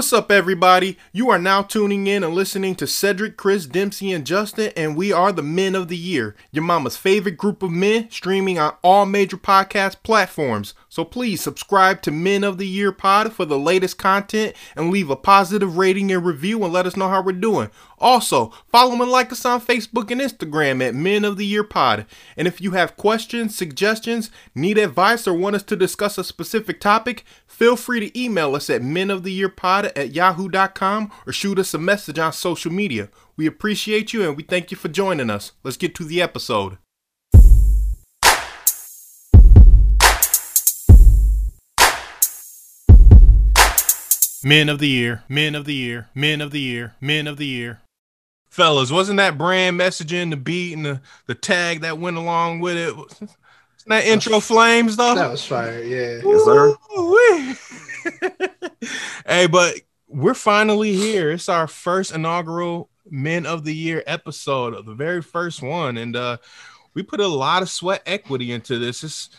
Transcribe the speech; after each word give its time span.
What's 0.00 0.14
up, 0.14 0.30
everybody? 0.30 0.96
You 1.12 1.28
are 1.28 1.38
now 1.38 1.60
tuning 1.60 2.06
in 2.06 2.24
and 2.24 2.32
listening 2.32 2.74
to 2.76 2.86
Cedric, 2.86 3.36
Chris, 3.36 3.66
Dempsey, 3.66 4.12
and 4.12 4.24
Justin, 4.24 4.72
and 4.74 4.96
we 4.96 5.12
are 5.12 5.30
the 5.30 5.42
Men 5.42 5.74
of 5.74 5.88
the 5.88 5.96
Year, 5.96 6.34
your 6.50 6.64
mama's 6.64 6.96
favorite 6.96 7.36
group 7.36 7.62
of 7.62 7.70
men, 7.70 8.10
streaming 8.10 8.58
on 8.58 8.74
all 8.82 9.04
major 9.04 9.36
podcast 9.36 9.96
platforms. 10.02 10.72
So 10.90 11.04
please 11.04 11.40
subscribe 11.40 12.02
to 12.02 12.10
Men 12.10 12.42
of 12.42 12.58
the 12.58 12.66
Year 12.66 12.90
Pod 12.90 13.32
for 13.32 13.44
the 13.44 13.56
latest 13.56 13.96
content 13.96 14.56
and 14.74 14.90
leave 14.90 15.08
a 15.08 15.14
positive 15.14 15.76
rating 15.76 16.10
and 16.10 16.24
review 16.26 16.64
and 16.64 16.72
let 16.72 16.84
us 16.84 16.96
know 16.96 17.08
how 17.08 17.22
we're 17.22 17.30
doing. 17.30 17.70
Also, 17.98 18.52
follow 18.66 19.00
and 19.00 19.08
like 19.08 19.30
us 19.30 19.44
on 19.44 19.60
Facebook 19.60 20.10
and 20.10 20.20
Instagram 20.20 20.84
at 20.84 20.96
Men 20.96 21.24
of 21.24 21.36
the 21.36 21.46
Year 21.46 21.62
Pod. 21.62 22.06
And 22.36 22.48
if 22.48 22.60
you 22.60 22.72
have 22.72 22.96
questions, 22.96 23.56
suggestions, 23.56 24.32
need 24.52 24.78
advice, 24.78 25.28
or 25.28 25.34
want 25.34 25.54
us 25.54 25.62
to 25.62 25.76
discuss 25.76 26.18
a 26.18 26.24
specific 26.24 26.80
topic, 26.80 27.24
feel 27.46 27.76
free 27.76 28.00
to 28.00 28.20
email 28.20 28.56
us 28.56 28.68
at 28.68 28.82
Men 28.82 29.12
of 29.12 29.22
the 29.22 29.32
Year 29.32 29.48
Pod 29.48 29.92
at 29.94 30.12
yahoo.com 30.12 31.12
or 31.24 31.32
shoot 31.32 31.60
us 31.60 31.72
a 31.72 31.78
message 31.78 32.18
on 32.18 32.32
social 32.32 32.72
media. 32.72 33.10
We 33.36 33.46
appreciate 33.46 34.12
you 34.12 34.26
and 34.26 34.36
we 34.36 34.42
thank 34.42 34.72
you 34.72 34.76
for 34.76 34.88
joining 34.88 35.30
us. 35.30 35.52
Let's 35.62 35.76
get 35.76 35.94
to 35.94 36.04
the 36.04 36.20
episode. 36.20 36.78
Men 44.42 44.68
of 44.68 44.78
the 44.78 44.88
Year, 44.88 45.22
Men 45.28 45.54
of 45.54 45.64
the 45.64 45.74
Year, 45.74 46.08
Men 46.14 46.40
of 46.40 46.50
the 46.50 46.60
Year, 46.60 46.94
Men 47.00 47.26
of 47.26 47.36
the 47.36 47.46
Year. 47.46 47.80
Fellas, 48.48 48.90
wasn't 48.90 49.18
that 49.18 49.38
brand 49.38 49.78
messaging, 49.78 50.30
the 50.30 50.36
beat, 50.36 50.74
and 50.74 50.84
the, 50.84 51.00
the 51.26 51.34
tag 51.34 51.82
that 51.82 51.98
went 51.98 52.16
along 52.16 52.60
with 52.60 52.76
it? 52.76 52.96
Wasn't 52.96 53.30
that 53.86 54.04
intro 54.04 54.40
flames, 54.40 54.96
though? 54.96 55.14
That 55.14 55.30
was 55.30 55.44
fire, 55.44 55.82
yeah. 55.82 56.20
Yes, 56.24 56.44
sir. 56.44 56.76
hey, 59.26 59.46
but 59.46 59.76
we're 60.08 60.34
finally 60.34 60.94
here. 60.94 61.30
It's 61.30 61.48
our 61.48 61.66
first 61.66 62.12
inaugural 62.12 62.90
Men 63.08 63.46
of 63.46 63.64
the 63.64 63.74
Year 63.74 64.02
episode, 64.06 64.84
the 64.84 64.94
very 64.94 65.22
first 65.22 65.62
one. 65.62 65.96
And 65.96 66.16
uh 66.16 66.38
we 66.94 67.02
put 67.02 67.20
a 67.20 67.26
lot 67.26 67.62
of 67.62 67.70
sweat 67.70 68.02
equity 68.04 68.52
into 68.52 68.78
this. 68.78 69.04
It's 69.04 69.30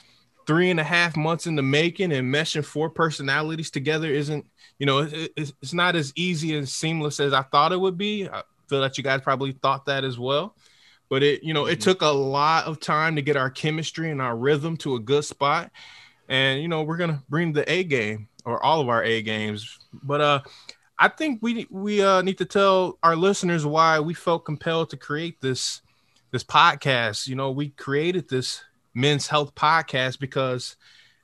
three 0.48 0.70
and 0.70 0.80
a 0.80 0.84
half 0.84 1.18
months 1.18 1.48
in 1.48 1.56
the 1.56 1.62
making, 1.62 2.12
and 2.12 2.34
meshing 2.34 2.66
four 2.66 2.90
personalities 2.90 3.70
together 3.70 4.08
isn't 4.08 4.46
you 4.82 4.88
know, 4.88 4.98
it, 5.02 5.32
it's, 5.38 5.54
it's 5.62 5.74
not 5.76 5.96
as 5.96 6.12
easy 6.16 6.58
and 6.58 6.68
seamless 6.68 7.20
as 7.20 7.34
I 7.34 7.44
thought 7.44 7.72
it 7.72 7.80
would 7.80 8.00
be. 8.00 8.28
I 8.28 8.42
feel 8.68 8.82
that 8.82 8.98
you 8.98 9.04
guys 9.04 9.22
probably 9.22 9.52
thought 9.52 9.86
that 9.86 10.04
as 10.04 10.18
well. 10.18 10.56
But 11.08 11.22
it, 11.22 11.44
you 11.44 11.54
know, 11.54 11.68
it 11.68 11.74
mm-hmm. 11.74 11.82
took 11.82 12.02
a 12.02 12.08
lot 12.08 12.66
of 12.66 12.80
time 12.80 13.16
to 13.16 13.22
get 13.22 13.38
our 13.38 13.52
chemistry 13.52 14.10
and 14.10 14.20
our 14.20 14.36
rhythm 14.36 14.76
to 14.78 14.96
a 14.96 15.00
good 15.00 15.24
spot. 15.24 15.70
And 16.28 16.64
you 16.64 16.68
know, 16.68 16.82
we're 16.82 16.98
gonna 16.98 17.22
bring 17.30 17.54
the 17.54 17.72
A 17.72 17.84
game 17.84 18.28
or 18.44 18.64
all 18.66 18.82
of 18.82 18.90
our 18.90 19.04
A 19.04 19.22
games. 19.22 19.78
But 19.94 20.20
uh 20.20 20.42
I 20.98 21.10
think 21.10 21.44
we 21.44 21.68
we 21.70 22.02
uh 22.02 22.24
need 22.24 22.40
to 22.40 22.46
tell 22.46 22.98
our 23.04 23.16
listeners 23.16 23.68
why 23.68 24.00
we 24.00 24.16
felt 24.16 24.46
compelled 24.46 24.90
to 24.90 24.98
create 24.98 25.40
this 25.42 25.84
this 26.32 26.44
podcast. 26.44 27.28
You 27.28 27.36
know, 27.36 27.52
we 27.52 27.70
created 27.70 28.30
this 28.30 28.64
men's 28.96 29.28
health 29.28 29.54
podcast 29.54 30.20
because 30.20 30.76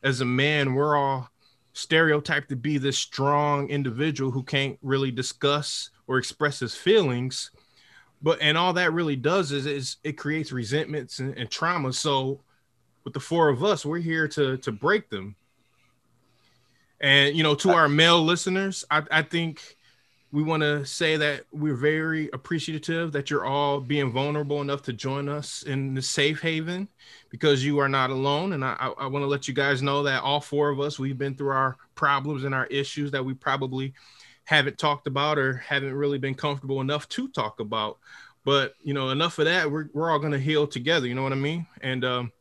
as 0.03 0.21
a 0.21 0.25
man, 0.25 0.75
we're 0.75 0.95
all 0.95 1.31
stereotyped 1.77 2.49
to 2.49 2.55
be 2.55 2.77
this 2.77 2.97
strong 2.97 3.69
individual 3.69 4.31
who 4.31 4.41
can't 4.41 4.79
really 4.81 5.11
discuss 5.11 5.91
or 6.07 6.17
express 6.17 6.59
his 6.59 6.75
feelings. 6.75 7.51
But 8.21 8.39
and 8.41 8.57
all 8.57 8.73
that 8.73 8.93
really 8.93 9.15
does 9.15 9.51
is, 9.51 9.67
is 9.67 9.97
it 10.03 10.13
creates 10.13 10.51
resentments 10.51 11.19
and, 11.19 11.37
and 11.37 11.49
trauma. 11.51 11.93
So 11.93 12.41
with 13.03 13.13
the 13.13 13.19
four 13.19 13.49
of 13.49 13.63
us 13.63 13.85
we're 13.85 13.99
here 13.99 14.27
to 14.29 14.57
to 14.57 14.71
break 14.71 15.09
them. 15.09 15.35
And 16.99 17.37
you 17.37 17.43
know 17.43 17.53
to 17.55 17.69
uh, 17.69 17.75
our 17.75 17.89
male 17.89 18.23
listeners 18.23 18.83
i, 18.89 19.03
I 19.11 19.21
think 19.21 19.76
we 20.31 20.43
want 20.43 20.61
to 20.61 20.85
say 20.85 21.15
that 21.15 21.45
we're 21.51 21.75
very 21.75 22.29
appreciative 22.33 23.13
that 23.13 23.29
you're 23.29 23.45
all 23.45 23.79
being 23.79 24.11
vulnerable 24.11 24.61
enough 24.61 24.81
to 24.83 24.93
join 24.93 25.29
us 25.29 25.63
in 25.63 25.93
the 25.93 26.01
safe 26.01 26.41
haven 26.41 26.87
because 27.29 27.63
you 27.63 27.79
are 27.79 27.87
not 27.87 28.09
alone. 28.09 28.53
And 28.53 28.63
I, 28.63 28.91
I 28.97 29.07
want 29.07 29.23
to 29.23 29.27
let 29.27 29.47
you 29.47 29.53
guys 29.53 29.81
know 29.81 30.03
that 30.03 30.23
all 30.23 30.41
four 30.41 30.69
of 30.69 30.81
us, 30.81 30.99
we've 30.99 31.17
been 31.17 31.35
through 31.35 31.51
our 31.51 31.77
problems 31.95 32.43
and 32.43 32.53
our 32.53 32.65
issues 32.65 33.09
that 33.11 33.23
we 33.23 33.33
probably 33.33 33.93
haven't 34.43 34.77
talked 34.77 35.07
about 35.07 35.37
or 35.37 35.53
haven't 35.57 35.93
really 35.93 36.17
been 36.17 36.35
comfortable 36.35 36.81
enough 36.81 37.07
to 37.09 37.29
talk 37.29 37.61
about. 37.61 37.97
But, 38.43 38.75
you 38.83 38.93
know, 38.93 39.09
enough 39.09 39.39
of 39.39 39.45
that. 39.45 39.71
We're, 39.71 39.89
we're 39.93 40.11
all 40.11 40.19
going 40.19 40.31
to 40.33 40.39
heal 40.39 40.67
together. 40.67 41.07
You 41.07 41.15
know 41.15 41.23
what 41.23 41.33
I 41.33 41.35
mean? 41.35 41.67
And 41.81 42.03
um, 42.03 42.31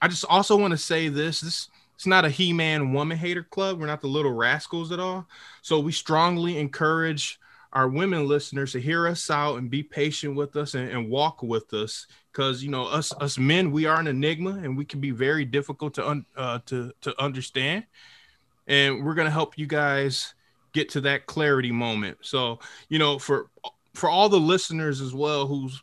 I 0.00 0.08
just 0.08 0.24
also 0.24 0.56
want 0.56 0.72
to 0.72 0.78
say 0.78 1.08
this 1.08 1.40
this 1.42 1.68
it's 2.00 2.06
not 2.06 2.24
a 2.24 2.30
he-man 2.30 2.94
woman 2.94 3.18
hater 3.18 3.42
club. 3.42 3.78
We're 3.78 3.86
not 3.86 4.00
the 4.00 4.06
little 4.06 4.32
rascals 4.32 4.90
at 4.90 4.98
all. 4.98 5.26
So 5.60 5.78
we 5.80 5.92
strongly 5.92 6.56
encourage 6.56 7.38
our 7.74 7.88
women 7.90 8.26
listeners 8.26 8.72
to 8.72 8.80
hear 8.80 9.06
us 9.06 9.28
out 9.28 9.56
and 9.56 9.68
be 9.68 9.82
patient 9.82 10.34
with 10.34 10.56
us 10.56 10.72
and, 10.72 10.88
and 10.88 11.10
walk 11.10 11.42
with 11.42 11.74
us. 11.74 12.06
Because 12.32 12.64
you 12.64 12.70
know 12.70 12.86
us 12.86 13.12
us 13.20 13.36
men 13.36 13.70
we 13.70 13.84
are 13.84 14.00
an 14.00 14.06
enigma 14.06 14.52
and 14.62 14.78
we 14.78 14.86
can 14.86 14.98
be 14.98 15.10
very 15.10 15.44
difficult 15.44 15.92
to 15.92 16.08
un, 16.08 16.24
uh, 16.38 16.60
to 16.64 16.90
to 17.02 17.22
understand. 17.22 17.84
And 18.66 19.04
we're 19.04 19.14
gonna 19.14 19.30
help 19.30 19.58
you 19.58 19.66
guys 19.66 20.32
get 20.72 20.88
to 20.90 21.02
that 21.02 21.26
clarity 21.26 21.70
moment. 21.70 22.16
So 22.22 22.60
you 22.88 22.98
know 22.98 23.18
for 23.18 23.50
for 23.92 24.08
all 24.08 24.30
the 24.30 24.40
listeners 24.40 25.02
as 25.02 25.12
well 25.12 25.46
who's 25.46 25.82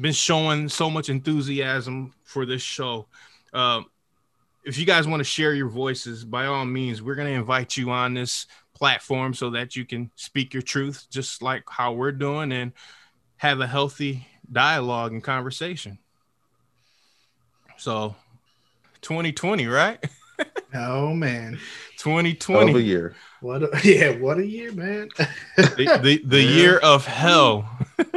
been 0.00 0.14
showing 0.14 0.70
so 0.70 0.88
much 0.88 1.10
enthusiasm 1.10 2.14
for 2.24 2.46
this 2.46 2.62
show 2.62 3.08
uh, 3.52 3.82
if 4.64 4.78
you 4.78 4.86
guys 4.86 5.06
want 5.06 5.20
to 5.20 5.24
share 5.24 5.54
your 5.54 5.68
voices, 5.68 6.24
by 6.24 6.46
all 6.46 6.64
means, 6.64 7.02
we're 7.02 7.14
going 7.14 7.28
to 7.28 7.38
invite 7.38 7.76
you 7.76 7.90
on 7.90 8.14
this 8.14 8.46
platform 8.74 9.34
so 9.34 9.50
that 9.50 9.76
you 9.76 9.84
can 9.84 10.10
speak 10.16 10.54
your 10.54 10.62
truth, 10.62 11.06
just 11.10 11.42
like 11.42 11.64
how 11.68 11.92
we're 11.92 12.12
doing, 12.12 12.52
and 12.52 12.72
have 13.36 13.60
a 13.60 13.66
healthy 13.66 14.26
dialogue 14.50 15.12
and 15.12 15.24
conversation. 15.24 15.98
So, 17.76 18.14
2020, 19.02 19.66
right? 19.66 20.04
oh 20.74 21.14
man, 21.14 21.58
2020. 21.98 22.72
What 22.72 22.80
a 22.80 22.82
year. 22.82 23.14
What? 23.40 23.62
A, 23.62 23.70
yeah, 23.84 24.16
what 24.18 24.38
a 24.38 24.46
year, 24.46 24.72
man. 24.72 25.08
the 25.56 26.00
the, 26.02 26.22
the 26.24 26.42
yeah. 26.42 26.50
year 26.50 26.76
of 26.78 27.06
hell, 27.06 27.70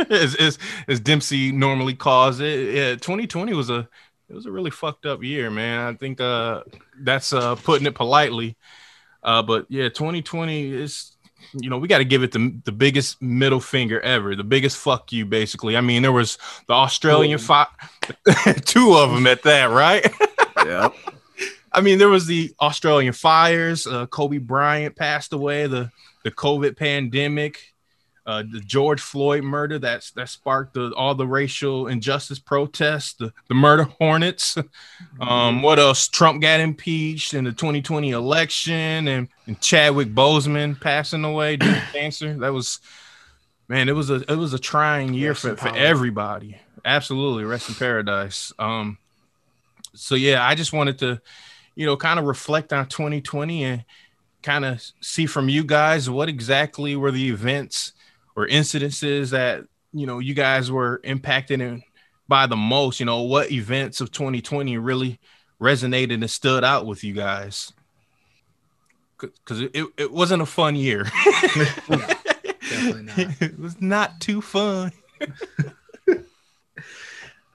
as, 0.09 0.35
as 0.35 0.59
as 0.87 0.99
Dempsey 0.99 1.51
normally 1.51 1.93
calls 1.93 2.39
it. 2.39 2.73
Yeah, 2.73 2.95
2020 2.95 3.53
was 3.53 3.69
a 3.69 3.87
it 4.33 4.35
was 4.35 4.47
a 4.47 4.51
really 4.51 4.71
fucked 4.71 5.05
up 5.05 5.21
year, 5.21 5.51
man. 5.51 5.93
I 5.93 5.93
think 5.95 6.19
uh, 6.19 6.63
that's 6.97 7.33
uh, 7.33 7.53
putting 7.53 7.85
it 7.85 7.93
politely. 7.93 8.57
Uh, 9.21 9.43
but 9.43 9.67
yeah, 9.69 9.89
2020 9.89 10.73
is, 10.73 11.11
you 11.53 11.69
know, 11.69 11.77
we 11.77 11.87
got 11.87 11.99
to 11.99 12.03
give 12.03 12.23
it 12.23 12.31
the, 12.31 12.59
the 12.65 12.71
biggest 12.71 13.21
middle 13.21 13.59
finger 13.59 14.01
ever, 14.01 14.35
the 14.35 14.43
biggest 14.43 14.77
fuck 14.77 15.11
you, 15.11 15.27
basically. 15.27 15.77
I 15.77 15.81
mean, 15.81 16.01
there 16.01 16.11
was 16.11 16.39
the 16.67 16.73
Australian 16.73 17.37
fire, 17.37 17.67
two 18.65 18.95
of 18.95 19.11
them 19.11 19.27
at 19.27 19.43
that, 19.43 19.65
right? 19.65 20.03
yeah. 20.65 20.89
I 21.71 21.81
mean, 21.81 21.99
there 21.99 22.09
was 22.09 22.25
the 22.25 22.55
Australian 22.59 23.13
fires. 23.13 23.85
Uh, 23.85 24.07
Kobe 24.07 24.39
Bryant 24.39 24.95
passed 24.95 25.31
away. 25.31 25.67
The 25.67 25.91
the 26.23 26.31
COVID 26.31 26.77
pandemic 26.77 27.72
uh, 28.25 28.43
the 28.49 28.61
George 28.61 29.01
Floyd 29.01 29.43
murder 29.43 29.77
that's 29.77 30.11
that 30.11 30.29
sparked 30.29 30.75
the, 30.75 30.93
all 30.95 31.13
the 31.13 31.27
racial 31.27 31.87
injustice 31.87 32.39
protests, 32.39 33.13
the, 33.13 33.33
the 33.49 33.53
murder 33.53 33.83
hornets. 33.83 34.57
Um, 35.19 35.27
mm-hmm. 35.27 35.61
what 35.61 35.79
else? 35.79 36.07
Trump 36.07 36.41
got 36.41 36.59
impeached 36.59 37.35
in 37.35 37.43
the 37.43 37.51
2020 37.51 38.11
election, 38.11 39.07
and, 39.07 39.27
and 39.45 39.61
Chadwick 39.61 40.09
Boseman 40.09 40.79
passing 40.79 41.23
away 41.23 41.55
due 41.55 41.71
to 41.71 41.81
cancer. 41.93 42.33
That 42.39 42.51
was 42.51 42.79
man, 43.67 43.89
it 43.89 43.93
was 43.93 44.09
a 44.09 44.23
it 44.31 44.37
was 44.37 44.53
a 44.53 44.59
trying 44.59 45.13
year 45.13 45.35
for, 45.35 45.55
for 45.55 45.73
everybody. 45.75 46.57
Absolutely, 46.83 47.43
rest 47.43 47.69
in 47.69 47.75
paradise. 47.75 48.51
Um, 48.57 48.97
so 49.93 50.15
yeah, 50.15 50.45
I 50.45 50.55
just 50.55 50.73
wanted 50.73 50.97
to, 50.99 51.21
you 51.75 51.85
know, 51.85 51.95
kind 51.95 52.19
of 52.19 52.25
reflect 52.25 52.73
on 52.73 52.87
2020 52.87 53.63
and 53.63 53.85
kind 54.41 54.65
of 54.65 54.83
see 54.99 55.25
from 55.25 55.47
you 55.47 55.63
guys 55.63 56.09
what 56.09 56.27
exactly 56.27 56.95
were 56.95 57.11
the 57.11 57.29
events 57.29 57.93
or 58.35 58.47
incidences 58.47 59.31
that 59.31 59.65
you 59.93 60.05
know 60.05 60.19
you 60.19 60.33
guys 60.33 60.71
were 60.71 61.01
impacted 61.03 61.61
in 61.61 61.83
by 62.27 62.47
the 62.47 62.55
most 62.55 62.99
you 62.99 63.05
know 63.05 63.21
what 63.21 63.51
events 63.51 64.01
of 64.01 64.11
2020 64.11 64.77
really 64.77 65.19
resonated 65.61 66.15
and 66.15 66.29
stood 66.29 66.63
out 66.63 66.85
with 66.85 67.03
you 67.03 67.13
guys? 67.13 67.73
Because 69.17 69.61
it, 69.61 69.85
it 69.97 70.11
wasn't 70.11 70.41
a 70.41 70.45
fun 70.45 70.75
year. 70.75 71.03
Definitely 71.87 73.03
not. 73.03 73.41
It 73.41 73.57
was 73.57 73.79
not 73.81 74.19
too 74.19 74.41
fun. 74.41 74.91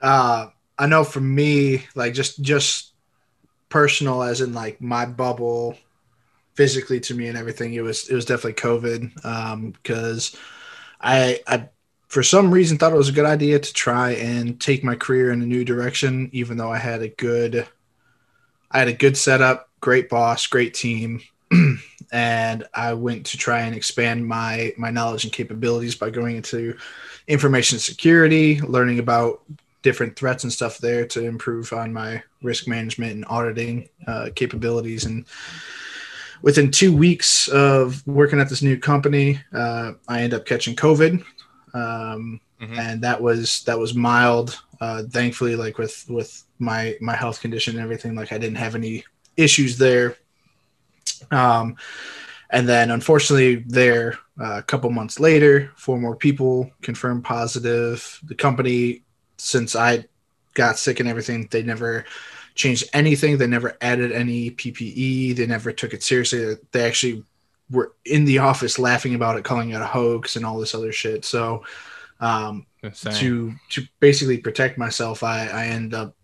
Uh 0.00 0.50
i 0.78 0.86
know 0.86 1.02
for 1.02 1.20
me 1.20 1.84
like 1.94 2.14
just 2.14 2.40
just 2.40 2.92
personal 3.69 4.22
as 4.22 4.40
in 4.40 4.52
like 4.54 4.81
my 4.81 5.04
bubble 5.04 5.76
physically 6.54 7.00
to 7.00 7.14
me 7.14 7.28
and 7.28 7.36
everything 7.36 7.74
it 7.74 7.82
was 7.82 8.08
it 8.08 8.14
was 8.14 8.24
definitely 8.24 8.52
covid 8.54 9.24
um 9.24 9.72
because 9.82 10.36
I, 11.00 11.40
I 11.46 11.68
for 12.08 12.22
some 12.22 12.52
reason 12.52 12.78
thought 12.78 12.92
it 12.92 12.96
was 12.96 13.10
a 13.10 13.12
good 13.12 13.26
idea 13.26 13.58
to 13.58 13.72
try 13.72 14.12
and 14.12 14.58
take 14.58 14.82
my 14.82 14.94
career 14.94 15.30
in 15.30 15.42
a 15.42 15.46
new 15.46 15.64
direction, 15.64 16.30
even 16.32 16.56
though 16.56 16.72
I 16.72 16.78
had 16.78 17.02
a 17.02 17.08
good, 17.08 17.66
I 18.70 18.78
had 18.78 18.88
a 18.88 18.94
good 18.94 19.16
setup, 19.16 19.68
great 19.80 20.08
boss, 20.08 20.46
great 20.46 20.74
team, 20.74 21.20
and 22.12 22.66
I 22.74 22.94
went 22.94 23.26
to 23.26 23.38
try 23.38 23.60
and 23.60 23.74
expand 23.74 24.26
my 24.26 24.72
my 24.76 24.90
knowledge 24.90 25.24
and 25.24 25.32
capabilities 25.32 25.94
by 25.94 26.10
going 26.10 26.36
into 26.36 26.76
information 27.26 27.78
security, 27.78 28.60
learning 28.62 28.98
about 28.98 29.42
different 29.82 30.16
threats 30.16 30.44
and 30.44 30.52
stuff 30.52 30.78
there 30.78 31.06
to 31.06 31.24
improve 31.24 31.72
on 31.72 31.92
my 31.92 32.22
risk 32.42 32.66
management 32.66 33.12
and 33.12 33.24
auditing 33.28 33.88
uh, 34.06 34.30
capabilities. 34.34 35.04
And 35.04 35.24
within 36.43 36.70
two 36.70 36.96
weeks 36.96 37.49
of 37.49 38.06
working 38.06 38.40
at 38.40 38.49
this 38.49 38.62
new 38.62 38.79
company, 38.79 39.40
uh, 39.52 39.93
I 40.06 40.23
ended 40.23 40.40
up 40.40 40.46
catching 40.46 40.76
COVID, 40.76 41.25
um, 41.75 42.40
mm-hmm. 42.61 42.79
and 42.79 43.02
that 43.02 43.20
was 43.20 43.64
that 43.64 43.79
was 43.79 43.94
mild. 43.94 44.61
Uh, 44.81 45.02
thankfully, 45.11 45.56
like 45.56 45.79
with 45.79 46.05
with 46.08 46.44
my 46.58 46.96
my 47.00 47.14
health 47.14 47.40
condition 47.40 47.75
and 47.75 47.82
everything, 47.82 48.14
like 48.14 48.32
I 48.32 48.38
didn't 48.38 48.58
have 48.58 48.75
any 48.75 49.05
issues 49.37 49.79
there. 49.79 50.17
Um, 51.31 51.76
and 52.50 52.69
then 52.69 52.91
unfortunately, 52.91 53.56
there 53.67 54.19
uh, 54.41 54.58
a 54.58 54.62
couple 54.62 54.91
months 54.91 55.20
later, 55.20 55.73
four 55.76 55.99
more 55.99 56.17
people 56.17 56.70
confirmed 56.82 57.25
positive. 57.25 58.20
The 58.23 58.34
company, 58.34 59.02
since 59.37 59.76
I 59.76 60.05
got 60.55 60.79
sick 60.79 61.00
and 61.00 61.08
everything, 61.08 61.49
they 61.50 61.62
never 61.62 62.05
changed 62.58 62.90
anything. 62.93 63.38
They 63.38 63.46
never 63.46 63.76
added 63.81 64.12
any 64.12 64.50
PPE. 64.50 65.37
They 65.37 65.46
never 65.46 65.72
took 65.72 65.94
it 65.94 66.02
seriously. 66.02 66.56
They 66.72 66.84
actually 66.84 67.25
were 67.70 67.93
in 68.05 68.25
the 68.25 68.38
office 68.38 68.78
laughing 68.78 69.14
about 69.14 69.38
it, 69.38 69.44
calling 69.44 69.70
it 69.70 69.81
a 69.81 69.87
hoax 69.87 70.37
and 70.37 70.44
all 70.44 70.58
this 70.58 70.75
other 70.75 70.93
shit. 70.93 71.25
So, 71.25 71.64
um, 72.20 72.66
to 73.14 73.55
to 73.70 73.87
basically 74.00 74.38
protect 74.38 74.76
myself, 74.76 75.22
I 75.22 75.46
I 75.46 75.66
end 75.66 75.94
up 75.94 76.16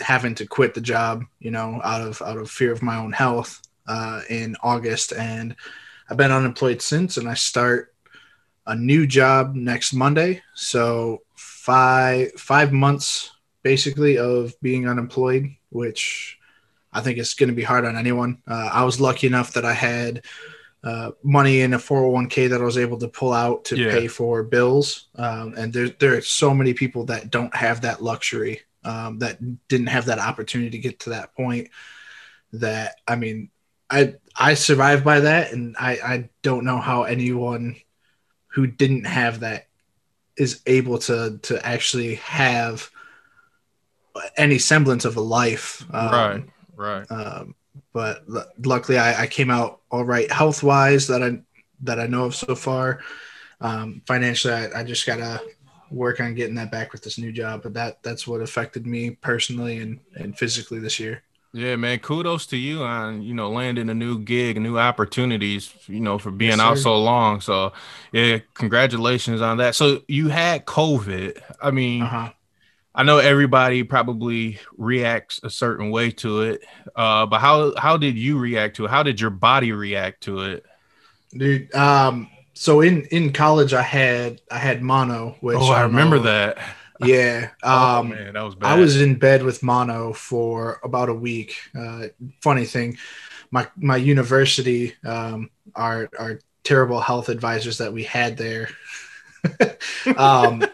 having 0.00 0.34
to 0.36 0.46
quit 0.46 0.74
the 0.74 0.80
job, 0.80 1.24
you 1.38 1.50
know, 1.50 1.80
out 1.84 2.00
of 2.00 2.20
out 2.22 2.38
of 2.38 2.50
fear 2.50 2.72
of 2.72 2.82
my 2.82 2.96
own 2.96 3.12
health 3.12 3.60
uh, 3.86 4.22
in 4.30 4.56
August, 4.62 5.12
and 5.12 5.54
I've 6.08 6.16
been 6.16 6.32
unemployed 6.32 6.80
since. 6.80 7.18
And 7.18 7.28
I 7.28 7.34
start 7.34 7.94
a 8.66 8.74
new 8.74 9.06
job 9.06 9.54
next 9.54 9.92
Monday, 9.92 10.42
so 10.54 11.20
five 11.34 12.32
five 12.32 12.72
months 12.72 13.33
basically 13.64 14.18
of 14.18 14.54
being 14.60 14.88
unemployed, 14.88 15.56
which 15.70 16.38
I 16.92 17.00
think 17.00 17.18
is 17.18 17.34
going 17.34 17.48
to 17.48 17.54
be 17.56 17.64
hard 17.64 17.84
on 17.84 17.96
anyone. 17.96 18.40
Uh, 18.46 18.70
I 18.72 18.84
was 18.84 19.00
lucky 19.00 19.26
enough 19.26 19.54
that 19.54 19.64
I 19.64 19.72
had. 19.72 20.24
Uh, 20.84 21.12
money 21.22 21.62
in 21.62 21.72
a 21.72 21.78
401k 21.78 22.50
that 22.50 22.60
I 22.60 22.64
was 22.64 22.76
able 22.76 22.98
to 22.98 23.08
pull 23.08 23.32
out 23.32 23.64
to 23.64 23.74
yeah. 23.74 23.90
pay 23.90 24.06
for 24.06 24.42
bills. 24.42 25.06
Um, 25.16 25.54
and 25.56 25.72
there, 25.72 25.88
there 25.88 26.14
are 26.18 26.20
so 26.20 26.52
many 26.52 26.74
people 26.74 27.06
that 27.06 27.30
don't 27.30 27.56
have 27.56 27.80
that 27.80 28.02
luxury 28.02 28.60
um, 28.84 29.18
that 29.20 29.38
didn't 29.68 29.86
have 29.86 30.04
that 30.06 30.18
opportunity 30.18 30.70
to 30.70 30.78
get 30.78 31.00
to 31.00 31.10
that 31.10 31.34
point. 31.34 31.70
That 32.52 32.96
I 33.08 33.16
mean, 33.16 33.50
I 33.90 34.16
I 34.36 34.54
survived 34.54 35.04
by 35.04 35.20
that, 35.20 35.52
and 35.52 35.74
I 35.78 35.92
I 35.92 36.28
don't 36.42 36.64
know 36.64 36.78
how 36.78 37.04
anyone 37.04 37.76
who 38.48 38.66
didn't 38.66 39.06
have 39.06 39.40
that 39.40 39.68
is 40.36 40.60
able 40.66 40.98
to 40.98 41.38
to 41.42 41.66
actually 41.66 42.16
have 42.16 42.90
any 44.36 44.58
semblance 44.58 45.04
of 45.04 45.16
a 45.16 45.20
life. 45.20 45.84
Um, 45.92 46.10
right. 46.10 46.44
Right. 46.76 47.10
Um, 47.10 47.54
but 47.92 48.24
l- 48.32 48.46
luckily, 48.64 48.98
I, 48.98 49.22
I, 49.22 49.26
came 49.26 49.50
out 49.50 49.80
all 49.90 50.04
right 50.04 50.30
health 50.30 50.62
wise 50.62 51.06
that 51.08 51.22
I 51.22 51.40
that 51.82 52.00
I 52.00 52.06
know 52.06 52.24
of 52.24 52.34
so 52.34 52.54
far. 52.54 53.00
Um, 53.60 54.02
financially, 54.06 54.54
I, 54.54 54.80
I 54.80 54.84
just 54.84 55.06
gotta 55.06 55.40
work 55.90 56.20
on 56.20 56.34
getting 56.34 56.56
that 56.56 56.72
back 56.72 56.92
with 56.92 57.02
this 57.02 57.18
new 57.18 57.32
job. 57.32 57.62
But 57.62 57.74
that 57.74 58.02
that's 58.02 58.26
what 58.26 58.40
affected 58.40 58.86
me 58.86 59.10
personally 59.10 59.78
and 59.78 60.00
and 60.16 60.36
physically 60.36 60.80
this 60.80 60.98
year. 60.98 61.22
Yeah, 61.52 61.76
man. 61.76 62.00
Kudos 62.00 62.46
to 62.46 62.56
you 62.56 62.82
on 62.82 63.22
you 63.22 63.34
know 63.34 63.48
landing 63.50 63.88
a 63.88 63.94
new 63.94 64.18
gig, 64.18 64.60
new 64.60 64.78
opportunities. 64.78 65.72
You 65.86 66.00
know 66.00 66.18
for 66.18 66.32
being 66.32 66.50
yes, 66.52 66.60
out 66.60 66.78
so 66.78 67.00
long. 67.00 67.40
So 67.40 67.72
yeah, 68.12 68.38
congratulations 68.54 69.40
on 69.40 69.58
that. 69.58 69.76
So 69.76 70.02
you 70.08 70.28
had 70.28 70.66
COVID. 70.66 71.40
I 71.62 71.70
mean. 71.70 72.02
Uh-huh. 72.02 72.32
I 72.94 73.02
know 73.02 73.18
everybody 73.18 73.82
probably 73.82 74.58
reacts 74.76 75.40
a 75.42 75.50
certain 75.50 75.90
way 75.90 76.12
to 76.12 76.42
it, 76.42 76.64
uh, 76.94 77.26
but 77.26 77.40
how 77.40 77.74
how 77.76 77.96
did 77.96 78.16
you 78.16 78.38
react 78.38 78.76
to 78.76 78.84
it? 78.84 78.90
How 78.90 79.02
did 79.02 79.20
your 79.20 79.30
body 79.30 79.72
react 79.72 80.22
to 80.24 80.40
it? 80.40 80.64
Dude, 81.36 81.74
um, 81.74 82.30
so 82.52 82.80
in 82.80 83.02
in 83.06 83.32
college 83.32 83.74
I 83.74 83.82
had 83.82 84.40
I 84.50 84.58
had 84.58 84.80
mono, 84.80 85.36
which 85.40 85.58
oh 85.58 85.72
I, 85.72 85.80
I 85.80 85.82
remember 85.82 86.16
know, 86.16 86.22
that. 86.22 86.58
Yeah, 87.00 87.50
oh, 87.64 87.98
um, 87.98 88.12
oh, 88.12 88.14
man, 88.14 88.34
that 88.34 88.42
was 88.42 88.54
bad. 88.54 88.72
I 88.72 88.80
was 88.80 89.00
in 89.00 89.16
bed 89.16 89.42
with 89.42 89.64
mono 89.64 90.12
for 90.12 90.78
about 90.84 91.08
a 91.08 91.14
week. 91.14 91.56
Uh, 91.76 92.06
funny 92.40 92.64
thing, 92.64 92.96
my 93.50 93.66
my 93.76 93.96
university, 93.96 94.94
um, 95.04 95.50
our 95.74 96.08
our 96.16 96.38
terrible 96.62 97.00
health 97.00 97.28
advisors 97.28 97.78
that 97.78 97.92
we 97.92 98.04
had 98.04 98.36
there. 98.36 98.68
um, 100.16 100.64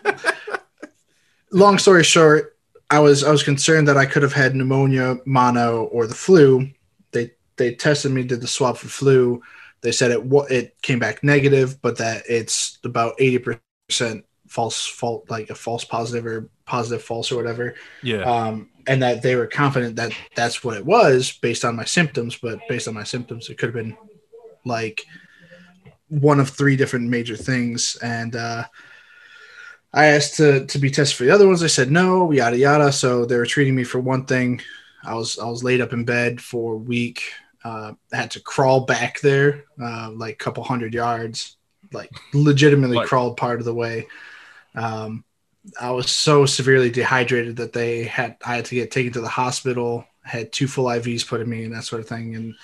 long 1.52 1.79
story 1.79 2.05
short, 2.05 2.56
I 2.91 2.99
was 2.99 3.25
I 3.25 3.31
was 3.31 3.43
concerned 3.43 3.88
that 3.88 3.97
I 3.97 4.06
could 4.06 4.23
have 4.23 4.32
had 4.32 4.55
pneumonia, 4.55 5.19
mono, 5.25 5.85
or 5.85 6.06
the 6.06 6.14
flu. 6.14 6.69
They 7.12 7.32
they 7.56 7.75
tested 7.75 8.12
me, 8.12 8.23
did 8.23 8.41
the 8.41 8.47
swab 8.47 8.76
for 8.76 8.88
flu 8.88 9.43
they 9.82 9.93
said 9.93 10.11
it 10.11 10.23
it 10.50 10.82
came 10.82 10.99
back 10.99 11.25
negative, 11.25 11.81
but 11.81 11.99
that 11.99 12.25
it's 12.29 12.79
about 12.85 13.14
eighty 13.19 13.38
percent 13.88 14.25
false 14.47 14.87
fault, 14.87 15.31
like 15.31 15.50
a 15.50 15.55
false 15.55 15.85
positive 15.85 16.26
or 16.26 16.50
positive 16.67 17.02
false 17.02 17.32
or 17.32 17.37
whatever. 17.37 17.75
Yeah. 18.02 18.23
Um, 18.23 18.69
and 18.87 19.02
that 19.02 19.23
they 19.23 19.37
were 19.37 19.47
confident 19.47 19.97
that 19.97 20.12
that's 20.35 20.64
what 20.64 20.76
it 20.76 20.85
was 20.85 21.32
based 21.41 21.64
on 21.64 21.76
my 21.76 21.85
symptoms, 21.85 22.37
but 22.37 22.61
based 22.69 22.88
on 22.88 22.94
my 22.94 23.05
symptoms, 23.05 23.49
it 23.49 23.58
could 23.58 23.69
have 23.69 23.75
been 23.75 23.97
like 24.64 25.05
one 26.08 26.41
of 26.41 26.50
three 26.50 26.76
different 26.76 27.08
major 27.08 27.37
things. 27.37 27.97
And 28.02 28.35
uh, 28.35 28.64
I 29.93 30.07
asked 30.07 30.37
to 30.37 30.67
to 30.67 30.79
be 30.79 30.91
tested 30.91 31.17
for 31.17 31.25
the 31.25 31.31
other 31.31 31.47
ones. 31.47 31.61
They 31.61 31.69
said 31.69 31.91
no, 31.91 32.31
yada 32.31 32.57
yada. 32.57 32.93
So 32.93 33.25
they 33.25 33.37
were 33.37 33.47
treating 33.47 33.75
me 33.75 33.85
for 33.85 33.99
one 33.99 34.25
thing. 34.25 34.61
I 35.05 35.15
was 35.15 35.39
I 35.39 35.47
was 35.47 35.65
laid 35.65 35.81
up 35.81 35.93
in 35.93 36.05
bed 36.05 36.41
for 36.41 36.75
a 36.75 36.79
week 36.79 37.23
uh, 37.65 37.93
had 38.13 38.31
to 38.33 38.41
crawl 38.41 38.81
back 38.81 39.21
there, 39.21 39.65
uh, 39.81 40.11
like 40.13 40.35
a 40.35 40.45
couple 40.45 40.65
hundred 40.65 40.95
yards, 40.95 41.57
like 41.93 42.11
legitimately 42.33 42.97
what? 42.97 43.09
crawled 43.09 43.37
part 43.37 43.59
of 43.59 43.65
the 43.65 43.75
way. 43.75 44.07
Um, 44.75 45.25
I 45.81 45.91
was 45.91 46.11
so 46.11 46.47
severely 46.47 46.91
dehydrated 46.91 47.57
that 47.57 47.73
they 47.73 48.05
had 48.05 48.37
I 48.45 48.57
had 48.57 48.65
to 48.67 48.75
get 48.75 48.91
taken 48.91 49.13
to 49.13 49.21
the 49.21 49.29
hospital. 49.29 50.07
Had 50.23 50.53
two 50.53 50.67
full 50.67 50.87
IVs 50.87 51.27
put 51.27 51.41
in 51.41 51.49
me 51.49 51.65
and 51.65 51.75
that 51.75 51.85
sort 51.85 52.01
of 52.01 52.09
thing, 52.09 52.35
and 52.35 52.55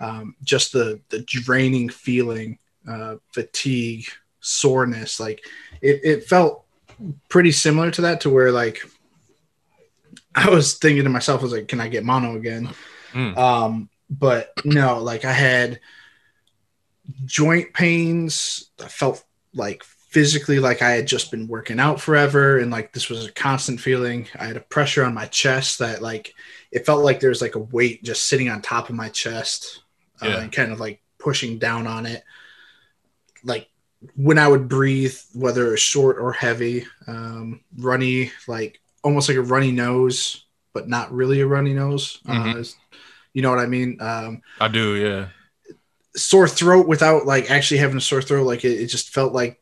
um, 0.00 0.36
just 0.42 0.72
the 0.72 1.00
the 1.08 1.20
draining 1.20 1.88
feeling, 1.88 2.58
uh, 2.86 3.16
fatigue, 3.32 4.06
soreness. 4.40 5.18
Like 5.18 5.46
it, 5.80 6.00
it 6.04 6.24
felt 6.24 6.65
pretty 7.28 7.52
similar 7.52 7.90
to 7.92 8.02
that, 8.02 8.22
to 8.22 8.30
where 8.30 8.52
like 8.52 8.80
I 10.34 10.50
was 10.50 10.74
thinking 10.74 11.04
to 11.04 11.10
myself, 11.10 11.40
I 11.40 11.44
was 11.44 11.52
like, 11.52 11.68
can 11.68 11.80
I 11.80 11.88
get 11.88 12.04
mono 12.04 12.36
again? 12.36 12.68
Mm. 13.12 13.36
Um, 13.36 13.88
but 14.10 14.52
no, 14.64 15.02
like 15.02 15.24
I 15.24 15.32
had 15.32 15.80
joint 17.24 17.72
pains. 17.72 18.70
I 18.82 18.88
felt 18.88 19.24
like 19.54 19.82
physically 19.84 20.58
like 20.58 20.82
I 20.82 20.92
had 20.92 21.06
just 21.06 21.30
been 21.30 21.48
working 21.48 21.80
out 21.80 22.00
forever 22.00 22.58
and 22.58 22.70
like 22.70 22.92
this 22.92 23.08
was 23.08 23.26
a 23.26 23.32
constant 23.32 23.80
feeling. 23.80 24.26
I 24.38 24.46
had 24.46 24.56
a 24.56 24.60
pressure 24.60 25.04
on 25.04 25.14
my 25.14 25.26
chest 25.26 25.80
that 25.80 26.02
like 26.02 26.34
it 26.70 26.86
felt 26.86 27.04
like 27.04 27.20
there 27.20 27.30
was 27.30 27.42
like 27.42 27.54
a 27.54 27.60
weight 27.60 28.02
just 28.02 28.24
sitting 28.24 28.48
on 28.48 28.62
top 28.62 28.88
of 28.88 28.94
my 28.94 29.08
chest 29.08 29.82
uh, 30.22 30.28
yeah. 30.28 30.40
and 30.40 30.52
kind 30.52 30.72
of 30.72 30.80
like 30.80 31.02
pushing 31.18 31.58
down 31.58 31.86
on 31.86 32.06
it. 32.06 32.22
Like 33.44 33.68
when 34.14 34.38
I 34.38 34.48
would 34.48 34.68
breathe, 34.68 35.16
whether 35.34 35.66
it 35.68 35.70
was 35.72 35.80
short 35.80 36.18
or 36.18 36.32
heavy, 36.32 36.86
um, 37.06 37.60
runny, 37.78 38.30
like 38.46 38.80
almost 39.02 39.28
like 39.28 39.38
a 39.38 39.42
runny 39.42 39.72
nose, 39.72 40.44
but 40.72 40.88
not 40.88 41.12
really 41.12 41.40
a 41.40 41.46
runny 41.46 41.72
nose. 41.72 42.20
Uh, 42.28 42.32
mm-hmm. 42.32 42.60
Uh, 42.60 42.64
you 43.32 43.42
know 43.42 43.50
what 43.50 43.58
I 43.58 43.66
mean? 43.66 43.98
Um, 44.00 44.42
I 44.60 44.68
do, 44.68 44.94
yeah. 44.96 45.28
Sore 46.14 46.48
throat 46.48 46.88
without 46.88 47.26
like 47.26 47.50
actually 47.50 47.78
having 47.78 47.98
a 47.98 48.00
sore 48.00 48.22
throat. 48.22 48.46
Like 48.46 48.64
it, 48.64 48.80
it 48.80 48.86
just 48.86 49.10
felt 49.10 49.32
like 49.32 49.60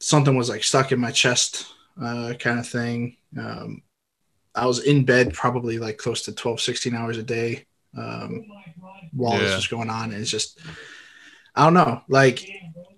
something 0.00 0.36
was 0.36 0.48
like 0.48 0.64
stuck 0.64 0.92
in 0.92 1.00
my 1.00 1.10
chest, 1.10 1.66
uh, 2.02 2.34
kind 2.38 2.58
of 2.58 2.66
thing. 2.66 3.16
Um, 3.38 3.82
I 4.54 4.66
was 4.66 4.80
in 4.80 5.04
bed 5.04 5.34
probably 5.34 5.78
like 5.78 5.98
close 5.98 6.22
to 6.22 6.32
12, 6.32 6.60
16 6.60 6.94
hours 6.94 7.18
a 7.18 7.22
day 7.22 7.66
um, 7.96 8.46
while 9.12 9.34
yeah. 9.34 9.40
this 9.40 9.56
was 9.56 9.66
going 9.68 9.90
on. 9.90 10.12
And 10.12 10.20
it's 10.20 10.30
just, 10.30 10.58
I 11.56 11.64
don't 11.64 11.74
know. 11.74 12.02
Like, 12.08 12.46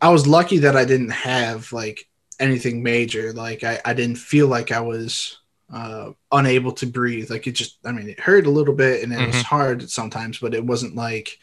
I 0.00 0.09
was 0.09 0.27
lucky 0.27 0.59
that 0.59 0.77
I 0.77 0.85
didn't 0.85 1.11
have 1.11 1.73
like 1.73 2.09
anything 2.41 2.83
major. 2.83 3.33
Like, 3.33 3.62
I, 3.62 3.81
I 3.85 3.95
didn't 3.95 4.19
feel 4.19 4.49
like 4.49 4.73
I 4.73 4.81
was 4.81 5.38
uh, 5.73 6.11
unable 6.33 6.73
to 6.73 6.87
breathe. 6.87 7.31
Like 7.31 7.47
it 7.47 7.53
just, 7.53 7.79
I 7.85 7.93
mean, 7.93 8.09
it 8.09 8.19
hurt 8.19 8.47
a 8.47 8.50
little 8.50 8.75
bit 8.75 9.03
and 9.03 9.12
it 9.12 9.17
mm-hmm. 9.17 9.27
was 9.29 9.43
hard 9.43 9.88
sometimes, 9.91 10.38
but 10.38 10.55
it 10.55 10.65
wasn't 10.65 10.97
like, 10.97 11.38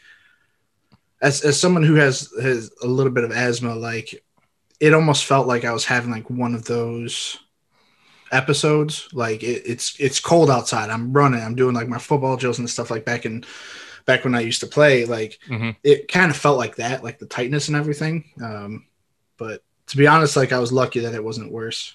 as, 1.22 1.42
as 1.42 1.58
someone 1.58 1.82
who 1.82 1.94
has, 1.94 2.30
has 2.40 2.70
a 2.82 2.86
little 2.86 3.12
bit 3.12 3.24
of 3.24 3.32
asthma, 3.32 3.74
like 3.74 4.22
it 4.80 4.92
almost 4.92 5.24
felt 5.24 5.46
like 5.46 5.64
I 5.64 5.72
was 5.72 5.86
having 5.86 6.10
like 6.10 6.28
one 6.28 6.54
of 6.54 6.64
those 6.64 7.38
episodes. 8.30 9.08
Like 9.12 9.42
it, 9.42 9.62
it's, 9.64 9.96
it's 9.98 10.20
cold 10.20 10.50
outside. 10.50 10.90
I'm 10.90 11.12
running, 11.12 11.40
I'm 11.40 11.54
doing 11.54 11.74
like 11.74 11.88
my 11.88 11.98
football 11.98 12.36
drills 12.36 12.58
and 12.58 12.68
stuff 12.68 12.90
like 12.90 13.06
back 13.06 13.24
in, 13.24 13.44
back 14.06 14.24
when 14.24 14.34
I 14.34 14.40
used 14.40 14.60
to 14.60 14.66
play, 14.66 15.04
like 15.04 15.38
Mhm. 15.48 15.76
it 15.82 16.08
kind 16.08 16.30
of 16.30 16.36
felt 16.36 16.58
like 16.58 16.76
that, 16.76 17.02
like 17.04 17.18
the 17.18 17.26
tightness 17.26 17.68
and 17.68 17.76
everything. 17.76 18.24
Um, 18.42 18.86
but 19.36 19.62
to 19.88 19.96
be 19.96 20.06
honest, 20.06 20.36
like 20.36 20.52
I 20.52 20.58
was 20.58 20.72
lucky 20.72 21.00
that 21.00 21.14
it 21.14 21.22
wasn't 21.24 21.52
worse. 21.52 21.94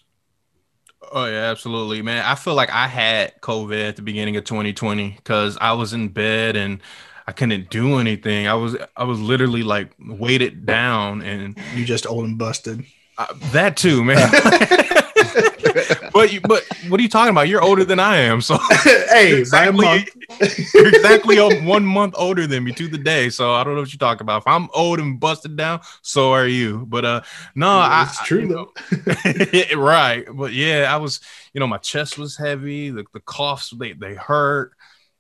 Oh 1.12 1.26
yeah, 1.26 1.50
absolutely, 1.50 2.02
man. 2.02 2.24
I 2.26 2.36
feel 2.36 2.54
like 2.54 2.70
I 2.70 2.88
had 2.88 3.34
COVID 3.42 3.90
at 3.90 3.96
the 3.96 4.02
beginning 4.02 4.36
of 4.38 4.44
2020 4.44 5.12
because 5.18 5.58
I 5.60 5.74
was 5.74 5.94
in 5.94 6.10
bed 6.10 6.56
and 6.56 6.80
I 7.28 7.32
couldn't 7.32 7.70
do 7.70 7.98
anything. 7.98 8.48
I 8.48 8.54
was 8.54 8.76
I 8.96 9.04
was 9.04 9.20
literally 9.20 9.64
like 9.64 9.90
weighted 10.00 10.66
down, 10.66 11.22
and 11.22 11.58
You 11.76 11.86
just 11.86 12.06
old 12.06 12.26
and 12.26 12.38
busted. 12.38 12.86
I, 13.18 13.28
that 13.52 13.78
too, 13.78 14.04
man. 14.04 14.30
but 16.14 16.32
you, 16.34 16.42
but 16.42 16.66
what 16.88 17.00
are 17.00 17.04
you 17.04 17.10
talking 17.10 17.32
about? 17.32 17.48
You're 17.48 17.62
older 17.62 17.84
than 17.84 18.00
I 18.00 18.18
am, 18.18 18.42
so 18.42 18.58
hey, 18.84 19.44
month. 19.72 20.10
you're 20.78 20.88
exactly 20.90 21.38
one 21.40 21.86
month 21.86 22.16
older 22.18 22.48
than 22.48 22.64
me 22.64 22.74
to 22.74 22.88
the 22.88 22.98
day. 22.98 23.30
So 23.30 23.54
I 23.54 23.64
don't 23.64 23.76
know 23.76 23.82
what 23.82 23.94
you're 23.94 24.00
talking 24.00 24.22
about. 24.26 24.42
If 24.42 24.48
I'm 24.48 24.70
old 24.74 25.00
and 25.00 25.20
busted 25.20 25.56
down, 25.56 25.82
so 26.02 26.32
are 26.34 26.48
you. 26.48 26.86
But 26.88 27.06
uh, 27.06 27.22
no, 27.56 27.70
I, 27.70 28.04
it's 28.04 28.22
true 28.22 28.42
you 28.42 28.48
though. 28.48 29.76
right. 29.78 30.26
But 30.34 30.54
yeah, 30.54 30.88
I 30.94 30.98
was, 30.98 31.20
you 31.54 31.60
know, 31.60 31.68
my 31.68 31.78
chest 31.78 32.18
was 32.18 32.38
heavy. 32.38 32.90
The, 32.90 33.06
the 33.14 33.20
coughs 33.22 33.72
they 33.72 33.94
they 33.94 34.16
hurt. 34.16 34.74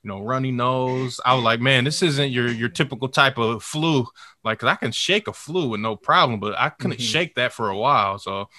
You 0.03 0.07
know, 0.09 0.21
runny 0.21 0.49
nose. 0.51 1.19
I 1.23 1.35
was 1.35 1.43
like, 1.43 1.59
man, 1.61 1.83
this 1.83 2.01
isn't 2.01 2.31
your 2.31 2.51
your 2.51 2.69
typical 2.69 3.07
type 3.07 3.37
of 3.37 3.61
flu. 3.63 4.07
Like, 4.43 4.57
'cause 4.57 4.69
I 4.69 4.75
can 4.75 4.91
shake 4.91 5.27
a 5.27 5.33
flu 5.33 5.69
with 5.69 5.79
no 5.79 5.95
problem, 5.95 6.39
but 6.39 6.57
I 6.57 6.69
couldn't 6.69 6.97
Mhm. 6.97 7.01
shake 7.01 7.35
that 7.35 7.53
for 7.53 7.69
a 7.69 7.77
while. 7.77 8.17
So, 8.17 8.49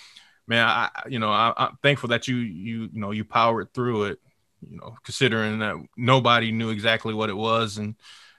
man, 0.53 0.69
I 0.69 0.91
you 1.09 1.19
know 1.19 1.31
I, 1.31 1.53
I'm 1.57 1.79
thankful 1.83 2.11
that 2.11 2.29
you 2.29 2.37
you 2.37 2.91
you 2.93 3.01
know 3.01 3.11
you 3.11 3.25
powered 3.25 3.73
through 3.73 4.05
it. 4.05 4.21
You 4.61 4.77
know, 4.77 4.95
considering 5.03 5.59
that 5.59 5.77
nobody 5.97 6.53
knew 6.53 6.71
exactly 6.71 7.15
what 7.15 7.31
it 7.31 7.37
was 7.37 7.79
and 7.79 7.97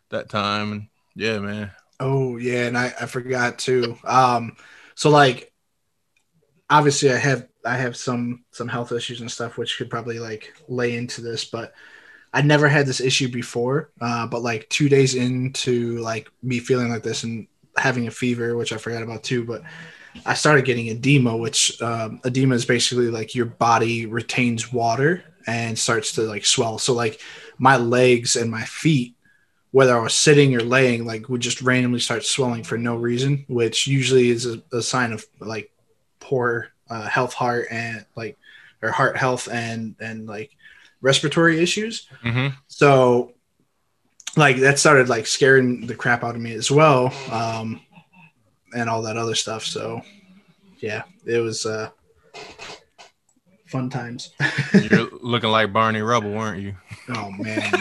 that 0.10 0.29
time. 0.29 0.72
And 0.72 0.88
yeah, 1.15 1.39
man. 1.39 1.72
Oh 2.00 2.38
yeah, 2.38 2.67
and 2.67 2.77
I, 2.77 2.93
I 3.01 3.05
forgot 3.08 3.60
too. 3.60 3.98
Um, 4.05 4.55
so 4.96 5.10
like, 5.10 5.51
obviously 6.70 7.12
I 7.12 7.17
have 7.17 7.48
I 7.65 7.75
have 7.75 7.98
some 7.98 8.46
some 8.51 8.70
health 8.70 8.91
issues 8.91 9.20
and 9.20 9.32
stuff 9.32 9.58
which 9.58 9.77
could 9.77 9.89
probably 9.89 10.20
like 10.20 10.53
lay 10.70 10.96
into 10.96 11.22
this, 11.22 11.43
but 11.43 11.74
I 12.34 12.41
never 12.41 12.67
had 12.70 12.86
this 12.86 13.01
issue 13.01 13.27
before. 13.27 13.91
Uh, 14.00 14.27
but 14.27 14.41
like 14.41 14.70
two 14.70 14.88
days 14.88 15.15
into 15.15 15.98
like 16.00 16.29
me 16.41 16.60
feeling 16.60 16.89
like 16.89 17.03
this 17.03 17.24
and 17.24 17.48
having 17.75 18.08
a 18.08 18.12
fever, 18.12 18.55
which 18.55 18.72
I 18.72 18.77
forgot 18.77 19.03
about 19.03 19.24
too, 19.24 19.43
but 19.43 19.63
I 20.25 20.34
started 20.34 20.65
getting 20.65 20.88
edema, 20.88 21.36
which 21.36 21.82
um, 21.82 22.22
edema 22.24 22.55
is 22.55 22.65
basically 22.65 23.10
like 23.10 23.36
your 23.36 23.46
body 23.46 24.05
retains 24.05 24.72
water 24.72 25.24
and 25.48 25.77
starts 25.77 26.13
to 26.13 26.22
like 26.22 26.46
swell. 26.46 26.77
So 26.79 26.93
like 26.93 27.20
my 27.58 27.77
legs 27.77 28.36
and 28.36 28.50
my 28.50 28.63
feet 28.63 29.15
whether 29.74 29.98
I 29.98 30.03
was 30.03 30.13
sitting 30.13 30.55
or 30.55 30.62
laying, 30.62 31.03
like 31.03 31.29
would 31.29 31.41
just 31.41 31.63
randomly 31.63 32.00
start 32.00 32.24
swelling 32.24 32.63
for 32.63 32.77
no 32.77 32.96
reason, 32.96 33.43
which 33.48 33.88
usually 33.88 34.29
is 34.29 34.46
a, 34.46 34.62
a 34.72 34.84
sign 34.84 35.12
of 35.12 35.25
like 35.39 35.72
poor 36.20 36.70
uh, 36.91 37.08
health, 37.08 37.34
heart 37.34 37.65
and 37.72 38.05
like 38.15 38.38
or 38.84 38.91
heart 38.91 39.17
health 39.17 39.50
and 39.51 39.96
and 40.00 40.27
like 40.27 40.51
respiratory 41.01 41.60
issues. 41.60 42.08
hmm 42.22 42.50
So 42.67 43.34
like 44.38 44.58
that 44.58 44.77
started 44.77 45.10
like 45.10 45.25
scaring 45.25 45.88
the 45.88 45.96
crap 45.96 46.24
out 46.24 46.36
of 46.36 46.41
me 46.41 46.53
as 46.53 46.70
well, 46.70 47.12
um, 47.32 47.82
and 48.75 48.89
all 48.89 49.01
that 49.03 49.18
other 49.18 49.36
stuff. 49.36 49.63
So 49.65 50.01
yeah, 50.80 51.03
it 51.25 51.39
was 51.39 51.65
uh, 51.65 51.89
fun 53.68 53.89
times. 53.89 54.32
You're 54.74 55.10
looking 55.22 55.50
like 55.50 55.72
Barney 55.74 56.01
Rubble, 56.01 56.32
weren't 56.32 56.62
you? 56.62 56.75
oh 57.10 57.32
man. 57.32 57.72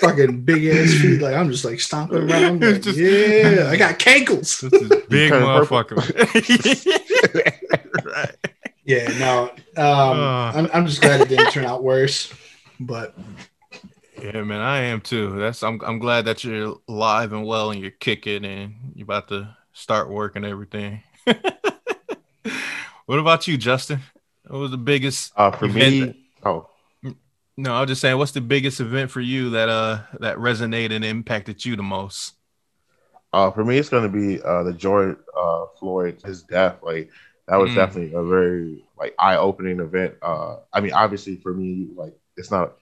Fucking 0.00 0.42
big 0.44 0.64
ass 0.66 0.94
feet, 0.94 1.20
like 1.20 1.34
I'm 1.34 1.50
just 1.50 1.64
like 1.64 1.78
stomping 1.78 2.30
around. 2.30 2.62
like, 2.62 2.80
Just- 2.80 2.98
yeah, 2.98 3.68
I 3.68 3.76
got 3.76 3.98
cankles. 3.98 4.60
This 4.70 4.72
is 4.82 4.88
big 5.10 5.30
motherfucker. 5.32 5.98
right. 8.04 8.36
Yeah, 8.84 9.06
no, 9.18 9.42
um, 9.76 10.18
Uh. 10.18 10.52
I'm, 10.54 10.68
I'm 10.72 10.86
just 10.86 11.02
glad 11.02 11.20
it 11.20 11.28
didn't 11.28 11.50
turn 11.52 11.66
out 11.66 11.82
worse. 11.84 12.32
But 12.80 13.14
Yeah, 14.22 14.42
man, 14.42 14.60
I 14.62 14.78
am 14.84 15.02
too. 15.02 15.38
That's 15.38 15.62
I'm 15.62 15.80
I'm 15.84 15.98
glad 15.98 16.24
that 16.24 16.44
you're 16.44 16.76
alive 16.88 17.34
and 17.34 17.44
well 17.46 17.70
and 17.70 17.80
you're 17.80 17.90
kicking 17.90 18.44
and 18.46 18.74
you're 18.94 19.04
about 19.04 19.28
to 19.28 19.54
start 19.80 20.10
work 20.10 20.36
and 20.36 20.44
everything. 20.44 21.02
what 23.06 23.18
about 23.18 23.46
you, 23.46 23.56
Justin? 23.56 24.00
What 24.46 24.58
was 24.58 24.70
the 24.70 24.78
biggest 24.78 25.32
Uh, 25.36 25.50
for 25.50 25.68
me, 25.68 25.98
Event- 26.00 26.16
oh, 26.44 26.68
no, 27.56 27.74
I 27.74 27.80
was 27.80 27.88
just 27.88 28.00
saying 28.00 28.16
what's 28.18 28.32
the 28.32 28.40
biggest 28.40 28.80
event 28.80 29.10
for 29.10 29.20
you 29.20 29.50
that 29.50 29.68
uh 29.68 30.02
that 30.20 30.38
resonated 30.38 30.92
and 30.94 31.04
impacted 31.04 31.64
you 31.64 31.76
the 31.76 31.82
most? 31.82 32.34
uh, 33.32 33.50
for 33.50 33.64
me, 33.64 33.78
it's 33.78 33.88
going 33.88 34.10
to 34.10 34.18
be 34.18 34.42
uh, 34.42 34.62
the 34.64 34.72
George 34.72 35.16
uh, 35.36 35.66
Floyd, 35.78 36.20
his 36.24 36.42
death. 36.42 36.78
Like 36.82 37.10
that 37.48 37.56
was 37.56 37.70
Mm. 37.70 37.74
definitely 37.74 38.12
a 38.14 38.22
very 38.24 38.84
like 38.98 39.14
eye-opening 39.18 39.80
event. 39.80 40.14
Uh, 40.22 40.56
I 40.72 40.80
mean, 40.80 40.92
obviously 40.92 41.36
for 41.36 41.54
me, 41.54 41.88
like 41.94 42.14
it's 42.36 42.50
not 42.50 42.74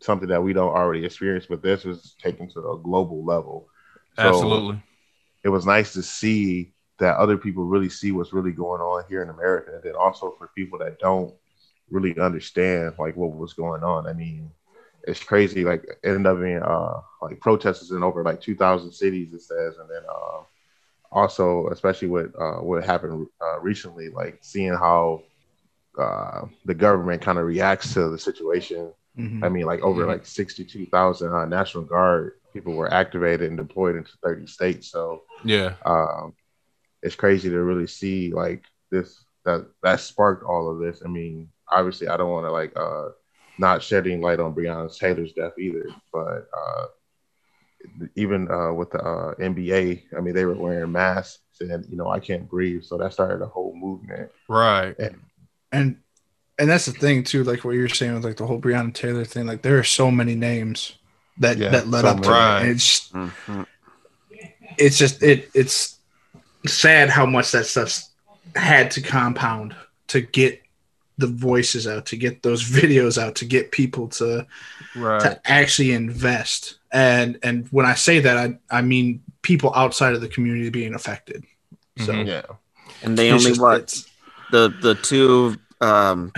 something 0.00 0.28
that 0.30 0.42
we 0.42 0.52
don't 0.52 0.74
already 0.74 1.04
experience, 1.04 1.46
but 1.48 1.62
this 1.62 1.84
was 1.84 2.14
taken 2.22 2.48
to 2.50 2.60
a 2.72 2.78
global 2.78 3.24
level. 3.24 3.68
So 4.16 4.24
Absolutely. 4.26 4.82
It 5.44 5.48
was 5.48 5.66
nice 5.66 5.92
to 5.94 6.02
see 6.02 6.72
that 6.98 7.16
other 7.16 7.36
people 7.38 7.64
really 7.64 7.88
see 7.88 8.12
what's 8.12 8.32
really 8.32 8.52
going 8.52 8.80
on 8.80 9.04
here 9.08 9.22
in 9.22 9.30
America, 9.30 9.72
and 9.74 9.82
then 9.82 9.94
also 9.96 10.34
for 10.38 10.50
people 10.54 10.78
that 10.80 10.98
don't 10.98 11.34
really 11.90 12.18
understand 12.18 12.94
like 12.98 13.16
what 13.16 13.36
was 13.36 13.54
going 13.54 13.82
on. 13.82 14.06
I 14.06 14.12
mean, 14.12 14.50
it's 15.04 15.22
crazy. 15.22 15.64
Like 15.64 15.84
it 15.84 15.98
ended 16.04 16.26
up 16.26 16.40
being 16.40 16.62
uh 16.62 17.00
like 17.22 17.40
protesters 17.40 17.90
in 17.92 18.02
over 18.02 18.22
like 18.22 18.40
two 18.40 18.54
thousand 18.56 18.92
cities. 18.92 19.32
It 19.32 19.42
says, 19.42 19.76
and 19.78 19.88
then 19.90 20.02
uh, 20.08 20.42
also 21.10 21.68
especially 21.68 22.08
with 22.08 22.34
uh, 22.38 22.56
what 22.62 22.84
happened 22.84 23.26
uh, 23.42 23.60
recently, 23.60 24.08
like 24.10 24.38
seeing 24.42 24.72
how 24.74 25.22
uh, 25.98 26.42
the 26.64 26.74
government 26.74 27.22
kind 27.22 27.38
of 27.38 27.46
reacts 27.46 27.94
to 27.94 28.08
the 28.08 28.18
situation. 28.18 28.92
mhm. 29.16 29.42
I 29.42 29.48
mean, 29.48 29.66
like 29.66 29.80
over 29.82 30.04
Mhm. 30.04 30.06
like 30.06 30.26
sixty-two 30.26 30.86
thousand 30.86 31.32
uh, 31.34 31.46
National 31.46 31.84
Guard 31.84 32.37
people 32.52 32.74
were 32.74 32.92
activated 32.92 33.48
and 33.48 33.58
deployed 33.58 33.96
into 33.96 34.12
thirty 34.22 34.46
states. 34.46 34.90
So 34.90 35.22
Yeah. 35.44 35.74
um, 35.84 36.34
it's 37.02 37.14
crazy 37.14 37.48
to 37.50 37.62
really 37.62 37.86
see 37.86 38.32
like 38.32 38.64
this 38.90 39.24
that 39.44 39.66
that 39.82 40.00
sparked 40.00 40.44
all 40.44 40.70
of 40.70 40.78
this. 40.80 41.02
I 41.04 41.08
mean, 41.08 41.48
obviously, 41.70 42.08
I 42.08 42.16
don't 42.16 42.30
want 42.30 42.46
to 42.46 42.50
like 42.52 42.72
uh, 42.76 43.10
not 43.58 43.82
shedding 43.82 44.20
light 44.20 44.40
on 44.40 44.54
Breonna 44.54 44.96
Taylor's 44.96 45.32
death 45.32 45.52
either, 45.58 45.86
but 46.12 46.48
uh, 46.56 46.86
even 48.16 48.50
uh, 48.50 48.72
with 48.72 48.90
the 48.90 48.98
uh, 48.98 49.34
NBA, 49.36 50.02
I 50.16 50.20
mean, 50.20 50.34
they 50.34 50.44
were 50.44 50.54
wearing 50.54 50.92
masks 50.92 51.40
and 51.60 51.84
you 51.88 51.96
know 51.96 52.08
I 52.08 52.20
can't 52.20 52.48
breathe, 52.48 52.82
so 52.84 52.98
that 52.98 53.12
started 53.12 53.42
a 53.42 53.46
whole 53.48 53.74
movement. 53.76 54.30
Right. 54.48 54.96
and 55.72 55.96
and 56.60 56.68
that's 56.68 56.86
the 56.86 56.92
thing 56.92 57.22
too, 57.22 57.44
like 57.44 57.64
what 57.64 57.72
you're 57.76 57.88
saying 57.88 58.14
with 58.14 58.24
like 58.24 58.36
the 58.36 58.46
whole 58.46 58.60
Breonna 58.60 58.92
Taylor 58.92 59.24
thing. 59.24 59.46
Like 59.46 59.62
there 59.62 59.78
are 59.78 59.84
so 59.84 60.10
many 60.10 60.34
names 60.34 60.97
that 61.40 61.58
Yeah, 61.58 61.70
that 61.70 61.88
led 61.88 62.02
so 62.02 62.08
up 62.08 62.22
to 62.22 62.30
many. 62.30 62.68
it. 62.68 62.72
It's 62.72 62.84
just, 62.84 63.12
Mm-hmm. 63.12 63.62
it's 64.78 64.98
just 64.98 65.22
it 65.22 65.50
it's 65.54 65.98
sad 66.66 67.08
how 67.10 67.26
much 67.26 67.52
that 67.52 67.66
stuff's 67.66 68.10
had 68.54 68.90
to 68.92 69.00
compound 69.00 69.74
to 70.08 70.20
get 70.20 70.62
the 71.18 71.26
voices 71.26 71.86
out, 71.86 72.06
to 72.06 72.16
get 72.16 72.42
those 72.42 72.62
videos 72.78 73.18
out, 73.18 73.34
to 73.36 73.44
get 73.44 73.70
people 73.72 74.08
to 74.08 74.46
Right. 74.96 75.20
to 75.20 75.40
actually 75.50 75.92
invest. 75.92 76.78
And 76.92 77.38
and 77.42 77.66
when 77.70 77.86
I 77.86 77.94
say 77.94 78.20
that, 78.20 78.36
I 78.36 78.58
I 78.70 78.82
mean 78.82 79.22
people 79.42 79.72
outside 79.74 80.14
of 80.14 80.20
the 80.20 80.28
community 80.28 80.70
being 80.70 80.94
affected. 80.94 81.44
So 81.98 82.12
Mhm. 82.12 82.26
Yeah, 82.26 82.42
And 83.02 83.16
they 83.18 83.30
only 83.30 83.50
just- 83.50 83.60
what 83.60 84.02
the 84.50 84.72
the 84.80 84.94
two 84.94 85.56
um 85.80 86.32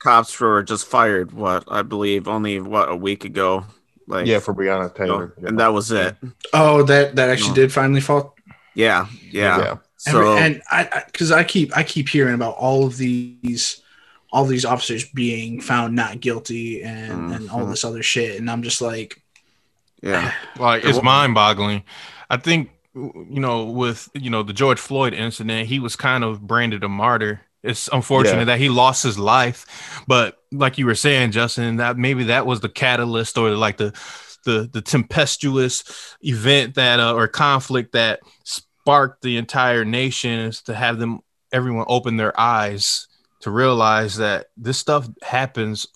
cops 0.00 0.38
were 0.38 0.62
just 0.62 0.86
fired. 0.86 1.32
What 1.32 1.64
I 1.68 1.82
believe 1.82 2.28
only 2.28 2.60
what 2.60 2.88
a 2.90 2.96
week 2.96 3.24
ago. 3.24 3.64
Like 4.08 4.26
yeah, 4.26 4.38
for 4.38 4.54
Breonna 4.54 4.64
you 4.64 4.82
know, 4.82 4.88
Taylor, 5.06 5.34
yeah. 5.40 5.48
and 5.48 5.58
that 5.60 5.68
was 5.72 5.90
it. 5.90 6.16
Oh, 6.52 6.82
that 6.84 7.16
that 7.16 7.28
actually 7.28 7.48
No. 7.50 7.54
did 7.56 7.72
finally 7.72 8.00
fall. 8.00 8.36
Yeah, 8.74 9.06
yeah. 9.30 9.58
yeah. 9.58 9.76
So 9.96 10.36
and 10.36 10.62
I 10.70 11.02
because 11.06 11.32
I, 11.32 11.42
keep 11.42 11.76
I 11.76 11.82
keep 11.82 12.08
hearing 12.08 12.34
about 12.34 12.54
all 12.56 12.86
of 12.86 12.96
these 12.98 13.82
all 14.32 14.44
these 14.44 14.64
officers 14.64 15.04
being 15.08 15.60
found 15.60 15.96
not 15.96 16.20
guilty 16.20 16.82
and 16.82 17.32
and 17.32 17.50
all 17.50 17.60
Mhm. 17.60 17.70
this 17.70 17.84
other 17.84 18.02
shit, 18.02 18.38
and 18.38 18.50
I'm 18.50 18.62
just 18.62 18.80
like, 18.80 19.20
yeah, 20.02 20.32
Like 20.58 20.84
it's 20.84 21.02
mind 21.02 21.34
boggling. 21.34 21.82
I 22.30 22.36
think 22.36 22.70
you 22.94 23.40
know, 23.40 23.64
with 23.64 24.08
you 24.14 24.30
know 24.30 24.42
the 24.42 24.52
George 24.52 24.78
Floyd 24.78 25.14
incident, 25.14 25.68
he 25.68 25.78
was 25.80 25.96
kind 25.96 26.22
of 26.22 26.46
branded 26.46 26.84
a 26.84 26.88
martyr. 26.88 27.40
It's 27.66 27.88
unfortunate 27.92 28.38
Yeah. 28.40 28.44
that 28.44 28.58
he 28.60 28.68
lost 28.68 29.02
his 29.02 29.18
life, 29.18 29.66
but 30.06 30.38
like 30.52 30.78
you 30.78 30.86
were 30.86 30.94
saying, 30.94 31.32
Justin, 31.32 31.76
that 31.76 31.96
maybe 31.96 32.24
that 32.24 32.46
was 32.46 32.60
the 32.60 32.68
catalyst 32.68 33.36
or 33.38 33.50
like 33.50 33.76
the 33.76 33.92
the 34.44 34.68
the 34.72 34.80
tempestuous 34.80 35.84
event 36.22 36.74
that 36.76 37.00
uh, 37.00 37.14
or 37.14 37.26
conflict 37.28 37.92
that 37.92 38.20
sparked 38.44 39.22
the 39.22 39.36
entire 39.36 39.84
nation 39.84 40.38
is 40.38 40.62
to 40.62 40.74
have 40.74 40.98
them 40.98 41.20
everyone 41.52 41.84
open 41.88 42.16
their 42.16 42.38
eyes 42.38 43.08
to 43.40 43.50
realize 43.50 44.16
that 44.16 44.46
this 44.56 44.78
stuff 44.78 45.08
happens 45.22 45.86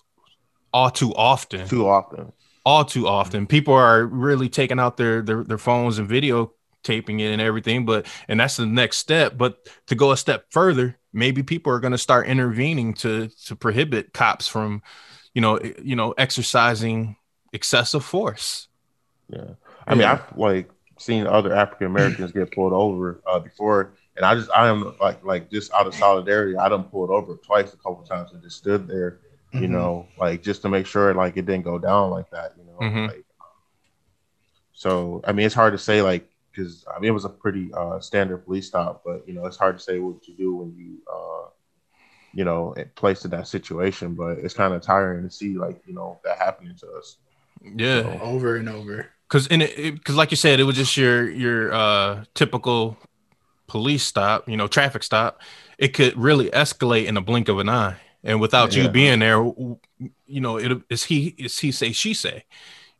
all 0.73 0.89
too 0.89 1.13
often. 1.15 1.67
Too 1.67 1.87
often. 1.87 2.31
all 2.65 2.85
too 2.85 3.07
often. 3.07 3.47
People 3.47 3.73
are 3.73 4.05
really 4.05 4.49
taking 4.49 4.79
out 4.79 4.97
their 4.97 5.21
their, 5.21 5.43
their 5.43 5.57
phones 5.57 5.97
and 5.99 6.07
video 6.07 6.53
taping 6.83 7.19
it 7.19 7.31
and 7.31 7.39
everything 7.41 7.85
but 7.85 8.07
and 8.27 8.39
that's 8.39 8.57
the 8.57 8.65
next 8.65 8.97
step 8.97 9.37
but 9.37 9.57
to 9.85 9.93
go 9.93 10.11
a 10.11 10.17
step 10.17 10.45
further 10.49 10.97
maybe 11.13 11.43
people 11.43 11.71
are 11.73 11.79
going 11.79 11.91
to 11.91 11.97
start 11.97 12.27
intervening 12.27 12.93
to 12.95 13.29
to 13.45 13.55
prohibit 13.55 14.13
cops 14.13 14.47
from 14.47 14.81
you 15.33 15.41
know 15.41 15.59
you 15.83 15.95
know 15.95 16.13
exercising 16.17 17.17
excessive 17.53 18.03
force 18.05 18.67
Yeah, 19.29 19.51
I 19.87 19.95
mean, 19.95 20.07
Yeah. 20.07 20.13
I've 20.13 20.37
like 20.37 20.69
seen 20.99 21.25
other 21.27 21.53
African 21.53 21.87
Americans 21.87 22.31
get 22.31 22.53
pulled 22.53 22.73
over 22.73 23.21
uh, 23.25 23.39
before, 23.39 23.93
and 24.15 24.25
I 24.25 24.35
just 24.35 24.49
I 24.51 24.67
am 24.67 24.95
like 24.99 25.23
like 25.23 25.49
just 25.49 25.71
out 25.73 25.87
of 25.87 25.93
solidarity, 25.95 26.57
I 26.57 26.69
done 26.69 26.83
pulled 26.85 27.09
over 27.09 27.35
twice 27.35 27.73
a 27.73 27.77
couple 27.77 28.03
times 28.03 28.31
and 28.33 28.41
just 28.41 28.57
stood 28.57 28.87
there, 28.87 29.19
you 29.57 29.67
Mhm. 29.67 29.69
know, 29.69 30.11
like 30.17 30.41
just 30.43 30.61
to 30.63 30.69
make 30.69 30.85
sure 30.85 31.13
like 31.13 31.37
it 31.37 31.45
didn't 31.45 31.63
go 31.65 31.79
down 31.79 32.09
like 32.11 32.29
that, 32.31 32.53
you 32.57 32.65
know. 32.65 32.79
Mhm. 32.81 33.07
Like, 33.07 33.25
so 34.73 35.21
I 35.25 35.31
mean, 35.31 35.45
it's 35.45 35.55
hard 35.55 35.73
to 35.73 35.77
say 35.79 36.01
like 36.01 36.29
because 36.51 36.85
I 36.93 36.99
mean 36.99 37.09
it 37.09 37.13
was 37.13 37.25
a 37.25 37.29
pretty 37.29 37.71
uh, 37.73 37.99
standard 37.99 38.39
police 38.45 38.67
stop, 38.67 39.03
but 39.05 39.27
you 39.27 39.33
know 39.33 39.45
it's 39.45 39.57
hard 39.57 39.77
to 39.77 39.83
say 39.83 39.99
what 39.99 40.27
you 40.27 40.35
do 40.35 40.55
when 40.55 40.75
you 40.75 40.97
uh, 41.11 41.49
you 42.33 42.43
know 42.45 42.75
placed 42.95 43.25
in 43.25 43.31
that 43.31 43.47
situation, 43.47 44.13
but 44.15 44.37
it's 44.39 44.53
kind 44.53 44.73
of 44.73 44.81
tiring 44.81 45.23
to 45.23 45.29
see 45.33 45.55
like 45.57 45.81
you 45.85 45.93
know 45.93 46.19
that 46.23 46.37
happening 46.37 46.75
to 46.77 46.87
us. 46.97 47.17
yeah. 47.75 48.03
So- 48.03 48.19
over 48.21 48.55
and 48.57 48.69
over. 48.69 49.07
because 49.27 49.47
in 49.47 49.61
it 49.61 49.75
because 49.95 50.15
like 50.15 50.31
you 50.31 50.37
said 50.37 50.59
it 50.59 50.63
was 50.63 50.75
just 50.75 50.95
your 50.97 51.29
your 51.29 51.73
uh 51.73 52.23
typical 52.33 52.97
police 53.67 54.03
stop 54.03 54.47
you 54.49 54.57
know 54.57 54.67
traffic 54.67 55.03
stop. 55.03 55.41
It 55.77 55.89
could 55.93 56.15
really 56.17 56.49
escalate 56.51 57.05
in 57.05 57.17
a 57.17 57.21
blink 57.21 57.47
of 57.47 57.57
an 57.59 57.69
eye 57.69 57.95
and 58.23 58.39
without 58.41 58.75
you 58.75 58.87
being 58.89 59.19
there 59.19 59.41
you 60.27 60.41
know 60.41 60.57
it 60.57 60.81
is 60.89 61.05
he 61.05 61.33
is 61.39 61.57
he 61.59 61.71
say 61.71 61.91
she 61.91 62.13
say 62.13 62.43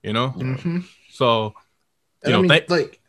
you 0.02 0.14
know? 0.14 0.30
Hmm 0.30 0.80
so 1.10 1.54
And 2.24 2.30
You 2.32 2.34
I 2.34 2.36
know, 2.38 2.42
mean, 2.44 2.50
thank- 2.50 2.70
like, 2.70 3.01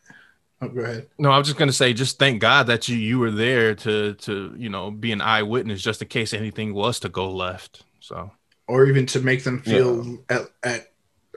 oh, 0.63 0.69
go 0.69 0.81
ahead. 0.81 1.07
no 1.19 1.29
i 1.31 1.37
was 1.37 1.47
just 1.47 1.57
gonna 1.59 1.71
say 1.73 1.93
just 1.93 2.17
thank 2.19 2.41
god 2.41 2.67
that 2.67 2.87
you 2.87 2.95
you 2.97 3.19
were 3.19 3.31
there 3.31 3.75
to 3.75 4.13
to 4.15 4.53
you 4.57 4.69
know 4.69 4.89
be 4.91 5.11
an 5.11 5.21
eyewitness 5.21 5.81
just 5.81 6.01
in 6.01 6.07
case 6.07 6.33
anything 6.33 6.73
was 6.73 6.99
to 6.99 7.09
go 7.09 7.29
left 7.29 7.83
so 7.99 8.31
Or 8.67 8.85
even 8.85 9.05
to 9.07 9.19
make 9.19 9.43
them 9.43 9.61
feel 9.61 10.17
at, 10.29 10.41
at 10.63 10.87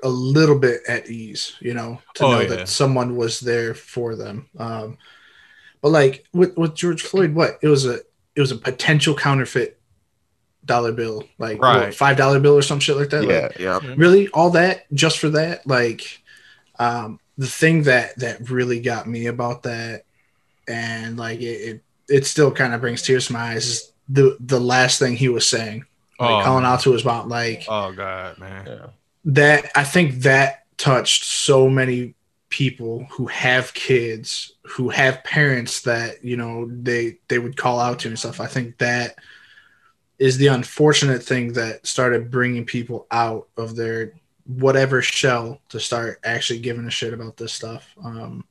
a 0.02 0.09
little 0.09 0.59
bit 0.59 0.83
at 0.88 1.09
ease, 1.09 1.54
you 1.61 1.73
know, 1.75 2.00
to 2.14 2.25
Oh, 2.25 2.30
know 2.33 2.40
yeah. 2.40 2.49
that 2.56 2.68
someone 2.68 3.16
was 3.16 3.40
there 3.40 3.73
for 3.75 4.14
them. 4.14 4.49
Um, 4.59 4.99
but 5.80 5.88
like 5.90 6.25
with, 6.33 6.56
with 6.56 6.75
George 6.75 7.02
Floyd, 7.02 7.35
what 7.35 7.59
it 7.62 7.68
was 7.68 7.87
a 7.87 7.95
it 8.37 8.40
was 8.40 8.52
a 8.52 8.56
potential 8.56 9.14
counterfeit 9.14 9.80
dollar 10.64 10.92
bill, 10.92 11.25
like 11.38 11.61
what, 11.61 11.95
five 11.95 12.16
dollar 12.16 12.38
bill 12.40 12.54
or 12.59 12.62
some 12.62 12.78
shit 12.80 12.97
like 12.97 13.11
that. 13.11 13.25
Like, 13.25 13.59
Yeah, 13.59 13.78
Yeah. 13.83 13.95
really 13.97 14.28
all 14.28 14.50
that 14.50 14.85
just 14.92 15.18
for 15.18 15.30
that 15.30 15.66
like 15.66 16.21
um 16.78 17.18
the 17.38 17.47
thing 17.47 17.83
that 17.85 18.19
that 18.19 18.50
really 18.50 18.81
got 18.81 19.07
me 19.07 19.26
about 19.26 19.62
that 19.64 20.05
and 20.69 21.16
like 21.16 21.40
it 21.40 21.45
it, 21.45 21.83
it 22.09 22.26
still 22.26 22.50
kind 22.50 22.75
of 22.75 22.81
brings 22.81 23.02
tears 23.02 23.26
to 23.26 23.33
my 23.33 23.52
eyes 23.52 23.66
is 23.66 23.93
the 24.09 24.37
the 24.40 24.61
last 24.61 24.99
thing 24.99 25.16
he 25.16 25.28
was 25.28 25.49
saying 25.49 25.85
like 26.19 26.31
Oh, 26.31 26.43
calling 26.45 26.62
man. 26.62 26.73
out 26.73 26.81
to 26.81 26.93
his 26.93 27.05
mom 27.05 27.28
like 27.28 27.64
oh 27.69 27.93
god 27.93 28.38
man 28.38 28.66
yeah. 28.66 28.87
that 29.26 29.71
i 29.75 29.85
think 29.85 30.23
that 30.23 30.64
touched 30.78 31.25
so 31.25 31.69
many 31.69 32.14
people 32.49 33.07
who 33.11 33.26
have 33.26 33.75
kids 33.75 34.52
who 34.64 34.88
have 34.88 35.23
parents 35.25 35.81
that 35.83 36.25
you 36.25 36.37
know 36.37 36.66
they 36.71 37.19
they 37.28 37.38
would 37.38 37.57
call 37.57 37.81
out 37.81 37.99
to 37.99 38.09
and 38.09 38.19
stuff 38.19 38.40
i 38.40 38.47
think 38.47 38.78
that 38.78 39.16
is 40.19 40.38
the 40.38 40.47
unfortunate 40.47 41.23
thing 41.23 41.52
that 41.52 41.87
started 41.87 42.31
bringing 42.31 42.64
people 42.64 43.07
out 43.11 43.49
of 43.59 43.76
their 43.76 44.12
whatever 44.47 45.03
shell 45.03 45.61
to 45.69 45.81
start 45.81 46.21
actually 46.25 46.61
giving 46.61 46.85
a 46.87 46.91
shit 46.91 47.12
about 47.12 47.37
this 47.37 47.53
stuff 47.53 47.88
um 48.05 48.45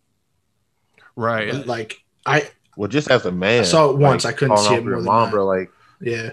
right 1.16 1.52
but, 1.52 1.68
like 1.68 2.04
i 2.25 2.50
Well, 2.75 2.90
just 2.90 3.10
as 3.10 3.25
a 3.25 3.32
man, 3.32 3.62
I 3.62 3.64
saw 3.64 3.90
it 3.92 3.98
once, 3.98 4.25
I 4.25 4.34
couldn't 4.34 4.58
see 4.58 4.68
out 4.74 4.80
it 4.80 4.84
for 4.84 4.90
more 4.90 4.96
than 4.98 5.06
mom, 5.06 5.24
that. 5.25 5.32
bro. 5.32 5.46
Like 5.46 5.72
yeah 6.02 6.32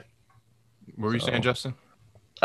what 0.96 1.08
were 1.08 1.14
you 1.14 1.20
So- 1.20 1.26
saying 1.26 1.42
justin 1.42 1.74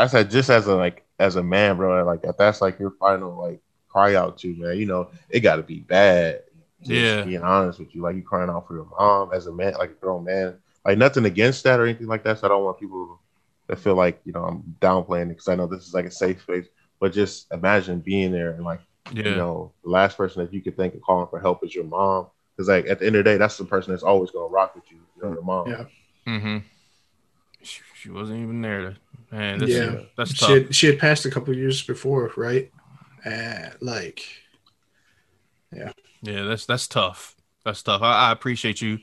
I 0.00 0.06
said, 0.06 0.30
just 0.30 0.48
as 0.48 0.68
a 0.68 0.76
like 0.76 1.04
as 1.18 1.34
a 1.34 1.42
man, 1.42 1.76
bro. 1.76 2.04
Like 2.04 2.20
if 2.22 2.36
that's 2.36 2.60
like 2.60 2.78
your 2.78 2.92
final 3.00 3.34
like 3.36 3.58
cry 3.88 4.14
out 4.14 4.38
to, 4.38 4.54
man. 4.54 4.76
You 4.78 4.86
know, 4.86 5.10
it 5.28 5.40
got 5.40 5.56
to 5.56 5.64
be 5.64 5.80
bad. 5.80 6.42
Just 6.82 6.92
Yeah. 6.92 7.22
being 7.24 7.42
honest 7.42 7.80
with 7.80 7.92
you, 7.96 8.02
like 8.02 8.14
you 8.14 8.22
crying 8.22 8.48
out 8.48 8.68
for 8.68 8.74
your 8.76 8.86
mom 8.96 9.32
as 9.32 9.48
a 9.48 9.52
man, 9.52 9.72
like 9.76 9.90
a 9.90 9.94
grown 9.94 10.22
man. 10.22 10.54
Like 10.84 10.98
nothing 10.98 11.24
against 11.24 11.64
that 11.64 11.80
or 11.80 11.84
anything 11.84 12.06
like 12.06 12.22
that. 12.22 12.38
So 12.38 12.46
I 12.46 12.48
don't 12.50 12.62
want 12.62 12.78
people 12.78 13.18
that 13.66 13.80
feel 13.80 13.96
like 13.96 14.20
you 14.24 14.32
know 14.32 14.44
I'm 14.44 14.62
downplaying 14.80 15.24
it 15.24 15.28
because 15.30 15.48
I 15.48 15.56
know 15.56 15.66
this 15.66 15.84
is 15.88 15.92
like 15.94 16.04
a 16.06 16.12
safe 16.12 16.42
space. 16.42 16.66
But 17.00 17.12
just 17.12 17.52
imagine 17.52 18.00
being 18.00 18.32
there 18.32 18.50
and 18.52 18.64
like 18.64 18.80
yeah 19.12 19.24
you 19.24 19.36
know 19.36 19.72
the 19.84 19.90
last 19.90 20.16
person 20.16 20.44
that 20.44 20.52
you 20.52 20.60
could 20.60 20.76
think 20.76 20.94
of 20.94 21.00
calling 21.02 21.28
for 21.28 21.40
help 21.40 21.64
is 21.64 21.74
your 21.74 21.84
mom. 21.84 22.26
Because 22.56 22.68
like 22.68 22.86
at 22.88 22.98
the 22.98 23.06
end 23.06 23.16
of 23.16 23.24
the 23.24 23.30
day, 23.30 23.36
that's 23.36 23.56
the 23.56 23.64
person 23.64 23.92
that's 23.92 24.02
always 24.02 24.30
gonna 24.30 24.46
rock 24.48 24.74
with 24.74 24.90
you. 24.90 24.98
You 25.16 25.22
know, 25.22 25.32
your 25.34 25.42
mom. 25.42 25.70
Yeah. 25.70 25.84
Mm-hmm. 26.26 26.58
She, 27.62 27.80
she 27.94 28.10
wasn't 28.10 28.40
even 28.42 28.60
there. 28.62 28.80
To, 28.80 28.96
man, 29.30 29.58
that's, 29.58 29.72
Yeah. 29.72 30.00
that's 30.16 30.34
she 30.34 30.38
tough. 30.38 30.50
had, 30.50 30.74
she 30.74 30.86
had 30.88 30.98
passed 30.98 31.24
a 31.24 31.30
couple 31.30 31.54
years 31.56 31.82
before 31.82 32.32
right 32.36 32.70
uh, 33.24 33.70
like 33.80 34.24
yeah, 35.74 35.92
yeah, 36.22 36.42
that's 36.44 36.66
that's 36.66 36.88
tough. 36.88 37.36
That's 37.64 37.82
tough. 37.82 38.02
I, 38.02 38.28
I 38.28 38.32
appreciate 38.32 38.80
you 38.80 39.00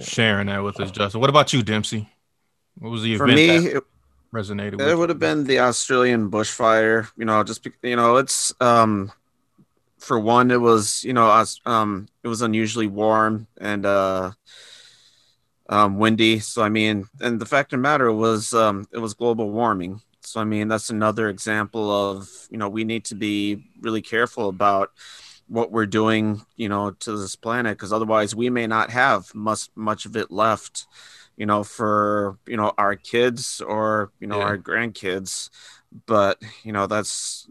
sharing 0.00 0.46
that 0.46 0.62
with 0.62 0.78
us, 0.80 0.90
Justin. 0.90 1.20
What 1.20 1.30
about 1.30 1.52
you, 1.52 1.62
Dempsey? 1.62 2.08
What 2.78 2.90
was 2.90 3.02
the 3.02 3.16
For 3.16 3.24
event 3.24 3.36
me, 3.36 3.46
that 3.46 3.76
it, 3.76 3.84
resonated 4.34 4.78
with 4.78 4.88
it 4.88 4.98
would 4.98 5.08
have 5.08 5.18
been 5.18 5.44
the 5.44 5.60
Australian 5.60 6.30
bushfire. 6.30 7.08
You 7.16 7.24
know, 7.24 7.42
just 7.44 7.62
be, 7.62 7.70
you 7.82 7.96
know, 7.96 8.16
it's 8.16 8.52
um, 8.60 9.12
for 9.98 10.18
one, 10.18 10.50
it 10.50 10.60
was 10.60 11.02
you 11.04 11.12
know, 11.12 11.44
um, 11.64 12.08
it 12.22 12.28
was 12.28 12.42
unusually 12.42 12.88
warm 12.88 13.46
and 13.58 13.86
uh, 13.86 14.32
um, 15.68 15.98
windy. 15.98 16.40
So 16.40 16.62
I 16.62 16.68
mean, 16.68 17.06
and 17.20 17.40
the 17.40 17.46
fact 17.46 17.72
of 17.72 17.78
the 17.78 17.82
matter 17.82 18.12
was, 18.12 18.52
um, 18.52 18.86
it 18.92 18.98
was 18.98 19.14
global 19.14 19.50
warming. 19.50 20.02
So 20.20 20.40
I 20.40 20.44
mean, 20.44 20.68
that's 20.68 20.90
another 20.90 21.28
example 21.28 21.90
of 21.90 22.28
you 22.50 22.58
know 22.58 22.68
we 22.68 22.84
need 22.84 23.04
to 23.06 23.14
be 23.14 23.64
really 23.80 24.02
careful 24.02 24.48
about 24.48 24.90
what 25.46 25.70
we're 25.70 25.86
doing, 25.86 26.40
you 26.56 26.68
know, 26.68 26.90
to 26.90 27.16
this 27.16 27.36
planet 27.36 27.76
because 27.76 27.92
otherwise 27.92 28.34
we 28.34 28.50
may 28.50 28.66
not 28.66 28.90
have 28.90 29.34
much 29.34 29.68
much 29.74 30.06
of 30.06 30.16
it 30.16 30.30
left, 30.30 30.86
you 31.36 31.46
know, 31.46 31.64
for 31.64 32.38
you 32.46 32.56
know 32.56 32.72
our 32.78 32.96
kids 32.96 33.60
or 33.60 34.12
you 34.20 34.26
know 34.26 34.38
Yeah. 34.38 34.44
our 34.44 34.58
grandkids. 34.58 35.50
But 36.06 36.42
you 36.64 36.72
know, 36.72 36.86
that's 36.86 37.48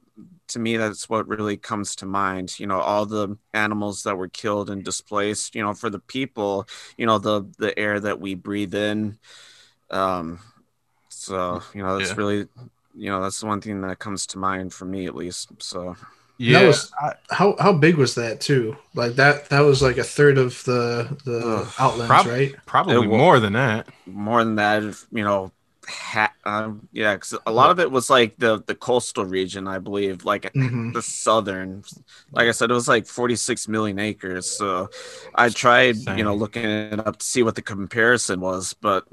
to 0.49 0.59
me 0.59 0.77
that's 0.77 1.09
what 1.09 1.27
really 1.27 1.57
comes 1.57 1.95
to 1.97 2.05
mind. 2.05 2.59
You 2.59 2.67
know, 2.67 2.79
all 2.79 3.05
the 3.05 3.37
animals 3.53 4.03
that 4.03 4.17
were 4.17 4.27
killed 4.29 4.69
and 4.69 4.83
displaced. 4.83 5.55
You 5.55 5.63
know, 5.63 5.73
for 5.73 5.89
the 5.89 5.99
people, 5.99 6.67
you 6.97 7.05
know, 7.05 7.17
the 7.19 7.43
the 7.57 7.77
air 7.77 7.99
that 7.99 8.19
we 8.19 8.35
breathe 8.35 8.75
in. 8.75 9.17
Um, 9.91 10.39
so 11.09 11.61
you 11.73 11.83
know, 11.83 11.97
that's 11.97 12.11
Yeah. 12.11 12.15
really, 12.17 12.47
you 12.95 13.09
know, 13.09 13.21
that's 13.21 13.39
the 13.39 13.47
one 13.47 13.61
thing 13.61 13.81
that 13.81 13.99
comes 13.99 14.27
to 14.27 14.37
mind 14.37 14.73
for 14.73 14.85
me 14.85 15.05
at 15.07 15.15
least. 15.15 15.49
So. 15.59 15.95
Yeah, 16.37 16.59
That 16.59 16.67
was- 16.67 16.91
I- 17.01 17.15
how 17.31 17.55
how 17.59 17.73
big 17.73 17.95
was 17.95 18.15
that 18.15 18.41
too? 18.41 18.75
Like 18.93 19.15
that 19.15 19.49
that 19.49 19.61
was 19.61 19.81
like 19.81 19.97
a 19.97 20.03
third 20.03 20.37
of 20.37 20.63
the 20.65 21.17
the 21.25 21.41
Ugh, 21.45 21.73
outlands 21.79 22.25
prob- 22.25 22.25
right? 22.25 22.53
probably 22.65 23.07
It 23.07 23.07
more 23.07 23.39
than 23.39 23.53
that. 23.53 23.87
more 24.05 24.43
than 24.43 24.55
that 24.55 24.83
you 25.11 25.23
know 25.23 25.51
ha- 25.87 26.33
um, 26.45 26.87
yeah 26.91 27.15
because 27.15 27.35
a 27.45 27.51
lot 27.51 27.71
of 27.71 27.79
it 27.79 27.91
was 27.91 28.09
like 28.09 28.35
the 28.37 28.63
the 28.67 28.75
coastal 28.75 29.25
region 29.25 29.67
i 29.67 29.79
believe 29.79 30.25
like 30.25 30.53
hmm 30.53 30.91
the 30.93 31.01
southern. 31.01 31.83
Like 32.35 32.47
i 32.47 32.51
said 32.51 32.71
it 32.71 32.73
was 32.73 32.87
like 32.87 33.07
46 33.07 33.67
million 33.67 33.99
acres 33.99 34.47
so 34.47 34.89
i 35.35 35.49
tried 35.49 36.09
you 36.15 36.23
know 36.23 36.35
looking 36.35 36.65
it 36.65 36.99
up 37.07 37.17
to 37.17 37.25
see 37.25 37.43
what 37.43 37.55
the 37.55 37.61
comparison 37.61 38.39
was 38.41 38.73
but 38.81 39.05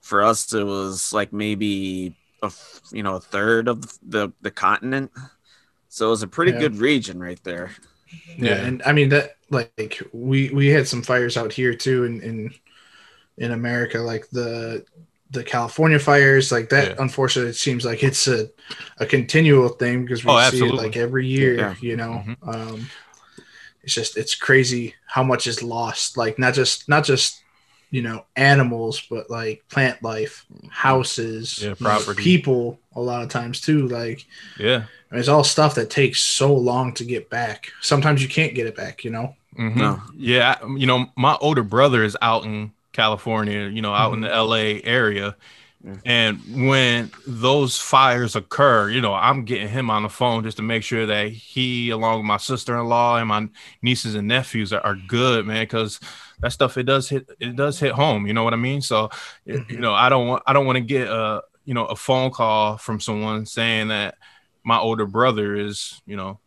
for 0.00 0.22
us 0.22 0.52
it 0.54 0.64
was 0.64 1.12
like 1.12 1.32
maybe 1.32 2.14
a 2.42 2.52
you 2.92 3.02
know 3.02 3.16
a 3.16 3.20
third 3.20 3.68
of 3.68 3.82
the 4.02 4.30
the 4.40 4.50
continent 4.50 5.10
so 5.92 6.06
it 6.06 6.10
was 6.10 6.22
a 6.22 6.26
pretty 6.26 6.52
Yeah. 6.52 6.58
good 6.60 6.76
region 6.78 7.20
right 7.20 7.42
there 7.44 7.70
yeah. 8.38 8.48
Yeah. 8.48 8.66
and 8.66 8.82
i 8.86 8.92
mean 8.92 9.10
that 9.10 9.36
like 9.50 10.02
we 10.12 10.48
we 10.50 10.68
had 10.68 10.88
some 10.88 11.02
fires 11.02 11.36
out 11.36 11.52
here 11.52 11.74
too 11.74 12.04
in 12.04 12.20
in 12.22 12.54
in 13.36 13.52
america 13.52 13.98
like 13.98 14.28
the 14.30 14.84
the 15.30 15.44
california 15.44 15.98
fires 15.98 16.50
like 16.52 16.68
that 16.70 16.88
Yeah. 16.88 17.02
unfortunately 17.02 17.50
it 17.50 17.56
seems 17.56 17.84
like 17.84 18.02
it's 18.02 18.26
a 18.28 18.48
a 18.98 19.06
continual 19.06 19.68
thing 19.68 20.02
because 20.04 20.24
we 20.24 20.30
Oh, 20.32 20.50
see 20.50 20.64
it 20.66 20.74
like 20.74 20.96
every 20.96 21.26
year 21.26 21.54
Yeah. 21.56 21.74
you 21.80 21.96
know 21.96 22.24
Mhm. 22.26 22.36
um 22.54 22.86
it's 23.82 23.94
just 23.94 24.16
it's 24.16 24.34
crazy 24.34 24.94
how 25.06 25.22
much 25.24 25.46
is 25.46 25.62
lost 25.62 26.16
like 26.16 26.38
not 26.38 26.54
just 26.54 26.88
not 26.88 27.04
just 27.04 27.41
you 27.92 28.02
know 28.02 28.24
animals 28.36 29.00
but 29.08 29.30
like 29.30 29.62
plant 29.68 30.02
life 30.02 30.44
houses 30.70 31.58
Yeah, 31.60 31.64
you 31.64 31.70
know, 31.70 31.76
property. 31.76 32.22
people 32.22 32.78
a 32.96 33.00
lot 33.00 33.22
of 33.22 33.28
times 33.28 33.60
too 33.60 33.86
like 33.86 34.26
Yeah. 34.58 34.84
and 35.10 35.20
it's 35.20 35.28
all 35.28 35.44
stuff 35.44 35.74
that 35.76 35.90
takes 35.90 36.20
so 36.20 36.52
long 36.54 36.92
to 36.94 37.04
get 37.04 37.30
back. 37.30 37.70
Sometimes 37.80 38.22
you 38.22 38.28
can't 38.28 38.54
get 38.54 38.66
it 38.66 38.74
back, 38.74 39.04
you 39.04 39.10
know? 39.10 39.36
Mhm. 39.58 39.76
No. 39.76 40.00
Yeah, 40.16 40.56
you 40.76 40.86
know, 40.86 41.06
my 41.16 41.36
older 41.40 41.62
brother 41.62 42.02
is 42.02 42.16
out 42.22 42.44
in 42.44 42.72
California, 42.92 43.68
you 43.68 43.82
know, 43.82 43.92
out 43.94 44.12
in 44.14 44.20
the 44.22 44.28
LA 44.34 44.80
area, 44.84 45.36
And 46.04 46.68
when 46.68 47.10
those 47.26 47.76
fires 47.76 48.36
occur, 48.36 48.88
you 48.88 49.00
know, 49.00 49.14
I'm 49.14 49.44
getting 49.44 49.68
him 49.68 49.90
on 49.90 50.04
the 50.04 50.08
phone 50.08 50.44
just 50.44 50.58
to 50.58 50.62
make 50.62 50.84
sure 50.84 51.06
that 51.06 51.28
he, 51.28 51.90
along 51.90 52.18
with 52.18 52.26
my 52.26 52.36
sister 52.36 52.78
in 52.78 52.86
law 52.86 53.16
and 53.16 53.28
my 53.28 53.48
nieces 53.82 54.14
and 54.14 54.28
nephews, 54.28 54.72
are, 54.72 54.80
are 54.80 54.94
good, 54.94 55.44
man. 55.44 55.62
Because 55.62 55.98
that 56.40 56.52
stuff 56.52 56.76
it 56.78 56.84
does 56.84 57.08
hit 57.08 57.28
it 57.40 57.56
does 57.56 57.80
hit 57.80 57.92
home. 57.92 58.26
You 58.26 58.32
know 58.34 58.44
what 58.44 58.54
I 58.54 58.58
mean? 58.58 58.80
So, 58.80 59.08
mm-hmm. 59.46 59.72
you 59.72 59.80
know, 59.80 59.92
I 59.92 60.08
don't 60.08 60.28
want 60.28 60.42
I 60.46 60.52
don't 60.52 60.66
want 60.66 60.76
to 60.76 60.84
get 60.84 61.08
a 61.08 61.42
you 61.64 61.74
know 61.74 61.86
a 61.86 61.96
phone 61.96 62.30
call 62.30 62.76
from 62.78 63.00
someone 63.00 63.46
saying 63.46 63.88
that 63.88 64.16
my 64.64 64.78
older 64.78 65.06
brother 65.06 65.56
is 65.56 66.00
you 66.06 66.16
know 66.16 66.38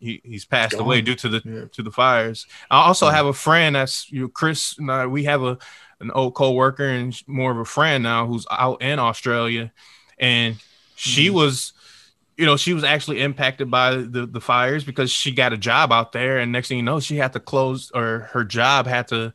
he, 0.00 0.20
he's 0.24 0.44
passed 0.44 0.74
away 0.74 1.02
due 1.02 1.14
to 1.14 1.28
the 1.28 1.42
yeah. 1.44 1.64
to 1.72 1.82
the 1.82 1.90
fires. 1.90 2.46
I 2.70 2.86
also 2.86 3.08
have 3.08 3.26
a 3.26 3.32
friend 3.32 3.76
that's 3.76 4.10
you 4.10 4.22
know, 4.22 4.28
Chris 4.28 4.76
and 4.78 4.90
I, 4.90 5.06
we 5.06 5.24
have 5.24 5.42
a 5.42 5.58
an 6.00 6.10
old 6.10 6.34
co-worker 6.34 6.86
and 6.86 7.20
more 7.26 7.50
of 7.50 7.58
a 7.58 7.64
friend 7.64 8.02
now 8.02 8.26
who's 8.26 8.46
out 8.50 8.82
in 8.82 8.98
Australia. 8.98 9.72
And 10.18 10.56
she 10.96 11.26
mm-hmm. 11.26 11.36
was 11.36 11.72
you 12.36 12.46
know 12.46 12.56
she 12.56 12.74
was 12.74 12.84
actually 12.84 13.20
impacted 13.20 13.70
by 13.70 13.94
the 13.96 14.26
the 14.26 14.40
fires 14.40 14.84
because 14.84 15.10
she 15.10 15.32
got 15.32 15.52
a 15.52 15.58
job 15.58 15.92
out 15.92 16.12
there. 16.12 16.38
And 16.38 16.52
next 16.52 16.68
thing 16.68 16.78
you 16.78 16.82
know 16.82 17.00
she 17.00 17.16
had 17.16 17.32
to 17.34 17.40
close 17.40 17.90
or 17.94 18.30
her 18.32 18.44
job 18.44 18.86
had 18.86 19.08
to 19.08 19.32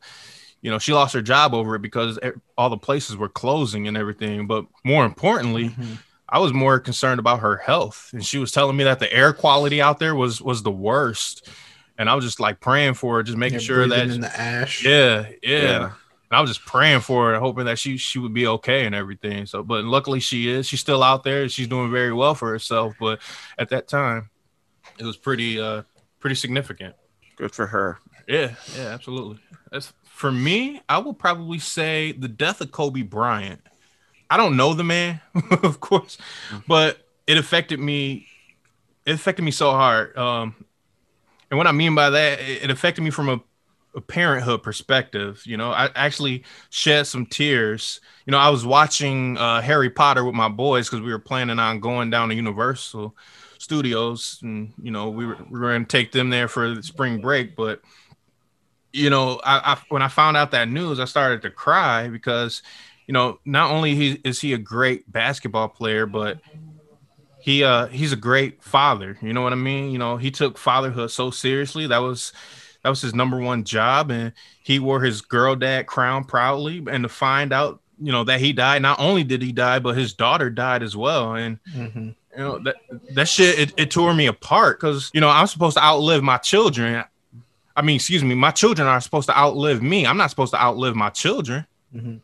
you 0.62 0.70
know 0.70 0.78
she 0.78 0.92
lost 0.92 1.14
her 1.14 1.22
job 1.22 1.54
over 1.54 1.74
it 1.76 1.82
because 1.82 2.18
all 2.58 2.70
the 2.70 2.76
places 2.76 3.16
were 3.16 3.28
closing 3.28 3.88
and 3.88 3.96
everything. 3.96 4.46
But 4.46 4.66
more 4.84 5.04
importantly 5.04 5.70
mm-hmm. 5.70 5.94
I 6.28 6.38
was 6.38 6.52
more 6.52 6.78
concerned 6.78 7.18
about 7.18 7.40
her 7.40 7.56
health. 7.56 8.10
And 8.12 8.24
she 8.24 8.38
was 8.38 8.52
telling 8.52 8.76
me 8.76 8.84
that 8.84 9.00
the 9.00 9.12
air 9.12 9.32
quality 9.32 9.82
out 9.82 9.98
there 9.98 10.14
was 10.14 10.40
was 10.40 10.62
the 10.62 10.70
worst. 10.70 11.48
And 11.98 12.08
I 12.08 12.14
was 12.14 12.24
just 12.24 12.40
like 12.40 12.60
praying 12.60 12.94
for 12.94 13.16
her 13.16 13.22
just 13.22 13.36
making 13.36 13.54
You're 13.54 13.60
sure 13.60 13.88
that 13.88 14.08
in 14.08 14.22
the 14.22 14.40
ash. 14.40 14.84
Yeah, 14.84 15.28
yeah. 15.42 15.62
Yeah 15.62 15.90
and 16.30 16.38
I 16.38 16.40
was 16.40 16.50
just 16.50 16.64
praying 16.64 17.00
for 17.00 17.32
her, 17.32 17.40
hoping 17.40 17.64
that 17.64 17.78
she 17.78 17.96
she 17.96 18.18
would 18.18 18.32
be 18.32 18.46
okay 18.46 18.86
and 18.86 18.94
everything. 18.94 19.46
So, 19.46 19.62
but 19.62 19.84
luckily 19.84 20.20
she 20.20 20.48
is. 20.48 20.66
She's 20.66 20.80
still 20.80 21.02
out 21.02 21.24
there. 21.24 21.48
She's 21.48 21.66
doing 21.66 21.90
very 21.90 22.12
well 22.12 22.34
for 22.34 22.50
herself. 22.50 22.94
But 23.00 23.20
at 23.58 23.70
that 23.70 23.88
time, 23.88 24.30
it 24.98 25.04
was 25.04 25.16
pretty 25.16 25.60
uh 25.60 25.82
pretty 26.20 26.36
significant. 26.36 26.94
Good 27.36 27.52
for 27.52 27.66
her. 27.66 27.98
Yeah, 28.28 28.54
yeah, 28.76 28.86
absolutely. 28.88 29.40
As 29.72 29.92
for 30.04 30.30
me, 30.30 30.80
I 30.88 30.98
will 30.98 31.14
probably 31.14 31.58
say 31.58 32.12
the 32.12 32.28
death 32.28 32.60
of 32.60 32.70
Kobe 32.70 33.02
Bryant. 33.02 33.60
I 34.28 34.36
don't 34.36 34.56
know 34.56 34.74
the 34.74 34.84
man, 34.84 35.20
of 35.62 35.80
course, 35.80 36.16
but 36.68 36.98
it 37.26 37.38
affected 37.38 37.80
me. 37.80 38.28
It 39.04 39.14
affected 39.14 39.42
me 39.42 39.50
so 39.50 39.72
hard. 39.72 40.16
Um, 40.16 40.54
and 41.50 41.58
what 41.58 41.66
I 41.66 41.72
mean 41.72 41.96
by 41.96 42.10
that, 42.10 42.38
it 42.38 42.70
affected 42.70 43.02
me 43.02 43.10
from 43.10 43.28
a 43.28 43.40
a 43.94 44.00
parenthood 44.00 44.62
perspective. 44.62 45.42
You 45.44 45.56
know, 45.56 45.70
I 45.70 45.90
actually 45.94 46.44
shed 46.70 47.06
some 47.06 47.26
tears. 47.26 48.00
You 48.26 48.30
know, 48.32 48.38
I 48.38 48.50
was 48.50 48.64
watching 48.64 49.36
uh, 49.38 49.60
Harry 49.60 49.90
Potter 49.90 50.24
with 50.24 50.34
my 50.34 50.48
boys 50.48 50.88
because 50.88 51.04
we 51.04 51.12
were 51.12 51.18
planning 51.18 51.58
on 51.58 51.80
going 51.80 52.10
down 52.10 52.28
to 52.28 52.34
Universal 52.34 53.16
Studios, 53.58 54.38
and 54.42 54.72
you 54.82 54.90
know, 54.90 55.10
we 55.10 55.26
were, 55.26 55.36
we 55.50 55.58
were 55.58 55.70
going 55.70 55.84
to 55.84 55.88
take 55.88 56.12
them 56.12 56.30
there 56.30 56.48
for 56.48 56.74
the 56.74 56.82
spring 56.82 57.20
break. 57.20 57.56
But 57.56 57.80
you 58.92 59.10
know, 59.10 59.40
I, 59.44 59.74
I 59.74 59.82
when 59.88 60.02
I 60.02 60.08
found 60.08 60.36
out 60.36 60.52
that 60.52 60.68
news, 60.68 61.00
I 61.00 61.04
started 61.04 61.42
to 61.42 61.50
cry 61.50 62.08
because 62.08 62.62
you 63.06 63.12
know, 63.12 63.40
not 63.44 63.72
only 63.72 63.96
he, 63.96 64.20
is 64.22 64.40
he 64.40 64.52
a 64.52 64.58
great 64.58 65.10
basketball 65.10 65.68
player, 65.68 66.06
but 66.06 66.38
he 67.40 67.64
uh 67.64 67.86
he's 67.86 68.12
a 68.12 68.16
great 68.16 68.62
father. 68.62 69.18
You 69.20 69.32
know 69.32 69.42
what 69.42 69.52
I 69.52 69.56
mean? 69.56 69.90
You 69.90 69.98
know, 69.98 70.16
he 70.16 70.30
took 70.30 70.56
fatherhood 70.56 71.10
so 71.10 71.30
seriously. 71.30 71.86
That 71.86 71.98
was 71.98 72.32
that 72.82 72.88
was 72.88 73.00
his 73.00 73.14
number 73.14 73.38
one 73.38 73.64
job, 73.64 74.10
and 74.10 74.32
he 74.62 74.78
wore 74.78 75.00
his 75.00 75.20
girl 75.20 75.54
dad 75.54 75.86
crown 75.86 76.24
proudly. 76.24 76.82
And 76.90 77.04
to 77.04 77.08
find 77.08 77.52
out, 77.52 77.80
you 78.00 78.10
know, 78.10 78.24
that 78.24 78.40
he 78.40 78.52
died, 78.52 78.82
not 78.82 78.98
only 78.98 79.22
did 79.24 79.42
he 79.42 79.52
die, 79.52 79.78
but 79.78 79.96
his 79.96 80.14
daughter 80.14 80.48
died 80.48 80.82
as 80.82 80.96
well. 80.96 81.34
And 81.34 81.58
mm-hmm. 81.74 82.08
you 82.08 82.14
know 82.36 82.58
that 82.60 82.76
that 83.14 83.28
shit 83.28 83.58
it, 83.58 83.74
it 83.76 83.90
tore 83.90 84.14
me 84.14 84.26
apart 84.26 84.80
because 84.80 85.10
you 85.12 85.20
know 85.20 85.28
I'm 85.28 85.46
supposed 85.46 85.76
to 85.76 85.84
outlive 85.84 86.22
my 86.22 86.38
children. 86.38 87.04
I 87.76 87.82
mean, 87.82 87.96
excuse 87.96 88.24
me, 88.24 88.34
my 88.34 88.50
children 88.50 88.88
are 88.88 89.00
supposed 89.00 89.28
to 89.28 89.38
outlive 89.38 89.82
me. 89.82 90.06
I'm 90.06 90.16
not 90.16 90.30
supposed 90.30 90.52
to 90.52 90.60
outlive 90.60 90.96
my 90.96 91.10
children. 91.10 91.66
Mm-hmm. 91.94 92.16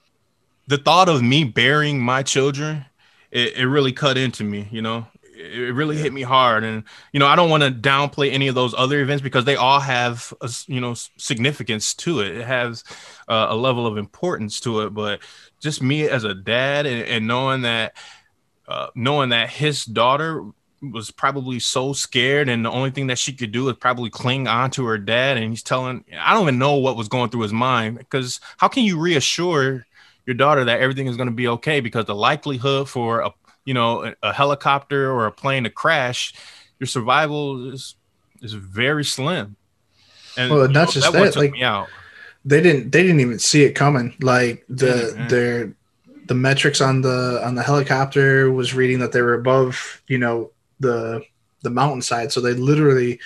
The 0.68 0.78
thought 0.78 1.08
of 1.08 1.22
me 1.22 1.44
burying 1.44 2.00
my 2.00 2.22
children, 2.22 2.84
it, 3.30 3.56
it 3.56 3.66
really 3.66 3.92
cut 3.92 4.18
into 4.18 4.42
me. 4.42 4.68
You 4.70 4.82
know, 4.82 5.06
it 5.36 5.74
really 5.74 5.96
hit 5.96 6.12
me 6.12 6.22
hard. 6.22 6.64
And 6.64 6.84
you 7.12 7.20
know 7.20 7.26
i 7.26 7.36
don't 7.36 7.50
want 7.50 7.62
to 7.62 7.70
downplay 7.70 8.32
any 8.32 8.48
of 8.48 8.54
those 8.54 8.74
other 8.74 9.00
events 9.00 9.22
because 9.22 9.44
they 9.44 9.56
all 9.56 9.80
have 9.80 10.32
a, 10.40 10.50
you 10.66 10.80
know 10.80 10.94
significance 10.94 11.94
to 11.94 12.20
it. 12.20 12.36
It 12.36 12.46
has 12.46 12.84
uh, 13.28 13.46
a 13.50 13.56
level 13.56 13.86
of 13.86 13.96
importance 13.96 14.60
to 14.60 14.82
it. 14.82 14.90
But 14.90 15.20
just 15.60 15.82
me 15.82 16.08
as 16.08 16.24
a 16.24 16.34
dad 16.34 16.86
and, 16.86 17.02
and 17.06 17.26
knowing 17.26 17.62
that 17.62 17.96
uh, 18.68 18.88
knowing 18.94 19.30
that 19.30 19.50
his 19.50 19.84
daughter 19.84 20.44
was 20.82 21.10
probably 21.10 21.58
so 21.58 21.92
scared 21.92 22.48
and 22.48 22.64
the 22.64 22.70
only 22.70 22.90
thing 22.90 23.06
that 23.06 23.18
she 23.18 23.32
could 23.32 23.50
do 23.50 23.68
is 23.68 23.76
probably 23.76 24.10
cling 24.10 24.46
on 24.46 24.70
to 24.70 24.84
her 24.84 24.98
dad 24.98 25.36
and 25.36 25.50
he's 25.50 25.62
telling 25.62 26.04
i 26.20 26.34
don't 26.34 26.42
even 26.42 26.58
know 26.58 26.74
what 26.74 26.96
was 26.96 27.08
going 27.08 27.30
through 27.30 27.40
his 27.40 27.52
mind 27.52 27.96
because 27.96 28.40
how 28.58 28.68
can 28.68 28.84
you 28.84 28.98
reassure 28.98 29.86
your 30.26 30.34
daughter 30.34 30.64
that 30.64 30.80
everything 30.80 31.06
is 31.06 31.16
going 31.16 31.28
to 31.28 31.34
be 31.34 31.48
okay 31.48 31.80
because 31.80 32.04
the 32.04 32.14
likelihood 32.14 32.88
for 32.88 33.20
a 33.20 33.32
you 33.66 33.74
know 33.74 34.14
a, 34.22 34.32
helicopter 34.32 35.12
or 35.12 35.26
a 35.26 35.32
plane 35.32 35.64
to 35.64 35.70
crash, 35.70 36.32
your 36.80 36.86
survival 36.86 37.70
is 37.70 37.96
is 38.40 38.54
very 38.54 39.04
slim. 39.04 39.56
And 40.38 40.50
well, 40.50 40.68
not 40.68 40.72
know, 40.72 40.86
just 40.86 41.12
that, 41.12 41.34
that 41.34 41.36
like 41.36 41.54
they 42.46 42.62
didn't 42.62 42.92
they 42.92 43.02
didn't 43.02 43.20
even 43.20 43.38
see 43.38 43.64
it 43.64 43.72
coming. 43.72 44.14
Like 44.22 44.64
the 44.70 44.86
mm-hmm. 44.86 45.28
their 45.28 45.74
the 46.26 46.34
metrics 46.34 46.80
on 46.80 47.02
the 47.02 47.42
on 47.44 47.54
the 47.54 47.62
helicopter 47.62 48.50
was 48.50 48.72
reading 48.72 49.00
that 49.00 49.12
they 49.12 49.20
were 49.20 49.34
above 49.34 50.02
you 50.08 50.16
know 50.16 50.52
the 50.80 51.22
the 51.62 51.70
mountainside, 51.70 52.32
so 52.32 52.40
they 52.40 52.54
literally 52.54 53.20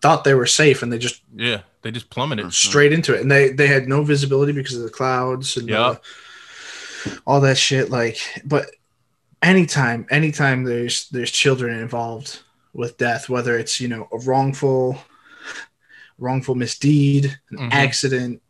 thought 0.00 0.24
they 0.24 0.34
were 0.34 0.46
safe 0.46 0.82
and 0.82 0.92
they 0.92 0.98
just 0.98 1.22
yeah 1.34 1.60
they 1.80 1.90
just 1.90 2.10
plummeted 2.10 2.52
straight 2.52 2.92
into 2.92 3.14
it 3.14 3.22
and 3.22 3.30
they 3.30 3.50
they 3.50 3.66
had 3.66 3.88
no 3.88 4.02
visibility 4.02 4.52
because 4.52 4.76
of 4.76 4.82
the 4.82 4.90
clouds 4.90 5.56
and 5.56 5.66
yep. 5.66 6.02
the, 7.04 7.20
all 7.26 7.40
that 7.40 7.56
shit 7.56 7.88
like 7.88 8.18
but 8.44 8.66
anytime 9.44 10.06
anytime 10.10 10.64
there's 10.64 11.08
there's 11.10 11.30
children 11.30 11.78
involved 11.78 12.40
with 12.72 12.96
death 12.96 13.28
whether 13.28 13.58
it's 13.58 13.80
you 13.80 13.88
know 13.88 14.08
a 14.10 14.18
wrongful 14.20 14.98
wrongful 16.18 16.54
misdeed 16.54 17.26
an 17.50 17.58
mm-hmm. 17.58 17.68
accident 17.72 18.42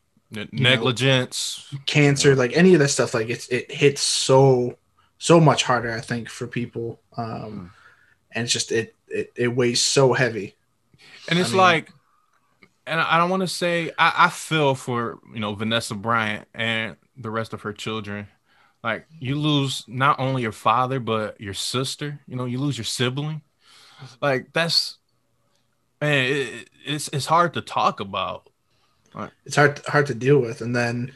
negligence 0.53 1.69
know, 1.73 1.79
cancer 1.87 2.35
like 2.35 2.57
any 2.57 2.75
of 2.75 2.81
that 2.81 2.89
stuff 2.89 3.13
like 3.13 3.29
it's 3.29 3.49
it 3.49 3.71
hits 3.71 4.01
so 4.01 4.77
so 5.19 5.41
much 5.41 5.65
harder 5.65 5.93
i 5.93 6.01
think 6.01 6.29
for 6.29 6.47
people 6.47 7.01
um 7.17 7.25
mm. 7.27 7.71
and 8.33 8.45
it's 8.45 8.53
just 8.53 8.73
it 8.73 8.95
it, 9.09 9.33
it 9.37 9.49
weighs 9.49 9.83
so 9.83 10.13
heavy 10.13 10.55
and 11.29 11.39
it's 11.39 11.51
I 11.51 11.53
mean, 11.53 11.61
like 11.61 11.93
and 12.87 13.01
i 13.01 13.19
don't 13.19 13.31
want 13.31 13.43
to 13.43 13.49
say 13.49 13.91
I, 13.99 14.27
I 14.27 14.31
feel 14.31 14.75
for 14.75 15.19
you 15.33 15.41
know 15.41 15.55
vanessa 15.55 15.95
bryant 15.95 16.49
and 16.55 16.97
the 17.17 17.31
rest 17.31 17.53
of 17.53 17.63
her 17.63 17.73
children 17.73 18.27
like 18.85 19.07
you 19.19 19.37
lose 19.37 19.83
not 19.89 20.21
only 20.21 20.43
your 20.43 20.53
father 20.53 21.01
but 21.01 21.41
your 21.41 21.55
sister. 21.55 22.21
You 22.29 22.37
know, 22.37 22.45
you 22.45 22.59
lose 22.59 22.77
your 22.77 22.85
sibling. 22.85 23.41
Like 24.21 24.53
that's 24.53 24.99
man, 26.03 26.27
it, 26.31 26.71
it's 26.85 27.09
it's 27.09 27.27
hard 27.27 27.55
to 27.55 27.63
talk 27.63 28.01
about. 28.01 28.51
It's 29.47 29.57
hard 29.57 29.81
hard 29.87 30.07
to 30.07 30.15
deal 30.15 30.39
with, 30.39 30.61
and 30.61 30.77
then, 30.77 31.13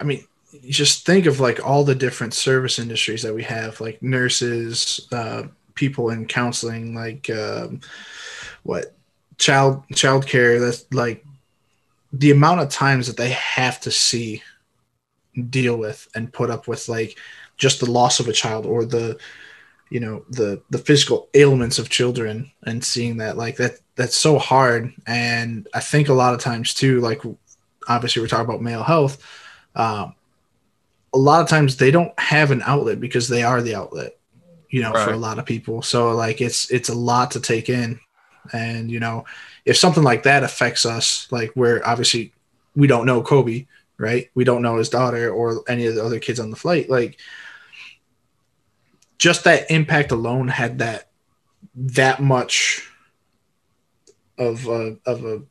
I 0.00 0.04
mean, 0.04 0.24
just 0.62 1.04
think 1.04 1.26
of 1.26 1.40
like 1.40 1.64
all 1.66 1.84
the 1.84 1.94
different 1.94 2.32
service 2.32 2.78
industries 2.78 3.22
that 3.22 3.34
we 3.34 3.42
have, 3.42 3.80
like 3.80 4.02
nurses, 4.02 5.06
uh, 5.12 5.44
people 5.74 6.10
in 6.10 6.26
counseling, 6.26 6.94
like 6.94 7.28
um, 7.28 7.80
what 8.62 8.94
child 9.36 9.82
child 9.94 10.26
care. 10.26 10.58
That's 10.60 10.86
like 10.92 11.26
the 12.12 12.30
amount 12.30 12.60
of 12.60 12.70
times 12.70 13.08
that 13.08 13.16
they 13.16 13.30
have 13.30 13.80
to 13.80 13.90
see 13.90 14.42
deal 15.50 15.76
with 15.76 16.08
and 16.14 16.32
put 16.32 16.50
up 16.50 16.68
with 16.68 16.88
like 16.88 17.18
just 17.56 17.80
the 17.80 17.90
loss 17.90 18.20
of 18.20 18.28
a 18.28 18.32
child 18.32 18.66
or 18.66 18.84
the 18.84 19.18
you 19.90 20.00
know 20.00 20.24
the 20.30 20.60
the 20.70 20.78
physical 20.78 21.28
ailments 21.34 21.78
of 21.78 21.88
children 21.88 22.50
and 22.64 22.84
seeing 22.84 23.18
that 23.18 23.36
like 23.36 23.56
that 23.56 23.78
that's 23.96 24.16
so 24.16 24.38
hard. 24.38 24.92
And 25.06 25.68
i 25.74 25.80
think 25.80 26.08
a 26.08 26.14
lot 26.14 26.34
of 26.34 26.40
times 26.40 26.74
too 26.74 27.00
like 27.00 27.22
obviously 27.88 28.22
we're 28.22 28.28
talking 28.28 28.46
about 28.46 28.62
male 28.62 28.82
health 28.82 29.22
um, 29.76 30.14
a 31.12 31.18
lot 31.18 31.42
of 31.42 31.48
times 31.48 31.76
they 31.76 31.90
don't 31.90 32.18
have 32.18 32.50
an 32.50 32.62
outlet 32.62 33.00
because 33.00 33.28
they 33.28 33.42
are 33.42 33.62
the 33.62 33.74
outlet 33.74 34.16
you 34.74 34.82
know 34.82 34.90
right. 34.90 35.04
for 35.04 35.12
a 35.12 35.16
lot 35.16 35.38
of 35.38 35.46
people. 35.46 35.82
So 35.82 36.10
like 36.16 36.40
it's 36.40 36.68
it's 36.68 36.88
a 36.88 36.94
lot 36.94 37.30
to 37.30 37.40
take 37.40 37.68
in. 37.68 38.00
And 38.52 38.90
you 38.90 38.98
know 38.98 39.24
if 39.64 39.76
something 39.76 40.02
like 40.02 40.24
that 40.24 40.42
affects 40.42 40.84
us 40.84 41.28
like 41.30 41.52
where 41.52 41.86
obviously 41.86 42.32
we 42.74 42.88
don't 42.88 43.06
know 43.06 43.22
kobe 43.22 43.66
right? 43.98 44.30
We 44.34 44.44
don't 44.44 44.62
know 44.62 44.76
his 44.76 44.88
daughter 44.88 45.30
or 45.30 45.62
any 45.68 45.86
of 45.86 45.94
the 45.94 46.04
other 46.04 46.18
kids 46.18 46.40
on 46.40 46.50
the 46.50 46.56
flight. 46.56 46.88
Like, 46.90 47.18
just 49.18 49.44
that 49.44 49.70
impact 49.70 50.12
alone 50.12 50.48
had 50.48 50.78
that 50.78 51.10
that 51.74 52.20
much 52.20 52.88
of 54.38 54.66
a 54.66 54.96
of 55.06 55.24
a 55.24 55.42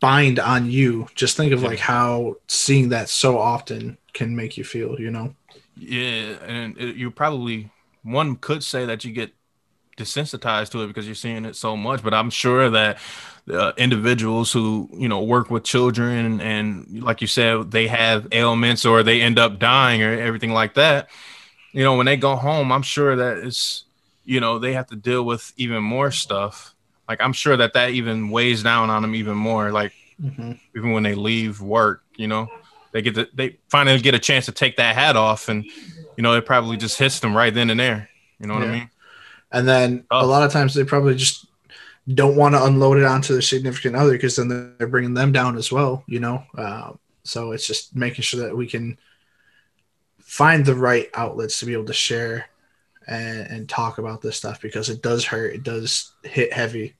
bind 0.00 0.38
on 0.38 0.70
you. 0.70 1.08
Just 1.14 1.36
think 1.36 1.52
of 1.52 1.62
like 1.62 1.78
how 1.78 2.36
seeing 2.46 2.90
that 2.90 3.08
so 3.08 3.38
often 3.38 3.98
can 4.12 4.34
make 4.34 4.56
you 4.56 4.64
feel. 4.64 4.98
You 5.00 5.10
know. 5.10 5.34
Yeah, 5.76 6.36
and 6.46 6.78
it, 6.78 6.96
you 6.96 7.10
probably 7.10 7.70
one 8.02 8.36
could 8.36 8.62
say 8.62 8.86
that 8.86 9.04
you 9.04 9.12
get 9.12 9.32
desensitized 9.96 10.70
to 10.70 10.82
it 10.82 10.88
because 10.88 11.06
you're 11.06 11.14
seeing 11.14 11.44
it 11.44 11.56
so 11.56 11.76
much. 11.76 12.02
But 12.02 12.14
I'm 12.14 12.30
sure 12.30 12.70
that 12.70 12.98
uh, 13.50 13.72
individuals 13.76 14.52
who 14.52 14.88
you 14.92 15.08
know 15.08 15.22
work 15.22 15.50
with 15.50 15.64
children 15.64 16.40
and, 16.40 17.02
like 17.02 17.20
you 17.20 17.26
said, 17.26 17.70
they 17.70 17.86
have 17.88 18.28
ailments 18.32 18.84
or 18.84 19.02
they 19.02 19.20
end 19.20 19.38
up 19.38 19.58
dying 19.58 20.02
or 20.02 20.18
everything 20.18 20.52
like 20.52 20.74
that. 20.74 21.08
You 21.72 21.82
know, 21.82 21.96
when 21.96 22.06
they 22.06 22.16
go 22.16 22.36
home, 22.36 22.72
I'm 22.72 22.82
sure 22.82 23.16
that 23.16 23.38
it's 23.38 23.84
you 24.24 24.40
know 24.40 24.58
they 24.58 24.72
have 24.72 24.86
to 24.88 24.96
deal 24.96 25.24
with 25.24 25.52
even 25.56 25.82
more 25.82 26.10
stuff. 26.10 26.74
Like 27.08 27.20
I'm 27.20 27.32
sure 27.32 27.56
that 27.56 27.74
that 27.74 27.90
even 27.90 28.30
weighs 28.30 28.62
down 28.62 28.90
on 28.90 29.02
them 29.02 29.14
even 29.14 29.36
more. 29.36 29.70
Like 29.70 29.92
mm-hmm. 30.22 30.52
even 30.76 30.92
when 30.92 31.02
they 31.02 31.14
leave 31.14 31.60
work, 31.60 32.02
you 32.16 32.28
know, 32.28 32.48
they 32.92 33.02
get 33.02 33.14
to, 33.16 33.28
they 33.34 33.58
finally 33.68 34.00
get 34.00 34.14
a 34.14 34.18
chance 34.18 34.46
to 34.46 34.52
take 34.52 34.76
that 34.76 34.94
hat 34.94 35.16
off, 35.16 35.48
and 35.48 35.64
you 36.16 36.22
know 36.22 36.34
it 36.34 36.46
probably 36.46 36.76
just 36.76 36.98
hits 36.98 37.20
them 37.20 37.36
right 37.36 37.52
then 37.52 37.68
and 37.68 37.78
there. 37.78 38.08
You 38.38 38.46
know 38.46 38.54
what 38.54 38.62
yeah. 38.62 38.68
I 38.68 38.72
mean? 38.72 38.90
And 39.54 39.66
then 39.68 40.04
oh. 40.10 40.24
a 40.24 40.26
lot 40.26 40.42
of 40.42 40.52
times 40.52 40.74
they 40.74 40.84
probably 40.84 41.14
just 41.14 41.46
don't 42.12 42.36
want 42.36 42.54
to 42.54 42.64
unload 42.64 42.98
it 42.98 43.04
onto 43.04 43.32
their 43.32 43.40
significant 43.40 43.96
other 43.96 44.12
because 44.12 44.36
then 44.36 44.74
they're 44.78 44.88
bringing 44.88 45.14
them 45.14 45.32
down 45.32 45.56
as 45.56 45.70
well. 45.70 46.02
You 46.06 46.20
know, 46.20 46.44
uh, 46.58 46.92
so 47.22 47.52
it's 47.52 47.66
just 47.66 47.94
making 47.94 48.22
sure 48.22 48.40
that 48.40 48.56
we 48.56 48.66
can 48.66 48.98
find 50.18 50.66
the 50.66 50.74
right 50.74 51.08
outlets 51.14 51.60
to 51.60 51.66
be 51.66 51.72
able 51.72 51.84
to 51.86 51.92
share 51.92 52.46
and, 53.06 53.46
and 53.46 53.68
talk 53.68 53.98
about 53.98 54.20
this 54.20 54.36
stuff 54.36 54.60
because 54.60 54.90
it 54.90 55.02
does 55.02 55.24
hurt. 55.24 55.54
It 55.54 55.62
does 55.62 56.12
hit 56.24 56.52
heavy, 56.52 56.94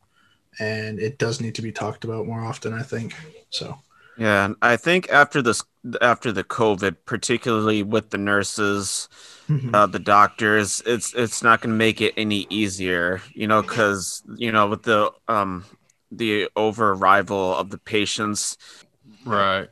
and 0.60 1.00
it 1.00 1.18
does 1.18 1.40
need 1.40 1.56
to 1.56 1.62
be 1.62 1.72
talked 1.72 2.04
about 2.04 2.26
more 2.26 2.40
often. 2.40 2.72
I 2.72 2.82
think 2.82 3.14
so. 3.50 3.78
Yeah, 4.16 4.44
and 4.44 4.56
I 4.62 4.76
think 4.76 5.10
after 5.10 5.42
this, 5.42 5.64
after 6.00 6.30
the 6.30 6.44
COVID, 6.44 6.98
particularly 7.04 7.82
with 7.82 8.10
the 8.10 8.18
nurses, 8.18 9.08
mm-hmm. 9.48 9.74
uh, 9.74 9.86
the 9.86 9.98
doctors, 9.98 10.82
it's 10.86 11.14
it's 11.14 11.42
not 11.42 11.60
going 11.60 11.72
to 11.72 11.76
make 11.76 12.00
it 12.00 12.14
any 12.16 12.46
easier, 12.50 13.20
you 13.32 13.46
know, 13.46 13.62
because 13.62 14.22
you 14.36 14.52
know 14.52 14.68
with 14.68 14.82
the 14.82 15.12
um 15.28 15.64
the 16.10 16.48
over 16.56 16.92
arrival 16.92 17.54
of 17.56 17.70
the 17.70 17.78
patients, 17.78 18.56
right? 19.24 19.68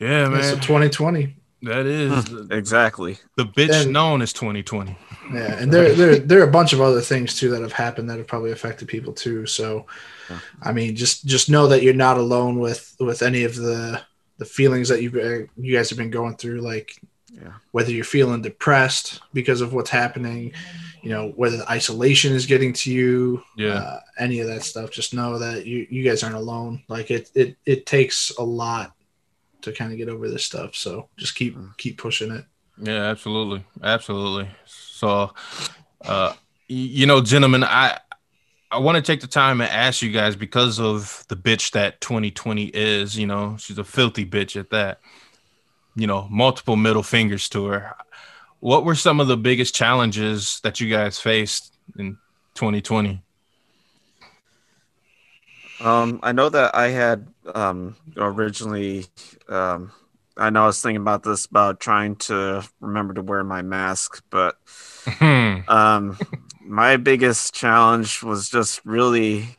Yeah, 0.00 0.28
man. 0.28 0.40
It's 0.40 0.66
2020. 0.66 1.34
That 1.62 1.86
is 1.86 2.50
exactly 2.50 3.18
the 3.36 3.44
bitch 3.44 3.84
and, 3.84 3.92
known 3.92 4.22
as 4.22 4.32
2020. 4.32 4.96
Yeah, 5.32 5.58
and 5.58 5.72
there 5.72 5.92
there 5.94 6.18
there 6.18 6.40
are 6.40 6.48
a 6.48 6.50
bunch 6.50 6.72
of 6.72 6.80
other 6.80 7.00
things 7.00 7.38
too 7.38 7.50
that 7.50 7.62
have 7.62 7.72
happened 7.72 8.10
that 8.10 8.18
have 8.18 8.26
probably 8.26 8.52
affected 8.52 8.88
people 8.88 9.12
too. 9.12 9.46
So 9.46 9.86
I 10.62 10.72
mean, 10.72 10.96
just 10.96 11.26
just 11.26 11.50
know 11.50 11.68
that 11.68 11.82
you're 11.82 11.94
not 11.94 12.18
alone 12.18 12.58
with 12.58 12.94
with 13.00 13.22
any 13.22 13.44
of 13.44 13.56
the 13.56 14.00
the 14.38 14.44
feelings 14.44 14.88
that 14.88 15.02
you 15.02 15.48
you 15.56 15.76
guys 15.76 15.90
have 15.90 15.98
been 15.98 16.10
going 16.10 16.36
through. 16.36 16.60
Like, 16.60 17.00
yeah. 17.40 17.52
whether 17.72 17.90
you're 17.90 18.04
feeling 18.04 18.42
depressed 18.42 19.20
because 19.32 19.60
of 19.60 19.72
what's 19.72 19.90
happening, 19.90 20.52
you 21.02 21.10
know, 21.10 21.32
whether 21.36 21.56
the 21.56 21.70
isolation 21.70 22.32
is 22.32 22.46
getting 22.46 22.72
to 22.72 22.92
you, 22.92 23.42
yeah, 23.56 23.74
uh, 23.74 24.00
any 24.18 24.40
of 24.40 24.48
that 24.48 24.62
stuff. 24.62 24.90
Just 24.90 25.14
know 25.14 25.38
that 25.38 25.66
you 25.66 25.86
you 25.90 26.02
guys 26.02 26.22
aren't 26.22 26.36
alone. 26.36 26.82
Like 26.88 27.10
it 27.10 27.30
it 27.34 27.56
it 27.64 27.86
takes 27.86 28.30
a 28.38 28.42
lot 28.42 28.92
to 29.62 29.72
kind 29.72 29.92
of 29.92 29.98
get 29.98 30.08
over 30.08 30.28
this 30.28 30.44
stuff. 30.44 30.74
So 30.74 31.08
just 31.16 31.34
keep 31.34 31.56
mm. 31.56 31.76
keep 31.76 31.98
pushing 31.98 32.32
it. 32.32 32.44
Yeah, 32.78 33.04
absolutely, 33.04 33.64
absolutely. 33.82 34.50
So, 34.66 35.32
uh, 36.04 36.34
you 36.68 37.06
know, 37.06 37.22
gentlemen, 37.22 37.64
I 37.64 37.98
I 38.70 38.78
want 38.78 38.96
to 38.96 39.02
take 39.02 39.20
the 39.20 39.26
time 39.26 39.60
and 39.60 39.70
ask 39.70 40.02
you 40.02 40.10
guys 40.10 40.36
because 40.36 40.80
of 40.80 41.24
the 41.28 41.36
bitch 41.36 41.70
that 41.72 42.00
2020 42.00 42.66
is, 42.66 43.16
you 43.16 43.26
know, 43.26 43.56
she's 43.58 43.78
a 43.78 43.84
filthy 43.84 44.26
bitch 44.26 44.58
at 44.58 44.70
that. 44.70 45.00
You 45.96 46.06
know, 46.06 46.28
multiple 46.30 46.76
middle 46.76 47.02
fingers 47.02 47.48
to 47.50 47.66
her. 47.66 47.96
What 48.60 48.84
were 48.84 48.94
some 48.94 49.20
of 49.20 49.28
the 49.28 49.36
biggest 49.36 49.74
challenges 49.74 50.60
that 50.62 50.80
you 50.80 50.90
guys 50.90 51.18
faced 51.18 51.74
in 51.98 52.18
2020? 52.54 53.22
Um, 55.80 56.20
I 56.22 56.32
know 56.32 56.48
that 56.48 56.74
I 56.74 56.88
had 56.88 57.28
um, 57.54 57.96
originally, 58.16 59.06
um, 59.48 59.92
I 60.36 60.50
know 60.50 60.64
I 60.64 60.66
was 60.66 60.80
thinking 60.80 61.00
about 61.00 61.22
this 61.22 61.46
about 61.46 61.80
trying 61.80 62.16
to 62.16 62.66
remember 62.80 63.14
to 63.14 63.22
wear 63.22 63.44
my 63.44 63.62
mask, 63.62 64.22
but 64.30 64.56
um, 65.20 66.18
my 66.64 66.96
biggest 66.96 67.54
challenge 67.54 68.22
was 68.22 68.48
just 68.48 68.84
really 68.84 69.56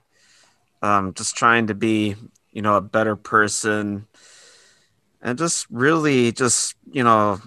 um, 0.81 1.13
just 1.13 1.35
trying 1.35 1.67
to 1.67 1.75
be, 1.75 2.15
you 2.51 2.61
know, 2.61 2.75
a 2.75 2.81
better 2.81 3.15
person 3.15 4.07
and 5.21 5.37
just 5.37 5.67
really 5.69 6.31
just, 6.31 6.75
you 6.91 7.03
know, 7.03 7.39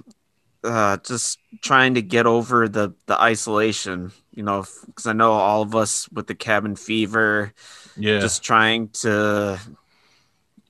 uh, 0.62 0.96
just 0.98 1.38
trying 1.62 1.94
to 1.94 2.02
get 2.02 2.26
over 2.26 2.68
the, 2.68 2.92
the 3.06 3.20
isolation, 3.20 4.12
you 4.32 4.42
know, 4.42 4.64
because 4.86 5.06
I 5.06 5.12
know 5.12 5.32
all 5.32 5.62
of 5.62 5.74
us 5.74 6.08
with 6.10 6.26
the 6.26 6.34
cabin 6.34 6.76
fever, 6.76 7.52
yeah, 7.96 8.20
just 8.20 8.42
trying 8.42 8.88
to, 9.00 9.58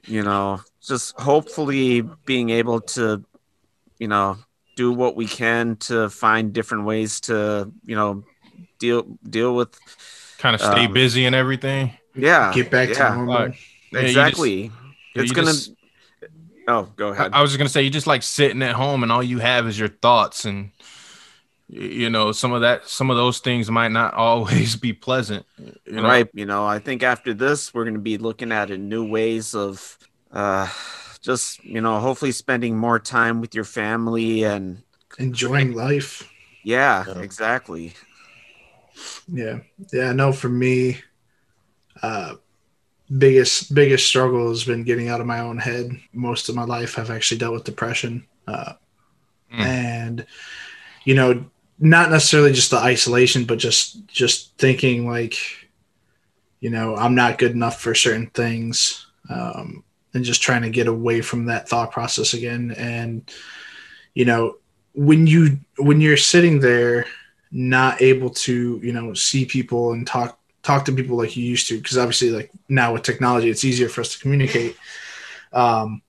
you 0.07 0.23
know, 0.23 0.61
just 0.83 1.19
hopefully 1.19 2.03
being 2.25 2.51
able 2.51 2.81
to, 2.81 3.25
you 3.99 4.09
know, 4.09 4.39
do 4.77 4.93
what 4.93 5.17
we 5.17 5.27
can 5.27 5.77
to 5.77 6.09
find 6.09 6.53
different 6.53 6.85
ways 6.85 7.21
to, 7.23 7.73
you 7.85 7.97
know, 7.97 8.25
deal 8.79 9.19
deal 9.29 9.55
with 9.55 9.77
kind 10.39 10.55
of 10.55 10.61
stay 10.61 10.87
um, 10.87 10.93
busy 10.93 11.27
and 11.27 11.35
everything. 11.35 11.93
Yeah, 12.15 12.53
get 12.55 12.71
back 12.71 12.91
yeah. 12.91 13.11
to 13.11 13.15
normal. 13.17 13.35
Like, 13.35 13.57
exactly. 13.93 14.69
Just, 14.69 14.77
it's 15.17 15.33
gonna. 15.33 15.47
Just, 15.49 15.73
oh, 16.71 16.93
go 16.97 17.09
ahead. 17.09 17.33
I, 17.33 17.39
I 17.39 17.43
was 17.43 17.51
just 17.51 17.59
gonna 17.59 17.69
say 17.69 17.83
you're 17.83 17.91
just 17.91 18.07
like 18.07 18.23
sitting 18.23 18.63
at 18.63 18.75
home 18.75 19.03
and 19.03 19.11
all 19.13 19.23
you 19.23 19.39
have 19.39 19.67
is 19.67 19.79
your 19.79 19.89
thoughts 19.89 20.45
and 20.45 20.71
you 21.69 22.11
know 22.11 22.33
some 22.33 22.53
of 22.53 22.63
that 22.63 22.89
some 22.89 23.11
of 23.11 23.17
those 23.17 23.39
things 23.39 23.71
might 23.71 23.93
not 23.93 24.15
always 24.29 24.75
be 24.75 24.93
pleasant 24.93 25.47
you 25.59 25.93
know? 25.93 26.03
right 26.03 26.29
you 26.35 26.45
know 26.45 26.67
i 26.67 26.81
think 26.81 27.05
after 27.05 27.33
this 27.33 27.73
we're 27.73 27.85
going 27.85 27.95
to 27.95 28.01
be 28.01 28.19
looking 28.19 28.51
at 28.51 28.71
new 28.71 29.09
ways 29.09 29.55
of 29.55 29.97
uh 30.33 30.69
just 31.21 31.63
you 31.63 31.81
know 31.81 32.01
hopefully 32.01 32.33
spending 32.33 32.77
more 32.77 32.99
time 32.99 33.41
with 33.41 33.55
your 33.55 33.63
family 33.63 34.43
and 34.43 34.83
enjoying 35.21 35.73
life 35.73 36.29
yeah, 36.65 37.05
yeah. 37.07 37.21
exactly 37.21 37.95
yeah, 39.33 39.61
yeah. 39.93 40.13
No, 40.13 40.33
for 40.33 40.49
me, 40.49 40.99
uh, 42.03 42.35
biggest 43.19 43.75
biggest 43.75 44.07
struggle 44.07 44.49
has 44.49 44.65
been 44.65 44.85
getting 44.85 45.09
out 45.09 45.21
of 45.21 45.27
my 45.27 45.41
own 45.41 45.59
head. 45.59 45.91
Most 46.13 46.49
of 46.49 46.55
my 46.55 46.65
life, 46.65 46.99
I've 46.99 47.11
actually 47.11 47.39
dealt 47.39 47.55
with 47.55 47.65
depression, 47.65 48.27
uh, 48.47 48.75
mm. 49.53 49.61
and 49.61 50.27
you 51.05 51.15
know, 51.15 51.45
not 51.79 52.11
necessarily 52.11 52.53
just 52.53 52.71
the 52.71 52.79
isolation, 52.79 53.45
but 53.45 53.59
just 53.59 54.07
just 54.07 54.57
thinking 54.59 55.07
like, 55.09 55.37
you 56.61 56.71
know, 56.71 56.97
I'm 56.97 57.15
not 57.15 57.39
good 57.39 57.53
enough 57.53 57.81
for 57.81 57.95
certain 57.95 58.29
things, 58.29 59.07
um, 59.29 59.85
and 60.15 60.25
just 60.25 60.43
trying 60.43 60.63
to 60.63 60.71
get 60.71 60.87
away 60.87 61.21
from 61.21 61.47
that 61.47 61.69
thought 61.69 61.91
process 61.91 62.35
again. 62.35 62.75
And 62.77 63.31
you 64.15 64.25
know, 64.25 64.57
when 64.95 65.27
you 65.27 65.59
when 65.79 66.01
you're 66.01 66.17
sitting 66.17 66.61
there 66.61 67.07
not 67.53 68.01
able 68.01 68.31
to 68.31 68.79
you 68.81 68.93
know 68.93 69.13
see 69.15 69.45
people 69.45 69.93
and 69.93 70.07
talk 70.07 70.40
talk 70.63 70.85
to 70.85 70.93
people 70.93 71.17
like 71.17 71.37
you 71.37 71.45
used 71.45 71.69
to 71.69 71.79
because 71.79 71.99
obviously 71.99 72.31
like 72.31 72.51
now 72.69 72.93
with 72.93 73.03
technology 73.03 73.49
it's 73.49 73.65
easier 73.65 73.89
for 73.89 74.01
us 74.01 74.13
to 74.15 74.21
communicate. 74.21 74.77
Um 75.53 76.03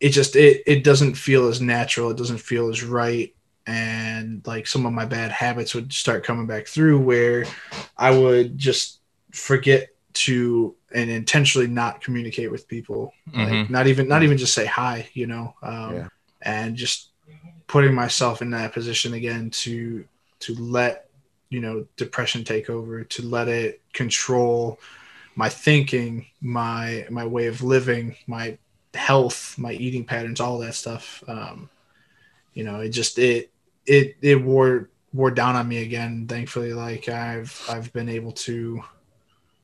it 0.00 0.10
just 0.10 0.36
it 0.36 0.62
it 0.66 0.84
doesn't 0.84 1.14
feel 1.14 1.48
as 1.48 1.60
natural. 1.60 2.10
It 2.10 2.16
doesn't 2.16 2.38
feel 2.38 2.68
as 2.68 2.82
right. 2.82 3.34
And 3.66 4.46
like 4.46 4.66
some 4.66 4.86
of 4.86 4.92
my 4.92 5.04
bad 5.04 5.30
habits 5.30 5.74
would 5.74 5.92
start 5.92 6.24
coming 6.24 6.46
back 6.46 6.66
through 6.66 6.98
where 6.98 7.44
i 7.96 8.10
would 8.10 8.58
just 8.58 9.00
forget 9.30 9.90
to 10.12 10.74
and 10.92 11.08
intentionally 11.08 11.68
not 11.68 12.02
communicate 12.02 12.50
with 12.50 12.66
people. 12.66 13.12
Mm-hmm. 13.28 13.40
like 13.40 13.70
not 13.70 13.86
even 13.86 14.08
not 14.08 14.22
even 14.22 14.38
just 14.38 14.54
say 14.54 14.66
hi 14.66 15.08
you 15.12 15.26
know 15.26 15.54
um, 15.62 15.94
yeah. 15.94 16.08
and 16.42 16.74
just 16.74 17.10
putting 17.66 17.94
myself 17.94 18.42
in 18.42 18.50
that 18.50 18.72
position 18.72 19.14
again 19.14 19.50
to 19.50 20.04
to 20.40 20.54
let 20.56 21.09
you 21.50 21.60
know 21.60 21.86
depression 21.96 22.44
take 22.44 22.70
over 22.70 23.04
to 23.04 23.22
let 23.22 23.48
it 23.48 23.82
control 23.92 24.80
my 25.34 25.48
thinking 25.48 26.26
my 26.40 27.06
my 27.10 27.26
way 27.26 27.46
of 27.46 27.62
living 27.62 28.16
my 28.26 28.56
health 28.94 29.56
my 29.58 29.72
eating 29.72 30.04
patterns 30.04 30.40
all 30.40 30.58
that 30.58 30.74
stuff. 30.74 31.22
Um 31.28 31.68
you 32.54 32.64
know 32.64 32.80
it 32.80 32.90
just 32.90 33.18
it 33.18 33.50
it 33.86 34.16
it 34.22 34.42
wore 34.42 34.88
wore 35.12 35.30
down 35.30 35.56
on 35.56 35.68
me 35.68 35.82
again. 35.82 36.26
Thankfully 36.28 36.72
like 36.72 37.08
i've 37.08 37.60
i've 37.68 37.92
been 37.92 38.08
able 38.08 38.32
to 38.32 38.82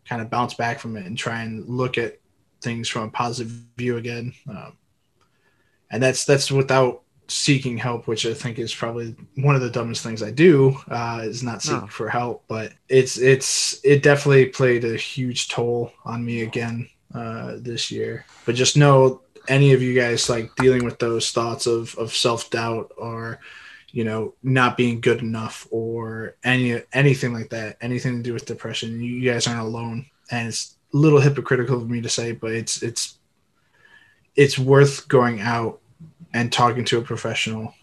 kind 0.09 0.23
of 0.23 0.31
bounce 0.31 0.55
back 0.55 0.79
from 0.79 0.97
it 0.97 1.07
and 1.07 1.17
try 1.19 1.43
and 1.43 1.69
look 1.69 1.99
at 1.99 2.19
things 2.61 2.89
from 2.89 3.03
a 3.03 3.11
positive 3.11 3.53
view 3.77 3.97
again. 3.97 4.33
Um, 4.49 4.77
and 5.91 6.03
that's 6.03 6.25
that's 6.25 6.51
without 6.51 7.03
seeking 7.29 7.77
help, 7.77 8.07
which 8.07 8.27
I 8.27 8.35
think 8.35 8.59
is 8.59 8.75
probably 8.75 9.15
one 9.37 9.55
of 9.55 9.61
the 9.61 9.71
dumbest 9.71 10.03
things 10.03 10.23
I 10.23 10.31
do, 10.31 10.77
uh, 10.89 11.21
is 11.25 11.43
not 11.43 11.63
seek 11.63 11.81
no. 11.81 11.87
for 11.87 12.09
help. 12.09 12.45
But 12.49 12.73
it's 12.89 13.19
it's 13.19 13.81
it 13.85 14.03
definitely 14.03 14.47
played 14.47 14.85
a 14.85 14.97
huge 14.97 15.49
toll 15.49 15.93
on 16.05 16.25
me 16.25 16.43
again 16.43 16.89
uh, 17.15 17.57
this 17.59 17.91
year. 17.91 18.25
But 18.45 18.55
just 18.55 18.77
know 18.77 19.23
any 19.49 19.73
of 19.73 19.83
you 19.83 19.95
guys 19.95 20.29
like 20.29 20.55
dealing 20.57 20.85
with 20.85 20.99
those 20.99 21.31
thoughts 21.31 21.67
of 21.67 21.97
of 21.97 22.15
self 22.15 22.51
doubt 22.51 22.93
or 22.97 23.41
you 23.93 24.05
know 24.05 24.35
not 24.43 24.77
being 24.77 25.01
good 25.01 25.21
enough 25.21 25.67
or 25.71 26.37
any 26.45 26.81
anything 26.93 27.33
like 27.33 27.51
that, 27.51 27.77
anything 27.81 28.17
to 28.17 28.23
do 28.23 28.33
with 28.33 28.47
depression, 28.47 29.03
you 29.03 29.31
guys 29.31 29.47
aren't 29.47 29.61
alone. 29.61 30.07
And 30.31 30.49
it's 30.49 30.77
a 30.93 30.97
little 30.97 31.21
hypocritical 31.21 31.81
of 31.81 31.89
me 31.89 32.01
to 32.01 32.09
say, 32.09 32.33
but 32.33 32.53
it's 32.53 32.83
it's 32.83 33.19
it's 34.35 34.59
worth 34.59 35.09
going 35.09 35.41
out 35.41 35.81
and 36.33 36.53
talking 36.53 36.85
to 36.85 36.99
a 36.99 37.03
professional 37.03 37.75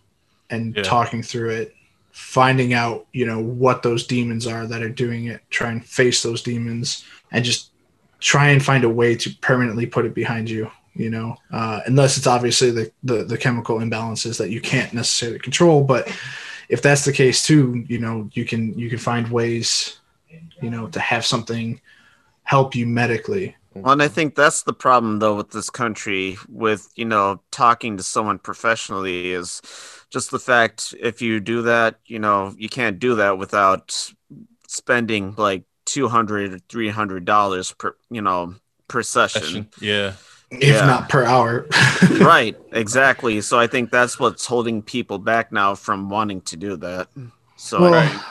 and 0.50 0.76
Yeah. 0.76 0.84
talking 0.84 1.24
through 1.24 1.50
it 1.50 1.76
finding 2.12 2.74
out 2.76 3.08
you 3.12 3.26
know 3.26 3.42
what 3.42 3.82
those 3.82 4.06
demons 4.06 4.46
are 4.46 4.68
that 4.68 4.84
are 4.84 4.90
doing 4.90 5.26
it 5.26 5.42
try 5.50 5.72
and 5.72 5.84
face 5.84 6.22
those 6.22 6.44
demons 6.44 7.04
and 7.32 7.44
just 7.44 7.72
try 8.20 8.50
and 8.50 8.64
find 8.64 8.84
a 8.84 8.90
way 8.90 9.16
to 9.16 9.32
permanently 9.42 9.88
put 9.88 10.06
it 10.06 10.14
behind 10.14 10.48
you 10.48 10.70
you 10.94 11.10
know 11.10 11.36
uh, 11.52 11.80
unless 11.88 12.18
it's 12.18 12.28
obviously 12.28 12.70
the, 12.70 12.92
the 13.04 13.24
the 13.24 13.38
chemical 13.38 13.80
imbalances 13.80 14.38
that 14.38 14.52
you 14.52 14.62
can't 14.62 14.94
necessarily 14.94 15.40
control 15.40 15.84
but 15.84 16.08
if 16.70 16.84
that's 16.84 17.04
the 17.04 17.12
case 17.12 17.44
too 17.44 17.84
you 17.88 17.98
know 17.98 18.30
you 18.34 18.46
can 18.46 18.78
you 18.78 18.90
can 18.92 19.00
find 19.00 19.28
ways 19.30 19.98
you 20.62 20.70
know 20.70 20.86
to 20.88 21.00
have 21.00 21.26
something 21.26 21.82
help 22.44 22.76
you 22.76 22.86
medically 22.86 23.56
Well, 23.76 23.94
and 23.94 24.02
I 24.04 24.08
think 24.08 24.36
that's 24.36 24.64
the 24.64 24.74
problem 24.74 25.20
though 25.20 25.36
with 25.36 25.52
this 25.52 25.70
country 25.70 26.38
with, 26.50 26.90
you 26.96 27.06
know, 27.06 27.42
talking 27.52 27.98
to 27.98 28.04
someone 28.04 28.40
professionally 28.40 29.32
is 29.32 29.62
just 30.10 30.32
the 30.32 30.40
fact 30.40 30.94
if 31.00 31.22
you 31.22 31.40
do 31.40 31.64
that, 31.64 31.96
you 32.06 32.20
know, 32.20 32.54
you 32.58 32.70
can't 32.70 33.00
do 33.00 33.16
that 33.16 33.38
without 33.38 34.12
spending 34.68 35.34
like 35.38 35.64
200 35.86 36.54
or 36.54 36.60
300 36.70 37.26
dollars 37.26 37.72
per, 37.74 37.96
you 38.10 38.22
know, 38.22 38.56
per 38.88 39.04
session. 39.04 39.70
Yeah. 39.82 40.14
if 40.52 40.64
Yeah. 40.76 40.86
not 40.86 41.10
per 41.10 41.26
hour 41.26 41.66
right, 42.20 42.56
exactly. 42.72 43.42
So 43.42 43.60
I 43.60 43.68
think 43.68 43.90
that's 43.92 44.20
what's 44.20 44.46
holding 44.46 44.82
people 44.84 45.18
back 45.18 45.52
now 45.52 45.74
from 45.76 46.10
wanting 46.10 46.42
to 46.42 46.56
do 46.58 46.78
that. 46.78 47.08
So 47.58 47.82
well, 47.82 47.96
I- 47.96 48.24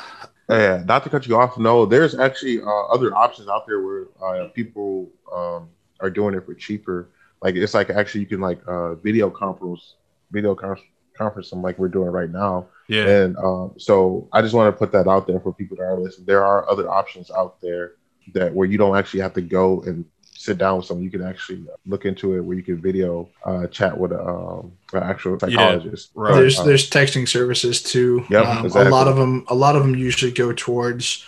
Yeah, 0.48 0.83
not 0.87 1.05
to 1.05 1.11
cut 1.11 1.26
you 1.26 1.37
off. 1.37 1.59
No, 1.59 1.87
there's 1.87 2.18
actually 2.18 2.61
uh, 2.61 2.87
other 2.87 3.14
options 3.14 3.48
out 3.48 3.66
there 3.66 3.81
where 3.81 4.07
uh, 4.22 4.48
people 4.48 5.11
um, 5.33 5.68
are 6.00 6.11
doing 6.11 6.35
it 6.35 6.44
for 6.44 6.55
cheaper. 6.55 7.09
Like 7.40 7.55
it's 7.55 7.74
like 7.74 7.90
actually 7.90 8.20
you 8.22 8.26
can 8.26 8.40
like 8.40 8.61
uh, 8.66 8.94
video 8.96 9.31
conference, 9.31 9.96
video 10.31 10.55
con- 10.55 10.76
conference, 11.16 11.50
them 11.50 11.62
like 11.62 11.78
we're 11.78 11.88
doing 11.88 12.11
right 12.11 12.31
now. 12.31 12.66
Yeah. 12.88 13.07
And 13.07 13.37
um, 13.38 13.74
so 13.78 14.28
I 14.33 14.42
just 14.42 14.55
want 14.55 14.72
to 14.72 14.78
put 14.78 14.92
that 14.92 15.09
out 15.09 15.26
there 15.26 15.40
for 15.40 15.52
people 15.52 15.76
that 15.78 15.85
are 15.85 15.98
listening. 15.98 16.26
There 16.26 16.44
are 16.44 16.68
other 16.68 16.90
options 16.90 17.31
out 17.31 17.61
there 17.61 17.92
that 18.35 18.52
where 18.52 18.68
you 18.68 18.78
don't 18.78 18.96
actually 18.96 19.20
have 19.20 19.35
to 19.35 19.40
go 19.40 19.83
and 19.83 20.05
sit 20.42 20.59
down 20.59 20.78
with 20.78 20.87
someone. 20.87 21.05
You 21.05 21.11
can 21.11 21.22
actually 21.22 21.64
look 21.87 22.05
into 22.05 22.35
it 22.35 22.40
where 22.40 22.57
you 22.57 22.64
can 22.64 22.83
video 22.83 23.28
uh, 23.44 23.68
chat 23.68 23.96
with 23.96 24.11
a, 24.11 24.20
um, 24.20 24.72
an 24.92 25.05
actual 25.05 25.38
psychologist. 25.38 26.11
right. 26.14 26.35
there's 26.35 26.59
Uh, 26.59 26.64
there's 26.64 26.90
texting 26.90 27.28
services 27.28 27.81
too. 27.81 28.26
Yep, 28.28 28.46
um, 28.46 28.66
exactly. 28.66 28.88
A 28.88 28.90
lot 28.90 29.07
of 29.07 29.16
them 29.16 29.44
a 29.48 29.55
lot 29.55 29.76
of 29.76 29.83
them 29.83 29.94
usually 29.94 30.33
go 30.33 30.52
towards 30.52 31.24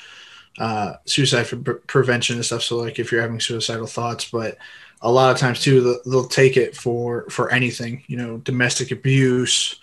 uh, 0.59 0.95
suicide 1.05 1.47
for 1.47 1.57
pre- 1.57 1.75
prevention 1.87 2.37
and 2.37 2.45
stuff. 2.45 2.63
So 2.63 2.77
like 2.77 2.99
if 2.99 3.13
you're 3.13 3.23
having 3.23 3.39
suicidal 3.39 3.87
thoughts, 3.87 4.29
but 4.31 4.59
a 5.01 5.11
lot 5.11 5.31
of 5.31 5.39
times 5.39 5.61
too 5.61 5.81
they'll, 5.81 6.01
they'll 6.11 6.29
take 6.29 6.57
it 6.57 6.77
for 6.77 7.31
for 7.31 7.53
anything. 7.53 8.03
You 8.09 8.17
know, 8.17 8.39
domestic 8.39 8.91
abuse, 8.91 9.77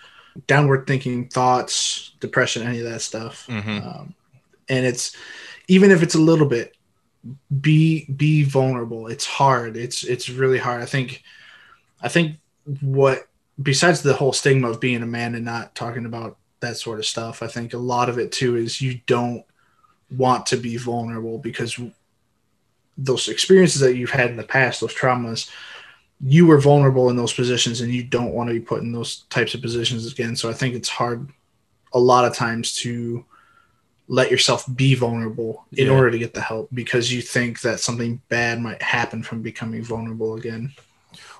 downward 0.46 0.86
thinking 0.86 1.28
thoughts, 1.28 2.12
depression, 2.20 2.66
any 2.66 2.80
of 2.80 2.84
that 2.84 3.00
stuff. 3.00 3.46
Mhm. 3.48 3.86
Um, 3.86 4.14
and 4.68 4.84
it's 4.84 5.16
even 5.68 5.90
if 5.90 6.02
it's 6.02 6.16
a 6.16 6.20
little 6.20 6.46
bit 6.46 6.76
be 7.60 8.06
be 8.06 8.42
vulnerable. 8.44 9.06
It's 9.06 9.26
hard. 9.26 9.76
It's 9.76 10.04
it's 10.04 10.28
really 10.28 10.58
hard. 10.58 10.82
I 10.82 10.86
think 10.86 11.22
i 12.02 12.08
think 12.08 12.36
what 12.80 13.28
besides 13.62 14.02
the 14.02 14.14
whole 14.14 14.32
stigma 14.32 14.68
of 14.68 14.80
being 14.80 15.02
a 15.02 15.06
man 15.06 15.34
and 15.34 15.44
not 15.44 15.74
talking 15.74 16.04
about 16.04 16.36
that 16.60 16.76
sort 16.76 16.98
of 16.98 17.06
stuff 17.06 17.42
i 17.42 17.46
think 17.46 17.72
a 17.72 17.78
lot 17.78 18.08
of 18.08 18.18
it 18.18 18.32
too 18.32 18.56
is 18.56 18.80
you 18.80 19.00
don't 19.06 19.44
want 20.10 20.46
to 20.46 20.56
be 20.56 20.76
vulnerable 20.76 21.38
because 21.38 21.78
those 22.98 23.28
experiences 23.28 23.80
that 23.80 23.96
you've 23.96 24.10
had 24.10 24.30
in 24.30 24.36
the 24.36 24.42
past 24.42 24.80
those 24.80 24.94
traumas 24.94 25.50
you 26.24 26.46
were 26.46 26.60
vulnerable 26.60 27.10
in 27.10 27.16
those 27.16 27.32
positions 27.32 27.80
and 27.80 27.92
you 27.92 28.04
don't 28.04 28.32
want 28.32 28.48
to 28.48 28.54
be 28.54 28.60
put 28.60 28.82
in 28.82 28.92
those 28.92 29.22
types 29.22 29.54
of 29.54 29.60
positions 29.60 30.10
again. 30.10 30.36
So 30.36 30.48
i 30.48 30.52
think 30.52 30.74
it's 30.74 30.88
hard 30.88 31.28
a 31.94 31.98
lot 31.98 32.24
of 32.24 32.34
times 32.34 32.74
to 32.76 33.24
let 34.08 34.30
yourself 34.30 34.64
be 34.74 34.94
vulnerable 34.94 35.64
in 35.72 35.86
Yeah. 35.86 35.92
order 35.92 36.10
to 36.10 36.18
get 36.18 36.34
the 36.34 36.40
help 36.40 36.68
because 36.74 37.12
you 37.12 37.22
think 37.22 37.60
that 37.62 37.80
something 37.80 38.20
bad 38.28 38.60
might 38.60 38.82
happen 38.82 39.22
from 39.22 39.42
becoming 39.42 39.82
vulnerable 39.82 40.36
again. 40.36 40.72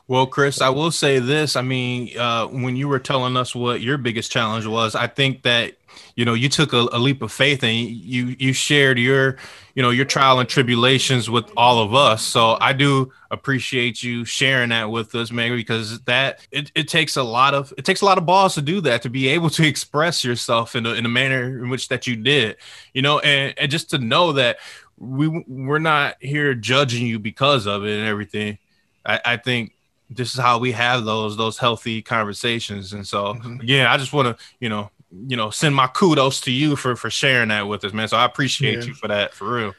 Well, 0.08 0.26
Chris, 0.26 0.60
I 0.60 0.68
will 0.68 0.90
say 0.90 1.18
this. 1.18 1.56
I 1.56 1.62
mean, 1.62 2.16
uh, 2.18 2.46
when 2.46 2.76
you 2.76 2.88
were 2.88 2.98
telling 2.98 3.36
us 3.36 3.54
what 3.54 3.80
your 3.80 3.98
biggest 3.98 4.30
challenge 4.30 4.66
was, 4.66 4.94
I 4.94 5.06
think 5.06 5.42
that 5.42 5.74
you 6.16 6.24
know 6.24 6.34
you 6.34 6.48
took 6.48 6.72
a, 6.72 6.88
a 6.92 6.98
leap 6.98 7.22
of 7.22 7.32
faith 7.32 7.62
and 7.62 7.74
you 7.76 8.34
you 8.38 8.52
shared 8.52 8.98
your 8.98 9.36
you 9.74 9.82
know 9.82 9.90
your 9.90 10.04
trial 10.04 10.40
and 10.40 10.48
tribulations 10.48 11.30
with 11.30 11.50
all 11.56 11.82
of 11.82 11.94
us. 11.94 12.22
So 12.22 12.58
I 12.60 12.72
do 12.72 13.12
appreciate 13.30 14.02
you 14.02 14.24
sharing 14.24 14.70
that 14.70 14.90
with 14.90 15.14
us, 15.14 15.30
man, 15.30 15.56
because 15.56 16.00
that 16.02 16.46
it, 16.50 16.70
it 16.74 16.88
takes 16.88 17.16
a 17.16 17.22
lot 17.22 17.54
of 17.54 17.72
it 17.78 17.84
takes 17.84 18.02
a 18.02 18.04
lot 18.04 18.18
of 18.18 18.26
balls 18.26 18.54
to 18.54 18.62
do 18.62 18.80
that 18.82 19.02
to 19.02 19.10
be 19.10 19.28
able 19.28 19.50
to 19.50 19.66
express 19.66 20.24
yourself 20.24 20.76
in 20.76 20.86
a, 20.86 20.94
in 20.94 21.06
a 21.06 21.08
manner 21.10 21.62
in 21.62 21.70
which 21.70 21.88
that 21.88 22.06
you 22.06 22.16
did, 22.16 22.56
you 22.92 23.02
know, 23.02 23.18
and, 23.20 23.54
and 23.58 23.70
just 23.70 23.90
to 23.90 23.98
know 23.98 24.32
that 24.32 24.58
we 24.98 25.28
we're 25.48 25.78
not 25.78 26.16
here 26.20 26.54
judging 26.54 27.06
you 27.06 27.18
because 27.18 27.66
of 27.66 27.84
it 27.84 27.98
and 27.98 28.06
everything. 28.06 28.58
I, 29.04 29.20
I 29.24 29.36
think 29.36 29.72
this 30.10 30.34
is 30.34 30.40
how 30.40 30.58
we 30.58 30.72
have 30.72 31.04
those 31.04 31.36
those 31.36 31.58
healthy 31.58 32.02
conversations 32.02 32.92
and 32.92 33.06
so 33.06 33.34
Mhm. 33.34 33.60
again 33.62 33.86
i 33.86 33.96
just 33.96 34.12
want 34.12 34.36
to 34.36 34.44
you 34.60 34.68
know 34.68 34.90
you 35.26 35.36
know 35.36 35.50
send 35.50 35.74
my 35.74 35.86
kudos 35.86 36.40
to 36.42 36.50
you 36.52 36.76
for 36.76 36.96
for 36.96 37.10
sharing 37.10 37.48
that 37.48 37.66
with 37.66 37.84
us 37.84 37.92
man 37.92 38.08
so 38.08 38.16
i 38.16 38.24
appreciate 38.24 38.80
Yeah. 38.80 38.86
you 38.88 38.94
for 38.94 39.08
that 39.08 39.34
for 39.34 39.54
real 39.54 39.74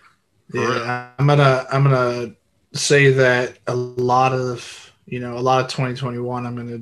For 0.52 0.58
real. 0.70 0.80
Yeah, 0.80 1.10
I'm 1.20 1.28
gonna 1.28 1.66
I'm 1.72 1.84
gonna 1.84 2.36
say 2.74 3.12
that 3.12 3.60
a 3.68 3.76
lot 3.76 4.34
of 4.34 4.92
you 5.06 5.20
know 5.20 5.38
a 5.38 5.40
lot 5.40 5.64
of 5.64 5.70
2021 5.72 6.46
I'm 6.46 6.56
gonna 6.56 6.82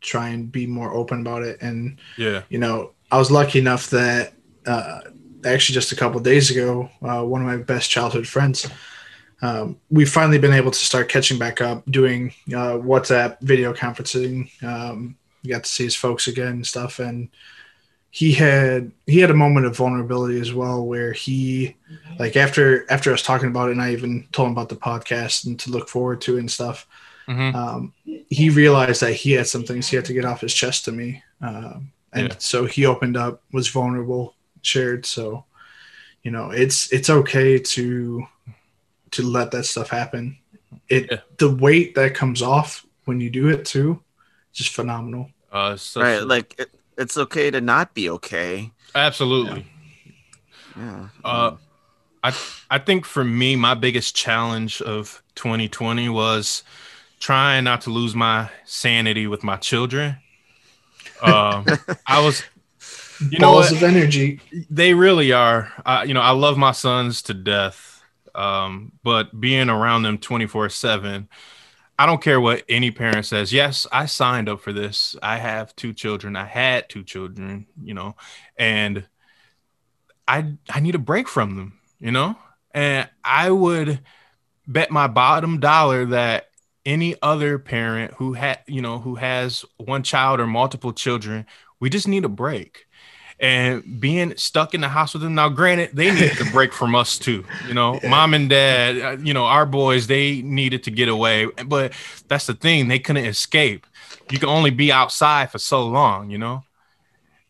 try 0.00 0.28
and 0.28 0.50
be 0.50 0.66
more 0.66 0.94
open 0.94 1.20
about 1.20 1.42
it 1.42 1.58
and 1.60 1.98
yeah 2.16 2.42
you 2.48 2.58
know 2.58 2.92
I 3.10 3.18
was 3.18 3.30
lucky 3.30 3.58
enough 3.58 3.90
that 3.90 4.34
uh, 4.66 5.00
actually 5.44 5.74
just 5.74 5.92
a 5.92 5.96
couple 5.96 6.20
days 6.20 6.50
ago 6.50 6.90
uh, 7.02 7.22
one 7.24 7.40
of 7.40 7.46
my 7.46 7.56
best 7.56 7.90
childhood 7.90 8.26
friends 8.28 8.66
um, 9.40 9.76
we've 9.90 10.10
finally 10.10 10.38
been 10.38 10.52
able 10.52 10.70
to 10.72 10.78
start 10.78 11.08
catching 11.08 11.38
back 11.38 11.60
up 11.60 11.84
doing 11.90 12.32
uh, 12.48 12.74
WhatsApp 12.78 13.40
video 13.40 13.72
conferencing 13.72 14.50
um, 14.64 15.16
we 15.44 15.50
got 15.50 15.64
to 15.64 15.70
see 15.70 15.84
his 15.84 15.94
folks 15.96 16.26
again 16.26 16.48
and 16.48 16.66
stuff 16.66 16.98
and 16.98 17.28
he 18.10 18.32
had 18.32 18.90
he 19.06 19.18
had 19.20 19.30
a 19.30 19.34
moment 19.34 19.66
of 19.66 19.76
vulnerability 19.76 20.40
as 20.40 20.52
well 20.52 20.84
where 20.84 21.12
he 21.12 21.76
like 22.18 22.36
after 22.36 22.90
after 22.90 23.10
I 23.10 23.12
was 23.12 23.22
talking 23.22 23.48
about 23.48 23.68
it 23.68 23.72
and 23.72 23.82
I 23.82 23.92
even 23.92 24.26
told 24.32 24.46
him 24.48 24.52
about 24.52 24.70
the 24.70 24.76
podcast 24.76 25.46
and 25.46 25.58
to 25.60 25.70
look 25.70 25.88
forward 25.88 26.20
to 26.22 26.38
and 26.38 26.50
stuff 26.50 26.86
Mhm. 27.28 27.54
um, 27.54 27.92
he 28.30 28.48
realized 28.48 29.02
that 29.02 29.12
he 29.12 29.32
had 29.32 29.46
some 29.46 29.62
things 29.62 29.86
he 29.86 29.96
had 29.96 30.06
to 30.06 30.14
get 30.14 30.24
off 30.24 30.40
his 30.40 30.54
chest 30.54 30.86
to 30.86 30.92
me 30.92 31.22
um, 31.42 31.92
and 32.14 32.28
Yeah. 32.28 32.34
so 32.38 32.64
he 32.64 32.86
opened 32.86 33.18
up 33.18 33.42
was 33.52 33.68
vulnerable 33.68 34.34
shared 34.62 35.04
so 35.04 35.44
you 36.22 36.30
know 36.30 36.50
it's 36.50 36.90
it's 36.90 37.10
okay 37.10 37.58
to 37.58 38.26
to 39.12 39.22
let 39.22 39.50
that 39.50 39.64
stuff 39.64 39.88
happen 39.90 40.38
it 40.88 41.08
Yeah. 41.10 41.18
the 41.38 41.50
weight 41.54 41.94
that 41.94 42.14
comes 42.14 42.42
off 42.42 42.84
when 43.04 43.20
you 43.20 43.30
do 43.30 43.48
it 43.48 43.64
too 43.64 44.02
just 44.52 44.74
phenomenal 44.74 45.30
uh 45.52 45.76
so, 45.76 46.00
right, 46.00 46.22
like 46.22 46.54
it, 46.58 46.70
it's 46.96 47.16
okay 47.16 47.50
to 47.50 47.60
not 47.60 47.94
be 47.94 48.10
okay. 48.10 48.70
absolutely 48.94 49.64
Yeah. 50.76 51.08
Uh, 51.24 51.56
I 52.22 52.32
I 52.70 52.78
think 52.78 53.04
for 53.04 53.24
me, 53.24 53.56
my 53.56 53.74
biggest 53.74 54.14
challenge 54.14 54.80
of 54.82 55.22
2020 55.34 56.08
was 56.08 56.62
trying 57.20 57.64
not 57.64 57.80
to 57.82 57.90
lose 57.90 58.14
my 58.14 58.50
sanity 58.64 59.26
with 59.26 59.42
my 59.42 59.56
children. 59.56 60.16
Um, 61.22 61.66
I 62.06 62.20
was, 62.20 62.44
you 63.30 63.38
know, 63.38 63.52
balls 63.52 63.70
what? 63.70 63.72
of 63.72 63.82
energy 63.82 64.40
they 64.70 64.94
really 64.94 65.32
are. 65.32 65.72
I, 65.84 66.04
you 66.04 66.14
know, 66.14 66.20
I 66.20 66.30
love 66.30 66.56
my 66.56 66.72
sons 66.72 67.22
to 67.22 67.34
death, 67.34 67.97
um, 68.34 68.92
but 69.02 69.38
being 69.40 69.68
around 69.68 70.02
them 70.02 70.18
24 70.18 70.68
seven. 70.70 71.28
I 72.00 72.06
don't 72.06 72.22
care 72.22 72.40
what 72.40 72.62
any 72.68 72.92
parent 72.92 73.26
says. 73.26 73.52
Yes, 73.52 73.84
I 73.90 74.06
signed 74.06 74.48
up 74.48 74.60
for 74.60 74.72
this. 74.72 75.16
I 75.20 75.38
have 75.38 75.74
two 75.74 75.92
children. 75.92 76.36
I 76.36 76.44
had 76.44 76.88
two 76.88 77.02
children, 77.02 77.66
you 77.82 77.92
know, 77.92 78.14
and 78.56 79.04
I 80.28 80.54
I 80.70 80.80
need 80.80 80.94
a 80.94 81.00
break 81.00 81.28
from 81.28 81.56
them, 81.56 81.80
you 81.98 82.12
know? 82.12 82.36
And 82.72 83.08
I 83.24 83.50
would 83.50 84.00
bet 84.66 84.90
my 84.90 85.08
bottom 85.08 85.58
dollar 85.58 86.04
that 86.06 86.50
any 86.84 87.16
other 87.20 87.58
parent 87.58 88.14
who 88.14 88.34
had, 88.34 88.60
you 88.66 88.80
know, 88.80 88.98
who 88.98 89.16
has 89.16 89.64
one 89.78 90.02
child 90.02 90.38
or 90.38 90.46
multiple 90.46 90.92
children, 90.92 91.46
we 91.80 91.90
just 91.90 92.06
need 92.06 92.24
a 92.24 92.28
break. 92.28 92.86
And 93.40 94.00
being 94.00 94.36
stuck 94.36 94.74
in 94.74 94.80
the 94.80 94.88
house 94.88 95.12
with 95.12 95.22
them. 95.22 95.34
Now, 95.34 95.48
granted, 95.48 95.90
they 95.92 96.10
needed 96.12 96.36
to 96.38 96.50
break 96.50 96.72
from 96.72 96.94
us 96.94 97.18
too. 97.18 97.44
You 97.66 97.74
know, 97.74 98.00
yeah. 98.02 98.08
mom 98.08 98.34
and 98.34 98.48
dad, 98.50 99.00
uh, 99.00 99.16
you 99.22 99.32
know, 99.32 99.44
our 99.44 99.66
boys, 99.66 100.06
they 100.06 100.42
needed 100.42 100.82
to 100.84 100.90
get 100.90 101.08
away. 101.08 101.46
But 101.66 101.92
that's 102.26 102.46
the 102.46 102.54
thing, 102.54 102.88
they 102.88 102.98
couldn't 102.98 103.24
escape. 103.24 103.86
You 104.30 104.38
can 104.38 104.48
only 104.48 104.70
be 104.70 104.92
outside 104.92 105.50
for 105.50 105.58
so 105.58 105.86
long, 105.86 106.30
you 106.30 106.38
know. 106.38 106.64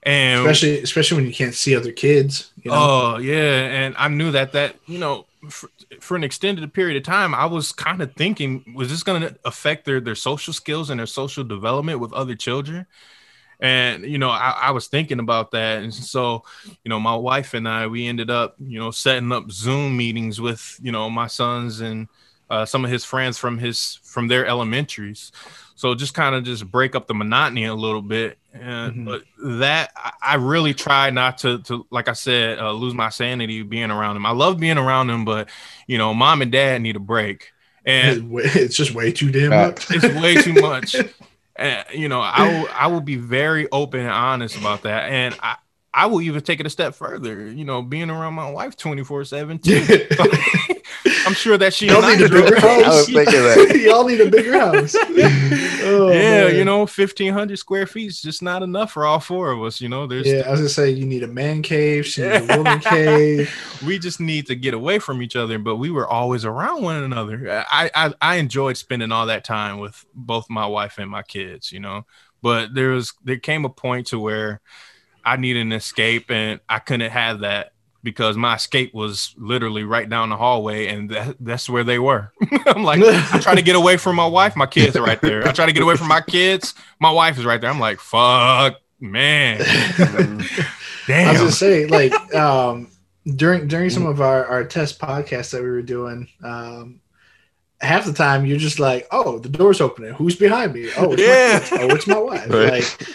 And 0.04 0.40
especially 0.40 0.80
especially 0.80 1.16
when 1.16 1.26
you 1.26 1.34
can't 1.34 1.54
see 1.54 1.74
other 1.74 1.92
kids. 1.92 2.52
You 2.62 2.70
know? 2.70 2.76
Oh 2.78 3.18
yeah, 3.18 3.64
and 3.64 3.94
I 3.98 4.08
knew 4.08 4.30
that 4.30 4.52
that 4.52 4.76
you 4.86 4.98
know 4.98 5.26
for, 5.48 5.70
for 6.00 6.16
an 6.16 6.24
extended 6.24 6.72
period 6.72 6.96
of 6.96 7.02
time, 7.02 7.34
I 7.34 7.46
was 7.46 7.72
kind 7.72 8.00
of 8.00 8.12
thinking, 8.14 8.74
was 8.74 8.90
this 8.90 9.02
going 9.02 9.22
to 9.22 9.36
affect 9.44 9.84
their 9.84 10.00
their 10.00 10.14
social 10.14 10.52
skills 10.52 10.88
and 10.90 11.00
their 11.00 11.06
social 11.06 11.44
development 11.44 12.00
with 12.00 12.12
other 12.12 12.34
children? 12.34 12.86
And 13.60 14.04
you 14.04 14.18
know 14.18 14.30
I, 14.30 14.50
I, 14.62 14.70
was 14.70 14.86
thinking 14.86 15.18
about 15.18 15.50
that. 15.52 15.82
And 15.82 15.92
so 15.92 16.44
you 16.84 16.88
know 16.88 17.00
my 17.00 17.16
wife 17.16 17.54
and 17.54 17.68
i 17.68 17.86
we 17.86 18.06
ended 18.06 18.30
up 18.30 18.54
you 18.58 18.78
know 18.78 18.90
setting 18.90 19.32
up 19.32 19.50
zoom 19.50 19.96
meetings 19.96 20.40
with 20.40 20.78
you 20.82 20.92
know 20.92 21.10
my 21.10 21.26
sons 21.26 21.80
and 21.80 22.08
uh, 22.50 22.64
some 22.64 22.84
of 22.84 22.90
his 22.90 23.04
friends 23.04 23.36
from 23.36 23.58
his 23.58 23.98
from 24.04 24.28
their 24.28 24.46
elementaries. 24.46 25.32
So 25.74 25.94
just 25.94 26.14
kind 26.14 26.34
of 26.34 26.44
just 26.44 26.68
break 26.70 26.94
up 26.94 27.06
the 27.06 27.14
monotony 27.14 27.66
a 27.66 27.74
little 27.74 28.02
bit. 28.02 28.38
And 28.52 28.92
mm-hmm. 28.92 29.04
but 29.04 29.22
that 29.60 29.92
i 30.22 30.34
really 30.34 30.74
try 30.74 31.10
not 31.10 31.38
to 31.38 31.58
to 31.64 31.86
like 31.90 32.08
i 32.08 32.12
said 32.12 32.58
uh, 32.58 32.72
lose 32.72 32.94
my 32.94 33.10
sanity 33.10 33.62
being 33.62 33.90
around 33.90 34.14
them 34.14 34.24
i 34.24 34.30
love 34.30 34.58
being 34.58 34.78
around 34.78 35.08
them 35.08 35.24
but 35.24 35.48
you 35.86 35.98
know 35.98 36.14
mom 36.14 36.42
and 36.42 36.50
dad 36.50 36.80
need 36.80 36.96
a 36.96 37.00
break. 37.00 37.52
And 37.84 38.30
it's 38.34 38.74
just 38.74 38.94
way 38.94 39.12
too 39.12 39.30
damn 39.30 39.50
much. 39.50 39.86
It's 39.90 40.20
way 40.20 40.34
too 40.36 40.54
much 40.54 40.96
And, 41.58 41.84
you 41.92 42.08
know, 42.08 42.20
I 42.20 42.46
will 42.46 42.68
I 42.72 42.86
will 42.86 43.00
be 43.00 43.16
very 43.16 43.68
open 43.70 44.00
and 44.00 44.10
honest 44.10 44.56
about 44.56 44.82
that. 44.82 45.10
And 45.10 45.36
I, 45.42 45.56
I 45.92 46.06
will 46.06 46.20
even 46.20 46.40
take 46.42 46.60
it 46.60 46.66
a 46.66 46.70
step 46.70 46.94
further, 46.94 47.50
you 47.50 47.64
know, 47.64 47.82
being 47.82 48.10
around 48.10 48.34
my 48.34 48.50
wife 48.50 48.76
24 48.76 49.24
7 49.24 49.60
I'm 51.28 51.34
sure 51.34 51.58
that 51.58 51.74
she 51.74 51.88
y'all 51.88 52.00
need 52.00 52.22
a 52.22 52.28
bigger 52.30 52.58
house. 52.58 52.84
I 52.84 52.88
was 52.88 53.04
thinking 53.04 53.34
that. 53.34 53.80
y'all 53.84 54.08
need 54.08 54.22
a 54.22 54.30
bigger 54.30 54.58
house. 54.58 54.94
oh, 54.98 56.08
yeah, 56.10 56.46
man. 56.46 56.56
you 56.56 56.64
know, 56.64 56.78
1500 56.78 57.58
square 57.58 57.86
feet 57.86 58.06
is 58.06 58.22
just 58.22 58.42
not 58.42 58.62
enough 58.62 58.92
for 58.92 59.04
all 59.04 59.20
four 59.20 59.50
of 59.50 59.62
us. 59.62 59.78
You 59.78 59.90
know, 59.90 60.06
there's 60.06 60.26
yeah, 60.26 60.44
I 60.46 60.50
was 60.52 60.60
gonna 60.60 60.70
say 60.70 60.88
you 60.88 61.04
need 61.04 61.22
a 61.22 61.28
man 61.28 61.60
cave, 61.60 62.06
she 62.06 62.22
needs 62.22 62.48
a 62.48 62.56
woman 62.56 62.80
cave. 62.80 63.54
We 63.84 63.98
just 63.98 64.20
need 64.20 64.46
to 64.46 64.54
get 64.54 64.72
away 64.72 65.00
from 65.00 65.20
each 65.20 65.36
other, 65.36 65.58
but 65.58 65.76
we 65.76 65.90
were 65.90 66.08
always 66.08 66.46
around 66.46 66.82
one 66.82 67.02
another. 67.02 67.66
I, 67.70 67.90
I 67.94 68.14
I 68.22 68.34
enjoyed 68.36 68.78
spending 68.78 69.12
all 69.12 69.26
that 69.26 69.44
time 69.44 69.80
with 69.80 70.06
both 70.14 70.48
my 70.48 70.66
wife 70.66 70.96
and 70.96 71.10
my 71.10 71.22
kids, 71.22 71.70
you 71.72 71.80
know. 71.80 72.06
But 72.40 72.72
there 72.72 72.92
was 72.92 73.12
there 73.22 73.36
came 73.36 73.66
a 73.66 73.68
point 73.68 74.06
to 74.08 74.18
where 74.18 74.62
I 75.26 75.36
needed 75.36 75.60
an 75.60 75.72
escape 75.72 76.30
and 76.30 76.60
I 76.70 76.78
couldn't 76.78 77.10
have 77.10 77.40
that 77.40 77.72
because 78.02 78.36
my 78.36 78.54
escape 78.54 78.94
was 78.94 79.34
literally 79.36 79.84
right 79.84 80.08
down 80.08 80.30
the 80.30 80.36
hallway 80.36 80.86
and 80.86 81.10
that, 81.10 81.36
that's 81.40 81.68
where 81.68 81.84
they 81.84 81.98
were. 81.98 82.32
I'm 82.66 82.84
like, 82.84 83.00
I 83.02 83.38
try 83.40 83.54
to 83.54 83.62
get 83.62 83.76
away 83.76 83.96
from 83.96 84.16
my 84.16 84.26
wife, 84.26 84.56
my 84.56 84.66
kids 84.66 84.96
are 84.96 85.02
right 85.02 85.20
there. 85.20 85.46
I 85.46 85.52
try 85.52 85.66
to 85.66 85.72
get 85.72 85.82
away 85.82 85.96
from 85.96 86.08
my 86.08 86.20
kids, 86.20 86.74
my 87.00 87.10
wife 87.10 87.38
is 87.38 87.44
right 87.44 87.60
there. 87.60 87.70
I'm 87.70 87.80
like, 87.80 88.00
fuck, 88.00 88.80
man. 89.00 89.58
Damn. 91.06 91.28
I 91.28 91.32
was 91.32 91.40
just 91.40 91.58
saying, 91.58 91.88
like, 91.88 92.12
um, 92.34 92.90
during 93.36 93.68
during 93.68 93.90
some 93.90 94.06
of 94.06 94.20
our, 94.20 94.46
our 94.46 94.64
test 94.64 94.98
podcasts 95.00 95.50
that 95.50 95.62
we 95.62 95.68
were 95.68 95.82
doing, 95.82 96.28
um, 96.42 97.00
half 97.80 98.04
the 98.04 98.12
time 98.12 98.46
you're 98.46 98.58
just 98.58 98.78
like, 98.78 99.06
oh, 99.10 99.38
the 99.38 99.48
door's 99.48 99.80
opening. 99.80 100.12
Who's 100.14 100.36
behind 100.36 100.74
me? 100.74 100.90
Oh, 100.96 101.12
it's 101.12 101.22
yeah. 101.22 101.76
My 101.76 101.82
oh, 101.84 101.94
it's 101.94 102.06
my 102.06 102.18
wife. 102.18 102.48
Right. 102.50 102.72
Like 102.72 103.08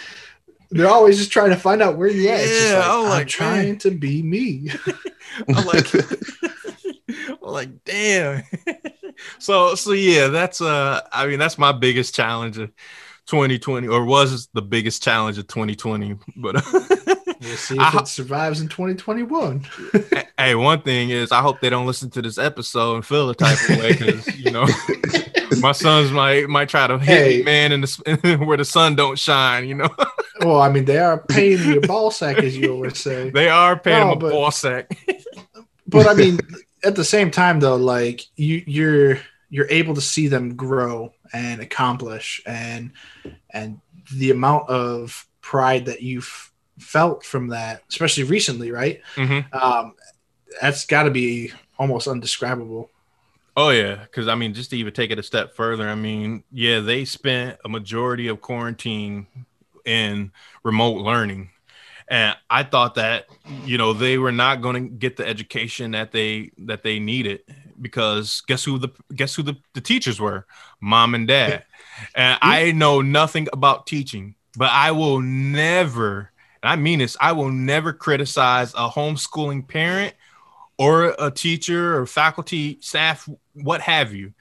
they're 0.74 0.90
always 0.90 1.18
just 1.18 1.30
trying 1.30 1.50
to 1.50 1.56
find 1.56 1.80
out 1.80 1.96
where 1.96 2.08
you're 2.08 2.32
at. 2.32 2.46
Yeah, 2.48 2.78
like, 2.78 2.88
I'm, 2.88 3.08
like, 3.08 3.28
trying 3.28 3.68
man. 3.68 3.78
to 3.78 3.90
be 3.92 4.22
me. 4.22 4.70
I'm 5.48 5.64
like, 5.66 5.86
I'm 7.28 7.38
like, 7.40 7.84
damn. 7.84 8.42
so, 9.38 9.76
so 9.76 9.92
yeah, 9.92 10.26
that's 10.26 10.60
uh, 10.60 11.00
I 11.12 11.26
mean, 11.26 11.38
that's 11.38 11.58
my 11.58 11.70
biggest 11.70 12.14
challenge 12.14 12.58
2020, 13.26 13.88
or 13.88 14.04
was 14.04 14.48
the 14.52 14.62
biggest 14.62 15.02
challenge 15.02 15.38
of 15.38 15.46
2020. 15.46 16.16
But 16.36 16.54
we'll 16.72 17.56
see 17.56 17.74
if 17.74 17.80
I, 17.80 17.98
it 18.00 18.08
survives 18.08 18.60
in 18.60 18.68
2021. 18.68 19.66
hey, 20.38 20.54
one 20.54 20.82
thing 20.82 21.10
is, 21.10 21.32
I 21.32 21.40
hope 21.40 21.60
they 21.60 21.70
don't 21.70 21.86
listen 21.86 22.10
to 22.10 22.22
this 22.22 22.38
episode 22.38 22.96
and 22.96 23.06
feel 23.06 23.26
the 23.26 23.34
type 23.34 23.58
of 23.68 23.78
way 23.78 23.92
because 23.92 24.38
you 24.38 24.50
know 24.50 24.66
my 25.60 25.72
sons 25.72 26.10
might 26.10 26.48
might 26.48 26.68
try 26.68 26.86
to 26.86 26.98
hit 26.98 27.06
hey. 27.06 27.38
me, 27.38 27.44
man, 27.44 27.72
in 27.72 27.80
the 27.80 28.36
where 28.44 28.56
the 28.56 28.64
sun 28.64 28.94
don't 28.94 29.18
shine. 29.18 29.66
You 29.66 29.76
know. 29.76 29.88
well, 30.40 30.60
I 30.60 30.68
mean, 30.68 30.84
they 30.84 30.98
are 30.98 31.18
paying 31.18 31.62
your 31.64 31.80
ball 31.82 32.10
sack, 32.10 32.38
as 32.38 32.56
you 32.56 32.72
always 32.72 32.98
say. 32.98 33.30
They 33.30 33.48
are 33.48 33.78
paying 33.78 34.08
no, 34.08 34.16
but, 34.16 34.32
ball 34.32 34.50
sack. 34.50 34.96
but 35.86 36.06
I 36.06 36.14
mean, 36.14 36.40
at 36.84 36.96
the 36.96 37.04
same 37.04 37.30
time, 37.30 37.60
though, 37.60 37.76
like 37.76 38.22
you, 38.36 38.62
you're 38.66 39.18
you're 39.50 39.70
able 39.70 39.94
to 39.94 40.00
see 40.00 40.26
them 40.26 40.56
grow 40.56 41.12
and 41.34 41.60
accomplish, 41.60 42.40
and 42.46 42.92
and 43.50 43.80
the 44.14 44.30
amount 44.30 44.68
of 44.70 45.26
pride 45.40 45.86
that 45.86 46.00
you've 46.00 46.52
felt 46.78 47.24
from 47.24 47.48
that, 47.48 47.82
especially 47.90 48.24
recently, 48.24 48.70
right? 48.70 49.02
Mm-hmm. 49.16 49.54
Um, 49.56 49.94
that's 50.60 50.86
got 50.86 51.02
to 51.02 51.10
be 51.10 51.52
almost 51.78 52.06
undescribable. 52.06 52.90
Oh 53.56 53.70
yeah, 53.70 53.96
because 53.96 54.28
I 54.28 54.36
mean, 54.36 54.54
just 54.54 54.70
to 54.70 54.76
even 54.76 54.92
take 54.92 55.10
it 55.10 55.18
a 55.18 55.22
step 55.22 55.54
further, 55.54 55.88
I 55.88 55.94
mean, 55.96 56.44
yeah, 56.52 56.80
they 56.80 57.04
spent 57.04 57.58
a 57.64 57.68
majority 57.68 58.28
of 58.28 58.40
quarantine 58.40 59.26
in 59.84 60.32
remote 60.62 61.02
learning, 61.02 61.50
and 62.08 62.36
I 62.48 62.62
thought 62.62 62.94
that 62.94 63.26
you 63.64 63.76
know 63.76 63.92
they 63.92 64.18
were 64.18 64.32
not 64.32 64.62
going 64.62 64.74
to 64.84 64.88
get 64.88 65.16
the 65.16 65.26
education 65.26 65.92
that 65.92 66.12
they 66.12 66.52
that 66.58 66.82
they 66.82 67.00
needed 67.00 67.42
because 67.84 68.40
guess 68.48 68.64
who 68.64 68.78
the 68.78 68.88
guess 69.14 69.34
who 69.34 69.42
the, 69.42 69.56
the 69.74 69.80
teachers 69.80 70.18
were, 70.18 70.46
mom 70.80 71.14
and 71.14 71.28
dad, 71.28 71.64
and 72.16 72.38
I 72.40 72.72
know 72.72 73.02
nothing 73.02 73.46
about 73.52 73.86
teaching, 73.86 74.34
but 74.56 74.70
I 74.70 74.90
will 74.90 75.20
never, 75.20 76.32
and 76.62 76.70
I 76.70 76.76
mean 76.76 77.00
this, 77.00 77.16
I 77.20 77.32
will 77.32 77.50
never 77.50 77.92
criticize 77.92 78.72
a 78.72 78.88
homeschooling 78.88 79.68
parent 79.68 80.14
or 80.78 81.14
a 81.18 81.30
teacher 81.30 81.96
or 81.96 82.06
faculty 82.06 82.78
staff 82.80 83.28
what 83.52 83.82
have 83.82 84.14
you 84.14 84.32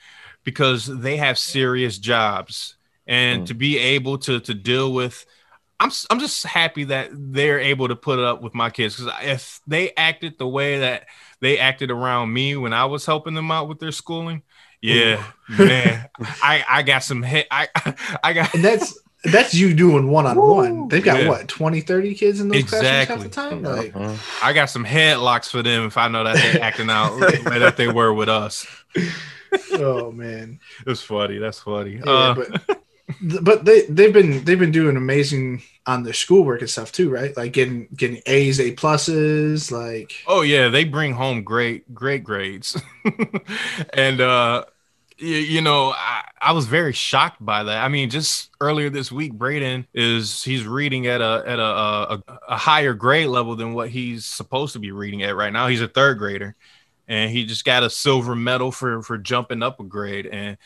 because 0.45 0.85
they 0.85 1.17
have 1.17 1.37
serious 1.37 1.97
jobs. 1.99 2.75
And 3.05 3.43
mm. 3.43 3.47
to 3.47 3.53
be 3.53 3.77
able 3.77 4.17
to 4.19 4.39
to 4.39 4.53
deal 4.53 4.93
with 4.93 5.25
I'm 5.83 5.91
I'm 6.09 6.19
just 6.19 6.45
happy 6.45 6.85
that 6.85 7.09
they're 7.11 7.59
able 7.59 7.89
to 7.89 7.95
put 7.95 8.17
up 8.17 8.41
with 8.41 8.53
my 8.53 8.69
kids 8.69 8.95
because 8.95 9.13
if 9.21 9.59
they 9.67 9.91
acted 9.97 10.37
the 10.37 10.47
way 10.47 10.79
that 10.79 11.07
they 11.43 11.59
acted 11.59 11.91
around 11.91 12.31
me 12.31 12.55
when 12.55 12.71
I 12.73 12.85
was 12.85 13.05
helping 13.05 13.33
them 13.33 13.51
out 13.51 13.67
with 13.67 13.79
their 13.79 13.91
schooling, 13.91 14.43
yeah, 14.81 15.23
man, 15.49 16.09
I 16.41 16.63
I 16.67 16.83
got 16.83 17.03
some 17.03 17.21
hit. 17.21 17.47
I 17.51 17.67
I 18.23 18.33
got 18.33 18.53
and 18.53 18.63
that's 18.63 18.97
that's 19.25 19.53
you 19.53 19.73
doing 19.73 20.09
one 20.09 20.25
on 20.25 20.37
one. 20.37 20.87
They've 20.87 21.03
got 21.03 21.21
yeah. 21.21 21.29
what 21.29 21.47
20, 21.47 21.81
30 21.81 22.15
kids 22.15 22.39
in 22.39 22.49
those 22.49 22.61
exactly. 22.61 23.29
classrooms 23.29 23.35
half 23.35 23.49
the 23.51 23.55
time. 23.55 23.63
Like, 23.63 23.95
uh-huh. 23.95 24.15
I 24.41 24.53
got 24.53 24.65
some 24.65 24.85
headlocks 24.85 25.49
for 25.49 25.61
them 25.61 25.85
if 25.85 25.97
I 25.97 26.07
know 26.07 26.23
that 26.23 26.35
they're 26.35 26.61
acting 26.61 26.89
out 26.89 27.19
that 27.19 27.77
they 27.77 27.87
were 27.87 28.13
with 28.13 28.29
us. 28.29 28.65
oh 29.73 30.11
man, 30.11 30.59
it's 30.87 31.01
funny. 31.01 31.37
That's 31.37 31.59
funny. 31.59 32.01
Yeah, 32.05 32.11
uh, 32.11 32.35
but 32.35 32.82
but 33.21 33.65
they 33.65 33.85
they've 33.87 34.13
been 34.13 34.43
they've 34.43 34.59
been 34.59 34.71
doing 34.71 34.97
amazing 34.97 35.63
on 35.85 36.03
their 36.03 36.13
schoolwork 36.13 36.61
and 36.61 36.69
stuff 36.69 36.91
too, 36.91 37.09
right? 37.09 37.35
Like 37.35 37.53
getting 37.53 37.87
getting 37.95 38.21
A's, 38.25 38.59
A 38.59 38.73
pluses, 38.75 39.71
like 39.71 40.23
oh 40.27 40.41
yeah, 40.41 40.69
they 40.69 40.83
bring 40.83 41.13
home 41.13 41.43
great 41.43 41.93
great 41.93 42.23
grades, 42.23 42.81
and 43.93 44.21
uh 44.21 44.65
you, 45.17 45.37
you 45.37 45.61
know, 45.61 45.93
I, 45.95 46.23
I, 46.41 46.51
was 46.51 46.65
very 46.65 46.93
shocked 46.93 47.43
by 47.43 47.63
that. 47.63 47.83
I 47.83 47.87
mean, 47.87 48.09
just 48.09 48.49
earlier 48.59 48.89
this 48.89 49.11
week, 49.11 49.33
Braden 49.33 49.87
is 49.93 50.43
he's 50.43 50.65
reading 50.65 51.07
at 51.07 51.21
a 51.21 51.43
at 51.45 51.59
a, 51.59 51.63
a, 51.63 52.23
a 52.49 52.57
higher 52.57 52.93
grade 52.93 53.27
level 53.27 53.55
than 53.55 53.73
what 53.73 53.89
he's 53.89 54.25
supposed 54.25 54.73
to 54.73 54.79
be 54.79 54.91
reading 54.91 55.23
at 55.23 55.35
right 55.35 55.53
now. 55.53 55.67
He's 55.67 55.81
a 55.81 55.87
third 55.87 56.17
grader, 56.17 56.55
and 57.07 57.31
he 57.31 57.45
just 57.45 57.65
got 57.65 57.83
a 57.83 57.89
silver 57.89 58.35
medal 58.35 58.71
for 58.71 59.01
for 59.01 59.17
jumping 59.17 59.63
up 59.63 59.79
a 59.79 59.83
grade, 59.83 60.25
and 60.25 60.57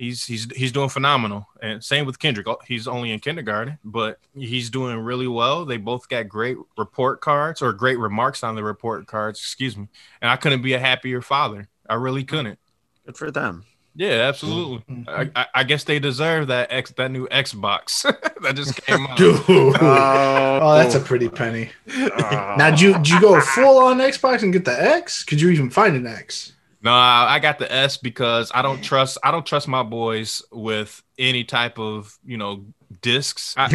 he's 0.00 0.24
he's 0.24 0.50
he's 0.56 0.72
doing 0.72 0.88
phenomenal. 0.88 1.46
And 1.62 1.84
same 1.84 2.06
with 2.06 2.18
Kendrick. 2.18 2.48
Oh, 2.48 2.58
he's 2.66 2.88
only 2.88 3.12
in 3.12 3.20
kindergarten, 3.20 3.78
but 3.84 4.18
he's 4.34 4.70
doing 4.70 4.98
really 4.98 5.28
well. 5.28 5.64
They 5.64 5.76
both 5.76 6.08
got 6.08 6.28
great 6.28 6.56
report 6.76 7.20
cards 7.20 7.62
or 7.62 7.72
great 7.72 7.98
remarks 7.98 8.42
on 8.42 8.54
the 8.54 8.64
report 8.64 9.06
cards. 9.06 9.38
Excuse 9.38 9.76
me. 9.76 9.88
And 10.22 10.30
I 10.30 10.36
couldn't 10.36 10.62
be 10.62 10.72
a 10.72 10.78
happier 10.78 11.20
father. 11.20 11.68
I 11.88 11.94
really 11.94 12.24
couldn't. 12.24 12.58
Good 13.04 13.16
for 13.16 13.30
them. 13.30 13.64
Yeah, 13.96 14.28
absolutely. 14.28 14.84
Mm-hmm. 14.88 15.36
I, 15.36 15.46
I, 15.52 15.64
guess 15.64 15.82
they 15.82 15.98
deserve 15.98 16.46
that 16.46 16.70
X 16.70 16.92
that 16.92 17.10
new 17.10 17.26
Xbox 17.26 18.02
that 18.42 18.54
just 18.54 18.76
came 18.86 19.04
out. 19.04 19.18
Dude. 19.18 19.36
Uh, 19.48 20.60
oh, 20.62 20.74
that's 20.76 20.94
a 20.94 21.00
pretty 21.00 21.28
penny. 21.28 21.70
Uh, 21.92 22.54
now, 22.58 22.70
did 22.70 22.80
you, 22.80 22.92
did 22.94 23.08
you 23.08 23.20
go 23.20 23.40
full 23.40 23.78
on 23.78 23.98
Xbox 23.98 24.44
and 24.44 24.52
get 24.52 24.64
the 24.64 24.80
X? 24.80 25.24
Could 25.24 25.40
you 25.40 25.50
even 25.50 25.70
find 25.70 25.96
an 25.96 26.06
X? 26.06 26.52
No, 26.82 26.92
I 26.92 27.38
got 27.40 27.58
the 27.58 27.70
S 27.70 27.96
because 27.98 28.50
I 28.54 28.62
don't 28.62 28.82
trust 28.82 29.18
I 29.22 29.30
don't 29.30 29.44
trust 29.44 29.68
my 29.68 29.82
boys 29.82 30.42
with 30.50 31.02
any 31.18 31.44
type 31.44 31.78
of 31.78 32.18
you 32.24 32.36
know 32.38 32.64
discs. 33.02 33.54
I, 33.56 33.68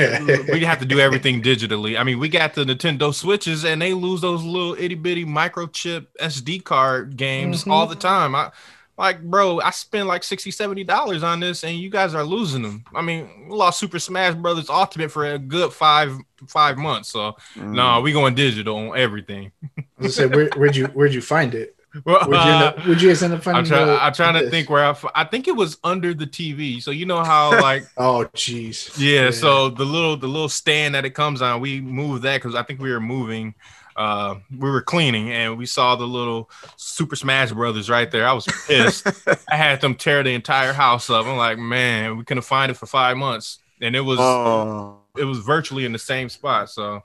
we 0.52 0.62
have 0.66 0.80
to 0.80 0.86
do 0.86 1.00
everything 1.00 1.42
digitally. 1.42 2.00
I 2.00 2.04
mean, 2.04 2.20
we 2.20 2.30
got 2.30 2.56
the 2.56 2.64
Nintendo 2.66 3.14
Switches, 3.14 3.64
and 3.64 3.82
they 3.82 3.94
lose 3.94 4.22
those 4.22 4.44
little 4.44 4.74
itty 4.76 4.96
bitty 4.96 5.24
microchip 5.26 6.08
SD 6.20 6.64
card 6.64 7.16
games 7.16 7.64
Mhm. 7.64 7.72
all 7.72 7.86
the 7.86 7.96
time. 7.96 8.34
I 8.36 8.52
like, 8.98 9.22
bro, 9.22 9.60
I 9.60 9.70
spend 9.72 10.08
like 10.08 10.24
60 10.24 10.84
dollars 10.86 11.22
on 11.22 11.42
this, 11.42 11.64
and 11.64 11.78
you 11.78 11.90
guys 11.92 12.16
are 12.16 12.24
losing 12.24 12.62
them. 12.64 12.86
I 12.96 13.02
mean, 13.04 13.30
we 13.50 13.56
lost 13.56 13.78
Super 13.80 14.00
Smash 14.00 14.34
Brothers 14.36 14.70
Ultimate 14.70 15.12
for 15.12 15.26
a 15.26 15.38
good 15.38 15.72
five 15.74 16.18
five 16.48 16.78
months. 16.80 17.10
So 17.10 17.36
Mm. 17.56 17.74
no, 17.74 18.02
we 18.02 18.12
going 18.14 18.34
digital 18.36 18.78
on 18.78 18.98
everything. 18.98 19.52
I 19.78 19.84
was 20.00 20.18
gonna 20.18 20.30
say, 20.32 20.36
where, 20.36 20.50
where'd 20.56 20.76
you 20.76 20.88
where'd 20.88 21.14
you 21.14 21.22
find 21.22 21.54
it? 21.54 21.76
Well, 22.04 22.28
Where'd 22.28 22.44
you, 22.46 22.52
end 22.52 22.64
up, 22.64 22.80
where'd 22.86 23.02
you 23.02 23.10
end 23.10 23.34
up 23.34 23.44
finding? 23.44 23.60
I'm 23.60 23.66
trying. 23.66 23.88
the- 23.88 24.04
I'm 24.04 24.14
trying 24.14 24.34
to 24.44 24.50
think 24.50 24.70
where 24.70 24.84
I. 24.84 24.96
I 25.14 25.24
think 25.24 25.48
it 25.48 25.56
was 25.56 25.78
under 25.84 26.14
the 26.14 26.28
TV. 26.28 26.82
So 26.82 26.92
you 26.92 27.06
know 27.06 27.24
how 27.24 27.52
like 27.62 27.86
Oh, 27.98 28.26
jeez. 28.34 28.94
yeah, 28.98 29.32
So 29.32 29.70
the 29.70 29.86
little 29.86 30.18
the 30.18 30.28
little 30.28 30.50
stand 30.50 30.96
that 30.96 31.06
it 31.06 31.12
comes 31.12 31.42
on, 31.42 31.62
we 31.62 31.80
moved 31.82 32.24
that 32.24 32.42
because 32.42 32.56
I 32.56 32.64
think 32.64 32.80
we 32.82 32.92
were 32.92 33.00
moving. 33.00 33.56
Uh, 33.96 34.36
we 34.60 34.70
were 34.70 34.82
cleaning 34.82 35.32
and 35.32 35.58
we 35.58 35.66
saw 35.66 35.96
the 35.96 36.06
little 36.06 36.50
Super 36.76 37.16
Smash 37.16 37.54
Brothers 37.54 37.90
right 37.90 38.12
there. 38.12 38.28
I 38.28 38.34
was 38.34 38.46
pissed. 38.68 39.08
I 39.50 39.56
had 39.56 39.80
them 39.80 39.96
tear 39.96 40.22
the 40.22 40.34
entire 40.34 40.74
house 40.74 41.10
up. 41.10 41.26
I'm 41.26 41.38
like, 41.38 41.58
man, 41.58 42.18
we 42.18 42.26
couldn't 42.26 42.44
find 42.44 42.70
it 42.70 42.76
for 42.76 42.88
five 42.88 43.16
months, 43.16 43.60
and 43.80 43.96
it 43.96 44.02
was 44.02 44.20
Oh, 44.20 44.98
it 45.18 45.24
was 45.24 45.40
virtually 45.40 45.86
in 45.86 45.94
the 45.94 46.00
same 46.00 46.28
spot. 46.28 46.70
So 46.70 47.04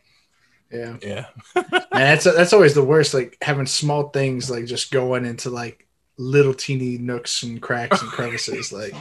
yeah. 0.71 0.97
yeah, 1.03 1.27
And 1.55 1.89
that's 1.93 2.25
that's 2.25 2.53
always 2.53 2.75
the 2.75 2.85
worst. 2.85 3.14
Like 3.14 3.37
having 3.43 3.66
small 3.66 4.11
things 4.11 4.51
like 4.51 4.66
just 4.66 4.91
going 4.91 5.25
into 5.25 5.51
like 5.51 5.87
little 6.16 6.55
teeny 6.55 6.99
nooks 6.99 7.43
and 7.43 7.61
cracks 7.61 8.03
and 8.03 8.11
crevices. 8.11 8.73
Like 8.81 8.95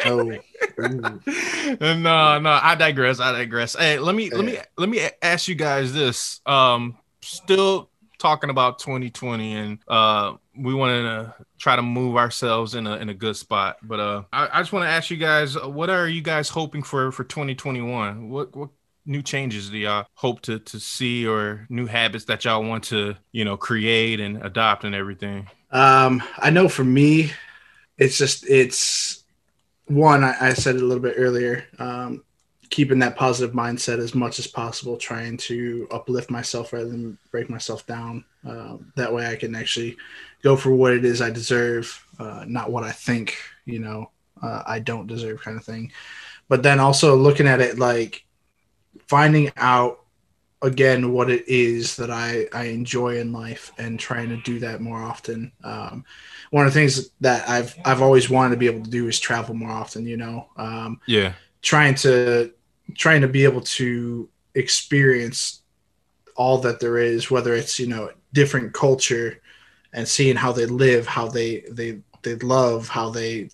oh, 0.05 1.95
no, 1.95 2.39
no, 2.39 2.59
I 2.61 2.75
digress. 2.75 3.19
I 3.19 3.31
digress. 3.33 3.75
Hey, 3.75 3.99
let 3.99 4.15
me 4.15 4.31
let 4.31 4.43
me 4.43 4.57
let 4.77 4.89
me 4.89 5.07
ask 5.21 5.47
you 5.47 5.55
guys 5.55 5.93
this. 5.93 6.41
Um, 6.45 6.97
still 7.21 7.89
talking 8.17 8.49
about 8.49 8.79
2020, 8.79 9.53
and 9.53 9.79
uh, 9.87 10.33
we 10.59 10.73
want 10.73 10.91
to 10.91 11.45
try 11.57 11.75
to 11.75 11.81
move 11.81 12.17
ourselves 12.17 12.75
in 12.75 12.85
a 12.87 12.97
in 12.97 13.09
a 13.09 13.13
good 13.13 13.35
spot. 13.35 13.77
But 13.81 13.99
uh, 13.99 14.23
I, 14.31 14.49
I 14.53 14.61
just 14.61 14.73
want 14.73 14.83
to 14.83 14.89
ask 14.89 15.09
you 15.09 15.17
guys, 15.17 15.55
uh, 15.55 15.69
what 15.69 15.89
are 15.89 16.07
you 16.07 16.21
guys 16.21 16.49
hoping 16.49 16.83
for 16.83 17.11
for 17.11 17.23
2021? 17.23 18.29
What 18.29 18.55
what 18.55 18.69
new 19.05 19.21
changes 19.21 19.69
do 19.69 19.77
y'all 19.77 20.05
hope 20.13 20.41
to 20.41 20.59
to 20.59 20.79
see, 20.79 21.25
or 21.25 21.65
new 21.69 21.85
habits 21.85 22.25
that 22.25 22.45
y'all 22.45 22.63
want 22.63 22.83
to 22.85 23.15
you 23.31 23.45
know 23.45 23.57
create 23.57 24.19
and 24.19 24.43
adopt 24.43 24.83
and 24.83 24.93
everything? 24.93 25.47
Um, 25.71 26.21
I 26.37 26.49
know 26.49 26.67
for 26.67 26.83
me, 26.83 27.31
it's 27.97 28.17
just 28.17 28.49
it's 28.49 29.23
one. 29.85 30.23
I, 30.23 30.35
I 30.39 30.53
said 30.53 30.75
it 30.75 30.81
a 30.81 30.85
little 30.85 31.03
bit 31.03 31.15
earlier. 31.17 31.65
Um, 31.77 32.23
keeping 32.69 32.99
that 32.99 33.15
positive 33.15 33.55
mindset 33.55 33.99
as 33.99 34.13
much 34.13 34.39
as 34.39 34.47
possible, 34.47 34.97
trying 34.97 35.37
to 35.37 35.87
uplift 35.91 36.29
myself 36.29 36.71
rather 36.73 36.89
than 36.89 37.17
break 37.31 37.49
myself 37.49 37.85
down. 37.85 38.23
Um, 38.45 38.91
that 38.95 39.13
way, 39.13 39.27
I 39.27 39.35
can 39.35 39.55
actually 39.55 39.97
go 40.43 40.55
for 40.55 40.71
what 40.71 40.93
it 40.93 41.03
is 41.03 41.21
I 41.21 41.29
deserve, 41.29 42.05
uh, 42.19 42.45
not 42.47 42.71
what 42.71 42.83
I 42.83 42.91
think. 42.91 43.37
You 43.65 43.79
know, 43.79 44.11
uh, 44.41 44.63
I 44.65 44.79
don't 44.79 45.07
deserve, 45.07 45.41
kind 45.41 45.57
of 45.57 45.65
thing. 45.65 45.91
But 46.47 46.63
then 46.63 46.79
also 46.79 47.15
looking 47.15 47.47
at 47.47 47.61
it 47.61 47.79
like 47.79 48.25
finding 49.07 49.51
out 49.57 50.05
again 50.61 51.13
what 51.13 51.29
it 51.29 51.47
is 51.47 51.95
that 51.95 52.11
I, 52.11 52.47
I 52.53 52.65
enjoy 52.65 53.19
in 53.19 53.31
life 53.31 53.71
and 53.77 53.99
trying 53.99 54.29
to 54.29 54.37
do 54.37 54.59
that 54.59 54.81
more 54.81 55.01
often. 55.01 55.51
Um, 55.63 56.03
one 56.51 56.65
of 56.65 56.73
the 56.73 56.79
things 56.79 57.09
that 57.21 57.47
I've 57.47 57.75
I've 57.85 58.01
always 58.01 58.29
wanted 58.29 58.51
to 58.51 58.59
be 58.59 58.67
able 58.67 58.83
to 58.83 58.89
do 58.89 59.07
is 59.07 59.19
travel 59.19 59.55
more 59.55 59.71
often. 59.71 60.05
You 60.05 60.17
know, 60.17 60.47
um, 60.57 60.99
Yeah, 61.07 61.33
trying 61.61 61.95
to 61.95 62.51
trying 62.95 63.21
to 63.21 63.27
be 63.27 63.43
able 63.43 63.61
to 63.61 64.29
experience 64.55 65.61
all 66.35 66.57
that 66.59 66.79
there 66.79 66.97
is, 66.97 67.29
whether 67.29 67.53
it's 67.53 67.79
you 67.79 67.87
know 67.87 68.09
different 68.33 68.73
culture 68.73 69.41
and 69.93 70.07
seeing 70.07 70.35
how 70.35 70.51
they 70.51 70.65
live, 70.65 71.05
how 71.07 71.27
they 71.27 71.61
they 71.69 71.99
they 72.21 72.35
love, 72.35 72.87
how 72.87 73.09
they 73.09 73.49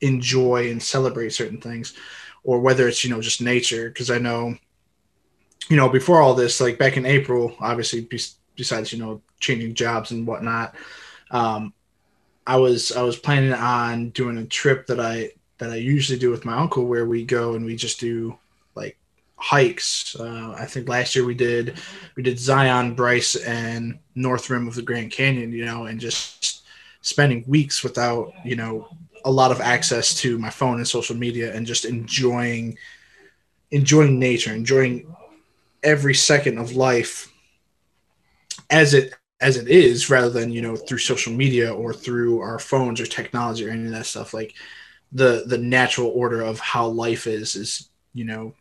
enjoy 0.00 0.70
and 0.70 0.82
celebrate 0.82 1.30
certain 1.30 1.60
things, 1.60 1.94
or 2.42 2.60
whether 2.60 2.88
it's 2.88 3.04
you 3.04 3.10
know 3.10 3.20
just 3.20 3.40
nature. 3.40 3.88
Because 3.88 4.10
I 4.10 4.18
know, 4.18 4.56
you 5.68 5.76
know, 5.76 5.88
before 5.88 6.20
all 6.20 6.34
this, 6.34 6.60
like 6.60 6.78
back 6.78 6.96
in 6.96 7.06
April, 7.06 7.54
obviously 7.60 8.02
bes- 8.02 8.36
besides 8.56 8.92
you 8.92 8.98
know 8.98 9.22
changing 9.40 9.74
jobs 9.74 10.10
and 10.10 10.26
whatnot, 10.26 10.74
um, 11.30 11.72
I 12.46 12.56
was 12.56 12.92
I 12.92 13.02
was 13.02 13.16
planning 13.16 13.52
on 13.52 14.10
doing 14.10 14.38
a 14.38 14.44
trip 14.44 14.86
that 14.88 15.00
I 15.00 15.30
that 15.58 15.70
I 15.70 15.76
usually 15.76 16.18
do 16.18 16.30
with 16.30 16.44
my 16.44 16.56
uncle, 16.56 16.86
where 16.86 17.06
we 17.06 17.24
go 17.24 17.54
and 17.54 17.64
we 17.64 17.76
just 17.76 18.00
do 18.00 18.38
hikes. 19.36 20.16
Uh, 20.18 20.54
I 20.58 20.66
think 20.66 20.88
last 20.88 21.14
year 21.14 21.24
we 21.24 21.34
did 21.34 21.78
we 22.16 22.22
did 22.22 22.38
Zion, 22.38 22.94
Bryce, 22.94 23.36
and 23.36 23.98
North 24.14 24.48
Rim 24.50 24.68
of 24.68 24.74
the 24.74 24.82
Grand 24.82 25.10
Canyon. 25.10 25.52
You 25.52 25.64
know, 25.64 25.86
and 25.86 26.00
just 26.00 26.64
spending 27.02 27.44
weeks 27.46 27.82
without 27.82 28.32
you 28.44 28.56
know 28.56 28.88
a 29.24 29.30
lot 29.30 29.50
of 29.50 29.60
access 29.60 30.14
to 30.16 30.38
my 30.38 30.50
phone 30.50 30.76
and 30.76 30.88
social 30.88 31.16
media, 31.16 31.54
and 31.54 31.66
just 31.66 31.84
enjoying 31.84 32.76
enjoying 33.70 34.18
nature, 34.18 34.54
enjoying 34.54 35.14
every 35.82 36.14
second 36.14 36.58
of 36.58 36.76
life 36.76 37.30
as 38.70 38.94
it 38.94 39.14
as 39.40 39.56
it 39.56 39.68
is 39.68 40.08
rather 40.08 40.30
than 40.30 40.50
you 40.50 40.62
know 40.62 40.76
through 40.76 40.98
social 40.98 41.32
media 41.32 41.72
or 41.72 41.92
through 41.92 42.40
our 42.40 42.58
phones 42.58 43.00
or 43.00 43.06
technology 43.06 43.66
or 43.66 43.70
any 43.70 43.84
of 43.84 43.90
that 43.90 44.06
stuff 44.06 44.32
like 44.32 44.54
the 45.12 45.44
the 45.46 45.58
natural 45.58 46.08
order 46.08 46.40
of 46.40 46.58
how 46.60 46.86
life 46.86 47.26
is 47.26 47.54
is 47.54 47.90
you 48.14 48.24
know 48.24 48.54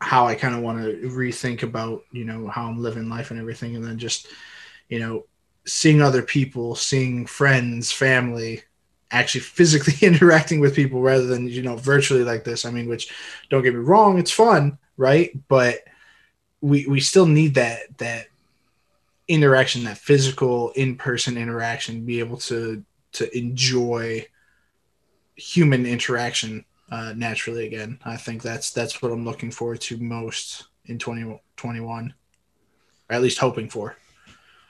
how 0.00 0.26
i 0.26 0.34
kind 0.34 0.54
of 0.54 0.62
want 0.62 0.82
to 0.82 1.08
rethink 1.08 1.62
about 1.62 2.02
you 2.12 2.24
know 2.24 2.48
how 2.48 2.66
i'm 2.66 2.78
living 2.78 3.08
life 3.08 3.30
and 3.30 3.40
everything 3.40 3.76
and 3.76 3.84
then 3.84 3.98
just 3.98 4.28
you 4.88 4.98
know 4.98 5.24
seeing 5.66 6.02
other 6.02 6.22
people 6.22 6.74
seeing 6.74 7.24
friends 7.26 7.90
family 7.90 8.62
actually 9.10 9.40
physically 9.40 9.94
interacting 10.06 10.60
with 10.60 10.74
people 10.74 11.00
rather 11.00 11.26
than 11.26 11.46
you 11.48 11.62
know 11.62 11.76
virtually 11.76 12.24
like 12.24 12.44
this. 12.44 12.64
I 12.64 12.70
mean 12.70 12.88
which 12.88 13.12
don't 13.48 13.62
get 13.62 13.74
me 13.74 13.80
wrong 13.80 14.18
it's 14.18 14.30
fun 14.30 14.78
right? 14.96 15.32
But 15.48 15.80
we 16.60 16.86
we 16.86 17.00
still 17.00 17.26
need 17.26 17.54
that 17.54 17.98
that 17.98 18.26
interaction 19.26 19.84
that 19.84 19.98
physical 19.98 20.70
in-person 20.70 21.38
interaction 21.38 22.04
be 22.04 22.18
able 22.18 22.36
to 22.36 22.84
to 23.12 23.36
enjoy 23.36 24.26
human 25.36 25.86
interaction 25.86 26.64
uh, 26.94 27.12
naturally 27.16 27.66
again 27.66 27.98
i 28.04 28.16
think 28.16 28.42
that's 28.42 28.70
that's 28.70 29.02
what 29.02 29.12
i'm 29.12 29.24
looking 29.24 29.50
forward 29.50 29.80
to 29.80 29.96
most 29.98 30.64
in 30.86 30.98
2021 30.98 32.14
or 33.10 33.16
at 33.16 33.22
least 33.22 33.38
hoping 33.38 33.68
for 33.68 33.96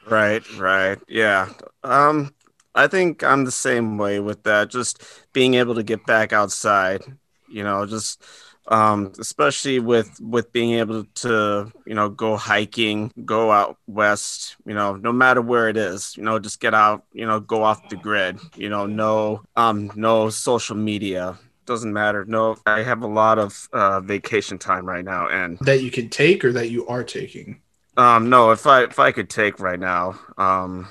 Right, 0.06 0.42
right. 0.58 0.98
Yeah. 1.08 1.48
Um 1.82 2.34
I 2.74 2.88
think 2.88 3.22
I'm 3.22 3.44
the 3.44 3.52
same 3.52 3.98
way 3.98 4.20
with 4.20 4.42
that. 4.44 4.70
Just 4.70 5.02
being 5.32 5.54
able 5.54 5.76
to 5.76 5.82
get 5.82 6.04
back 6.06 6.32
outside, 6.32 7.02
you 7.48 7.62
know, 7.62 7.86
just 7.86 8.22
um 8.68 9.12
especially 9.18 9.78
with 9.78 10.10
with 10.20 10.52
being 10.52 10.74
able 10.74 11.04
to, 11.22 11.72
you 11.86 11.94
know, 11.94 12.08
go 12.08 12.36
hiking, 12.36 13.12
go 13.24 13.50
out 13.50 13.78
west, 13.86 14.56
you 14.66 14.74
know, 14.74 14.96
no 14.96 15.12
matter 15.12 15.40
where 15.40 15.68
it 15.68 15.76
is, 15.76 16.16
you 16.16 16.22
know, 16.22 16.38
just 16.38 16.60
get 16.60 16.74
out, 16.74 17.04
you 17.12 17.26
know, 17.26 17.40
go 17.40 17.62
off 17.62 17.88
the 17.88 17.96
grid, 17.96 18.38
you 18.56 18.68
know, 18.68 18.86
no 18.86 19.42
um 19.56 19.90
no 19.94 20.28
social 20.30 20.76
media. 20.76 21.38
Doesn't 21.66 21.92
matter. 21.92 22.24
No, 22.24 22.56
I 22.66 22.82
have 22.82 23.02
a 23.02 23.06
lot 23.06 23.38
of 23.38 23.68
uh 23.72 24.00
vacation 24.00 24.58
time 24.58 24.86
right 24.86 25.04
now 25.04 25.28
and 25.28 25.58
that 25.60 25.82
you 25.82 25.90
can 25.90 26.08
take 26.08 26.44
or 26.44 26.52
that 26.52 26.70
you 26.70 26.86
are 26.86 27.04
taking 27.04 27.60
um, 27.96 28.28
no, 28.28 28.50
if 28.50 28.66
I 28.66 28.84
if 28.84 28.98
I 28.98 29.12
could 29.12 29.30
take 29.30 29.60
right 29.60 29.78
now, 29.78 30.18
um, 30.36 30.88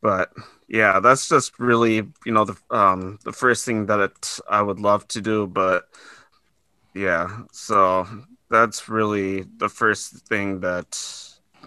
but 0.00 0.32
yeah, 0.68 1.00
that's 1.00 1.28
just 1.28 1.58
really 1.58 1.96
you 2.26 2.32
know 2.32 2.44
the 2.44 2.56
um 2.70 3.18
the 3.24 3.32
first 3.32 3.64
thing 3.64 3.86
that 3.86 4.00
it, 4.00 4.38
I 4.48 4.62
would 4.62 4.80
love 4.80 5.06
to 5.08 5.20
do, 5.20 5.46
but 5.46 5.84
yeah, 6.94 7.42
so 7.52 8.06
that's 8.50 8.88
really 8.88 9.42
the 9.58 9.68
first 9.68 10.26
thing 10.28 10.60
that 10.60 10.98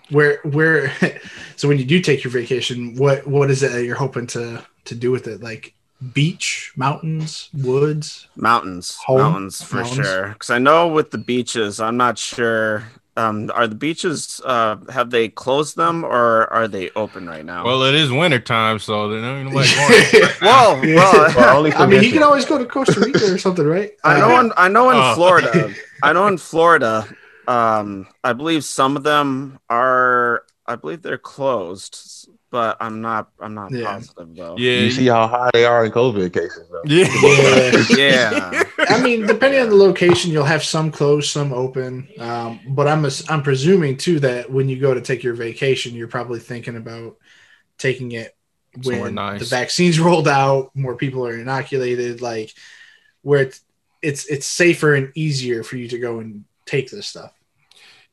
where 0.10 0.40
where 0.44 0.92
so 1.56 1.68
when 1.68 1.78
you 1.78 1.86
do 1.86 2.00
take 2.02 2.24
your 2.24 2.32
vacation 2.32 2.96
what 2.96 3.26
what 3.26 3.50
is 3.50 3.64
it 3.64 3.72
that 3.72 3.86
you're 3.86 3.96
hoping 3.96 4.28
to 4.28 4.64
to 4.84 4.94
do 4.94 5.10
with 5.10 5.28
it 5.28 5.42
like 5.42 5.74
beach 6.14 6.74
mountains 6.76 7.50
woods 7.54 8.28
mountains, 8.36 8.96
Home? 9.06 9.18
mountains 9.20 9.62
for 9.64 9.78
Mountains? 9.78 10.08
sure. 10.08 10.28
Because 10.30 10.50
I 10.50 10.60
know 10.60 10.88
with 10.88 11.12
the 11.12 11.18
beaches, 11.18 11.80
I'm 11.80 11.98
not 11.98 12.18
sure. 12.18 12.84
Um, 13.18 13.50
are 13.56 13.66
the 13.66 13.76
beaches 13.76 14.42
uh 14.44 14.76
have 14.92 15.10
they 15.10 15.30
closed 15.30 15.78
them 15.78 16.04
or 16.04 16.52
are 16.52 16.68
they 16.68 16.90
open 16.98 17.28
right 17.28 17.46
now? 17.46 17.64
Well, 17.64 17.84
it 17.84 17.96
is 17.96 18.12
winter 18.12 18.40
time, 18.42 18.78
so 18.78 19.08
there 19.08 19.20
ain't 19.24 19.46
nobody 19.50 19.74
going. 19.74 20.32
Whoa, 20.42 20.82
well, 20.96 21.34
Well, 21.36 21.58
only 21.58 21.72
I 21.74 21.86
mean, 21.86 22.02
he 22.02 22.12
convention. 22.12 22.12
can 22.12 22.24
always 22.24 22.44
go 22.46 22.58
to 22.58 22.66
Costa 22.66 23.00
Rica 23.00 23.34
or 23.34 23.38
something, 23.38 23.66
right? 23.66 23.94
I 24.04 24.20
know 24.20 24.40
in 24.42 24.52
I 24.58 24.68
know 24.68 24.90
in 24.90 24.98
Oh. 25.00 25.16
Florida. 25.16 25.74
I 26.04 26.12
know 26.12 26.28
in 26.28 26.38
Florida. 26.38 27.08
Um, 27.48 28.08
I 28.24 28.34
believe 28.34 28.66
some 28.66 28.98
of 28.98 29.04
them 29.04 29.60
are. 29.70 30.44
I 30.68 30.76
believe 30.76 31.02
they're 31.02 31.18
closed. 31.18 32.30
but 32.52 32.78
I'm 32.80 33.02
not. 33.02 33.32
I'm 33.42 33.54
not 33.54 33.72
Yeah. 33.72 33.86
positive 33.96 34.34
though. 34.34 34.56
Yeah, 34.58 34.80
You 34.80 34.92
see 34.92 35.08
how 35.08 35.28
high 35.28 35.50
they 35.52 35.66
are 35.66 35.84
in 35.86 35.92
COVID 35.92 36.32
cases, 36.32 36.66
though. 36.72 36.84
yeah, 36.86 37.84
Yeah. 37.98 38.64
I 38.90 39.02
mean, 39.02 39.28
depending 39.28 39.60
on 39.62 39.70
the 39.70 39.76
location, 39.76 40.32
you'll 40.32 40.46
have 40.46 40.64
some 40.64 40.90
closed, 40.92 41.30
some 41.32 41.52
open. 41.52 42.08
Um, 42.18 42.62
but 42.70 42.88
I'm 42.88 43.04
ass- 43.06 43.30
I'm 43.30 43.44
presuming 43.44 43.98
too 43.98 44.20
that 44.22 44.50
when 44.50 44.70
you 44.70 44.80
go 44.80 44.94
to 44.94 45.02
take 45.02 45.22
your 45.22 45.34
vacation, 45.34 45.96
you're 45.96 46.08
probably 46.08 46.40
thinking 46.40 46.78
about 46.78 47.18
taking 47.78 48.14
it 48.14 48.36
Somewhere 48.82 49.02
when 49.04 49.16
nice. 49.16 49.40
the 49.42 49.46
vaccines 49.48 50.00
rolled 50.08 50.28
out, 50.28 50.72
more 50.76 50.96
people 50.96 51.28
are 51.28 51.38
inoculated, 51.38 52.22
like 52.22 52.54
where 53.22 53.42
it's 53.42 53.62
it's 54.02 54.26
it's 54.28 54.46
safer 54.46 54.94
and 54.96 55.12
easier 55.16 55.62
for 55.64 55.76
you 55.78 55.88
to 55.90 55.98
go 56.00 56.20
and 56.20 56.46
take 56.66 56.90
this 56.90 57.08
stuff. 57.08 57.34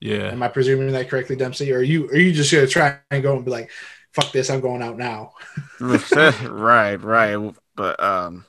Yeah. 0.03 0.33
Am 0.33 0.43
I 0.43 0.49
presuming 0.49 0.91
that 0.93 1.09
correctly, 1.09 1.37
Dempsey? 1.37 1.73
Or 1.73 1.79
are 1.79 1.83
you 1.83 2.09
are 2.09 2.17
you 2.17 2.33
just 2.33 2.53
gonna 2.53 2.67
try 2.67 2.99
and 3.13 3.23
go 3.23 3.37
and 3.37 3.45
be 3.45 3.53
like, 3.53 3.71
"Fuck 4.13 4.33
this, 4.33 4.51
I'm 4.51 4.61
going 4.61 4.83
out 4.83 4.99
now"? 4.99 5.33
right, 5.81 6.97
right. 6.97 7.55
But 7.77 8.03
um, 8.03 8.45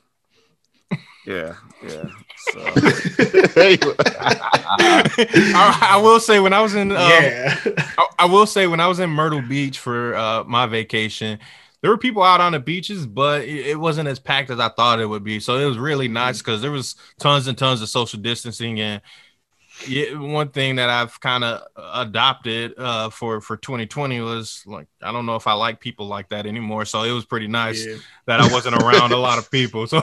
yeah, 1.24 1.54
yeah. 1.84 2.06
So 2.50 2.60
I, 5.54 5.78
I 5.80 6.00
will 6.02 6.18
say 6.18 6.40
when 6.40 6.52
I 6.52 6.60
was 6.60 6.74
in, 6.74 6.90
um, 6.90 6.98
yeah, 6.98 7.56
I, 7.98 8.06
I 8.18 8.24
will 8.24 8.46
say 8.46 8.66
when 8.66 8.80
I 8.80 8.88
was 8.88 8.98
in 8.98 9.08
Myrtle 9.08 9.40
Beach 9.40 9.78
for 9.78 10.16
uh, 10.16 10.42
my 10.44 10.66
vacation, 10.66 11.38
there 11.82 11.90
were 11.90 11.98
people 11.98 12.24
out 12.24 12.40
on 12.40 12.50
the 12.50 12.58
beaches, 12.58 13.06
but 13.06 13.42
it, 13.42 13.66
it 13.66 13.78
wasn't 13.78 14.08
as 14.08 14.18
packed 14.18 14.50
as 14.50 14.58
I 14.58 14.70
thought 14.70 14.98
it 14.98 15.06
would 15.06 15.22
be. 15.22 15.38
So 15.38 15.56
it 15.56 15.66
was 15.66 15.78
really 15.78 16.08
nice 16.08 16.38
because 16.38 16.62
there 16.62 16.72
was 16.72 16.96
tons 17.20 17.46
and 17.46 17.56
tons 17.56 17.80
of 17.80 17.88
social 17.88 18.18
distancing 18.18 18.80
and. 18.80 19.00
Yeah, 19.80 20.14
one 20.18 20.50
thing 20.50 20.76
that 20.76 20.88
I've 20.88 21.20
kind 21.20 21.44
of 21.44 21.62
adopted 21.76 22.74
uh, 22.78 23.10
for 23.10 23.40
for 23.40 23.56
2020 23.56 24.20
was 24.20 24.62
like 24.66 24.86
I 25.02 25.12
don't 25.12 25.26
know 25.26 25.36
if 25.36 25.46
I 25.46 25.52
like 25.54 25.80
people 25.80 26.06
like 26.06 26.28
that 26.30 26.46
anymore. 26.46 26.84
So 26.84 27.02
it 27.02 27.12
was 27.12 27.24
pretty 27.26 27.48
nice 27.48 27.86
Yeah. 27.86 27.96
that 28.26 28.40
I 28.40 28.46
wasn't 28.46 28.76
around 28.76 29.12
a 29.12 29.18
lot 29.18 29.38
of 29.38 29.50
people. 29.50 29.86
So 29.86 30.02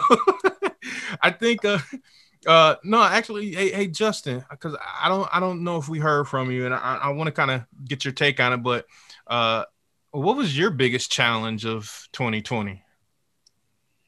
I 1.21 1.31
think 1.31 1.65
uh 1.65 1.79
uh 2.47 2.75
no 2.83 3.01
actually 3.03 3.51
hey 3.53 3.71
hey 3.71 3.87
Justin 3.87 4.43
because 4.49 4.75
I 5.01 5.09
don't 5.09 5.29
I 5.31 5.39
don't 5.39 5.63
know 5.63 5.77
if 5.77 5.87
we 5.89 5.99
heard 5.99 6.27
from 6.27 6.51
you 6.51 6.65
and 6.65 6.73
I, 6.73 6.99
I 7.03 7.09
want 7.09 7.27
to 7.27 7.31
kind 7.31 7.51
of 7.51 7.65
get 7.85 8.03
your 8.03 8.13
take 8.13 8.39
on 8.39 8.53
it 8.53 8.57
but 8.57 8.85
uh 9.27 9.65
what 10.11 10.37
was 10.37 10.57
your 10.57 10.71
biggest 10.71 11.11
challenge 11.11 11.65
of 11.65 12.07
2020 12.13 12.83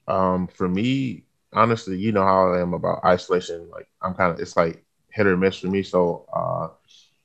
Um, 0.08 0.48
for 0.48 0.68
me, 0.68 1.26
honestly, 1.54 1.98
you 1.98 2.12
know 2.12 2.24
how 2.24 2.54
I 2.54 2.62
am 2.62 2.74
about 2.74 3.04
isolation. 3.06 3.70
Like 3.70 3.88
I'm 4.02 4.14
kind 4.14 4.34
of, 4.34 4.40
it's 4.40 4.58
like 4.58 4.83
hit 5.14 5.28
or 5.28 5.38
miss 5.38 5.60
for 5.60 5.68
me. 5.68 5.84
So 5.84 6.26
uh, 6.36 6.70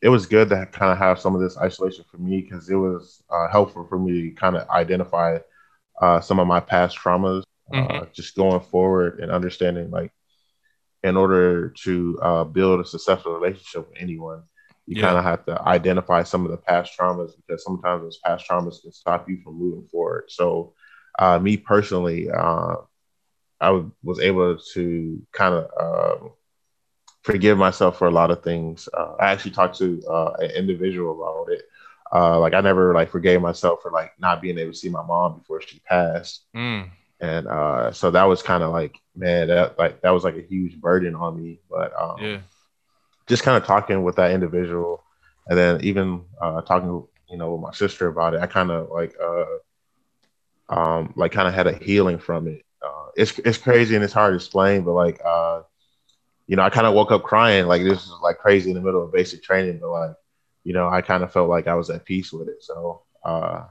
it 0.02 0.08
was 0.08 0.26
good 0.26 0.48
to 0.50 0.66
kind 0.72 0.92
of 0.92 0.98
have 0.98 1.20
some 1.20 1.34
of 1.34 1.40
this 1.40 1.58
isolation 1.58 2.04
for 2.10 2.18
me 2.18 2.42
because 2.42 2.68
it 2.70 2.76
was 2.76 3.22
uh, 3.30 3.48
helpful 3.50 3.86
for 3.88 3.98
me 3.98 4.22
to 4.30 4.30
kind 4.36 4.56
of 4.56 4.68
identify 4.70 5.38
uh, 6.00 6.20
some 6.20 6.38
of 6.40 6.46
my 6.46 6.60
past 6.60 6.98
traumas, 6.98 7.42
uh, 7.74 8.04
Mhm. 8.04 8.08
just 8.14 8.36
going 8.36 8.60
forward 8.60 9.20
and 9.20 9.30
understanding 9.30 9.90
like 9.90 10.12
in 11.02 11.16
order 11.16 11.70
to 11.84 12.18
uh, 12.22 12.44
build 12.44 12.80
a 12.80 12.84
successful 12.84 13.32
relationship 13.34 13.88
with 13.88 13.98
anyone, 14.00 14.42
you 14.86 14.96
Yeah. 14.96 14.96
kind 14.96 15.16
of 15.18 15.24
have 15.24 15.44
to 15.46 15.60
identify 15.62 16.22
some 16.22 16.44
of 16.44 16.50
the 16.50 16.56
past 16.58 16.92
traumas 16.98 17.30
because 17.36 17.64
sometimes 17.64 18.02
those 18.02 18.18
past 18.24 18.44
traumas 18.48 18.80
can 18.82 18.92
stop 18.92 19.28
you 19.28 19.38
from 19.44 19.58
moving 19.58 19.86
forward. 19.90 20.24
So, 20.28 20.72
uh, 21.18 21.38
me 21.38 21.56
personally, 21.56 22.28
uh, 22.30 22.76
I 23.60 23.66
w- 23.66 23.92
was 24.02 24.20
able 24.20 24.58
to 24.74 25.22
kind 25.32 25.54
of 25.54 25.66
um 25.80 26.30
forgive 27.28 27.58
myself 27.58 27.98
for 27.98 28.08
a 28.08 28.10
lot 28.10 28.30
of 28.30 28.42
things. 28.42 28.88
Uh, 28.92 29.14
I 29.20 29.30
actually 29.32 29.52
talked 29.52 29.78
to 29.78 30.02
uh, 30.08 30.32
an 30.40 30.50
individual 30.52 31.12
about 31.20 31.52
it. 31.52 31.62
Uh, 32.12 32.38
like 32.40 32.54
I 32.54 32.60
never 32.60 32.94
like 32.94 33.10
forgave 33.10 33.40
myself 33.42 33.82
for 33.82 33.90
like 33.90 34.12
not 34.18 34.40
being 34.40 34.58
able 34.58 34.72
to 34.72 34.78
see 34.78 34.88
my 34.88 35.02
mom 35.02 35.38
before 35.38 35.60
she 35.60 35.80
passed. 35.80 36.44
Mm, 36.56 36.90
and 37.20 37.48
uh 37.48 37.92
so 37.92 38.10
that 38.10 38.24
was 38.24 38.42
kind 38.42 38.62
of 38.62 38.72
like 38.72 38.96
man 39.16 39.48
that 39.48 39.78
like 39.78 40.00
that 40.02 40.10
was 40.10 40.24
like 40.24 40.36
a 40.36 40.42
huge 40.42 40.80
burden 40.80 41.14
on 41.14 41.36
me. 41.40 41.60
But 41.70 41.92
um 42.00 42.16
yeah. 42.20 42.38
just 43.26 43.42
kind 43.42 43.56
of 43.56 43.66
talking 43.66 44.02
with 44.02 44.16
that 44.16 44.30
individual 44.32 45.04
and 45.48 45.58
then 45.58 45.80
even 45.82 46.22
uh 46.40 46.62
talking 46.62 47.06
you 47.28 47.36
know 47.36 47.52
with 47.52 47.60
my 47.62 47.72
sister 47.72 48.08
about 48.08 48.34
it 48.34 48.40
i 48.40 48.46
kind 48.46 48.70
of 48.70 48.88
like 48.90 49.14
uh 49.22 49.44
um 50.68 51.12
like 51.16 51.32
kind 51.32 51.48
of 51.48 51.54
had 51.54 51.66
a 51.66 51.72
healing 51.72 52.18
from 52.18 52.48
it. 52.48 52.62
Uh 52.82 53.06
it's 53.16 53.38
it's 53.40 53.58
crazy 53.58 53.94
and 53.94 54.04
it's 54.04 54.12
hard 54.12 54.32
to 54.32 54.36
explain 54.36 54.82
but 54.82 54.92
like 54.92 55.20
uh 55.24 55.62
you 56.48 56.56
know 56.56 56.62
i 56.62 56.70
kind 56.70 56.86
of 56.86 56.94
woke 56.94 57.12
up 57.12 57.22
crying 57.22 57.66
like 57.66 57.82
this 57.82 58.02
is 58.02 58.12
like 58.22 58.38
crazy 58.38 58.70
in 58.70 58.76
the 58.76 58.82
middle 58.82 59.04
of 59.04 59.12
basic 59.12 59.42
training 59.42 59.78
but 59.80 59.90
like 59.90 60.16
you 60.64 60.72
know 60.72 60.88
i 60.88 61.00
kind 61.00 61.22
of 61.22 61.32
felt 61.32 61.48
like 61.48 61.68
i 61.68 61.74
was 61.74 61.90
at 61.90 62.04
peace 62.04 62.32
with 62.32 62.48
it 62.48 62.60
so 62.60 63.02
uh 63.24 63.62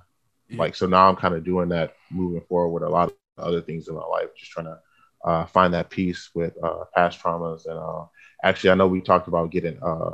like 0.51 0.75
so 0.75 0.85
now 0.85 1.09
i'm 1.09 1.15
kind 1.15 1.33
of 1.33 1.43
doing 1.43 1.67
that 1.67 1.95
moving 2.09 2.41
forward 2.47 2.69
with 2.69 2.83
a 2.83 2.89
lot 2.89 3.09
of 3.09 3.43
other 3.45 3.61
things 3.61 3.87
in 3.89 3.95
my 3.95 4.05
life 4.05 4.29
just 4.37 4.51
trying 4.51 4.65
to 4.65 4.79
uh, 5.25 5.45
find 5.47 5.73
that 5.73 5.89
peace 5.89 6.29
with 6.33 6.53
uh, 6.63 6.85
past 6.95 7.21
traumas 7.21 7.65
and 7.65 7.77
uh, 7.77 8.05
actually 8.43 8.69
i 8.69 8.75
know 8.75 8.87
we 8.87 9.01
talked 9.01 9.27
about 9.27 9.51
getting 9.51 9.77
uh, 9.83 10.11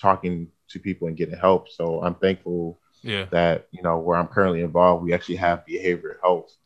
talking 0.00 0.48
to 0.68 0.78
people 0.78 1.08
and 1.08 1.16
getting 1.16 1.36
help 1.36 1.68
so 1.68 2.02
i'm 2.02 2.14
thankful 2.14 2.78
yeah. 3.02 3.26
that 3.30 3.66
you 3.72 3.82
know 3.82 3.98
where 3.98 4.16
i'm 4.16 4.28
currently 4.28 4.62
involved 4.62 5.04
we 5.04 5.12
actually 5.12 5.36
have 5.36 5.64
behavioral 5.66 6.18
health 6.22 6.56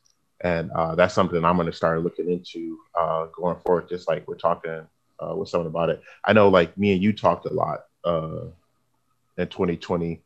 and 0.43 0.71
uh, 0.73 0.95
that's 0.95 1.15
something 1.15 1.45
i'm 1.45 1.57
going 1.57 1.67
to 1.67 1.73
start 1.73 2.03
looking 2.05 2.31
into 2.31 2.79
uh, 2.95 3.27
going 3.35 3.57
forward 3.65 3.89
just 3.89 4.07
like 4.07 4.27
we're 4.29 4.37
talking 4.37 4.87
uh, 5.21 5.35
with 5.35 5.49
someone 5.49 5.67
about 5.67 5.91
it 5.91 6.01
i 6.25 6.33
know 6.33 6.49
like 6.49 6.77
me 6.79 6.93
and 6.93 7.03
you 7.03 7.13
talked 7.13 7.47
a 7.47 7.53
lot 7.53 7.81
uh, 8.05 8.47
in 9.37 9.47
2020 9.49 10.23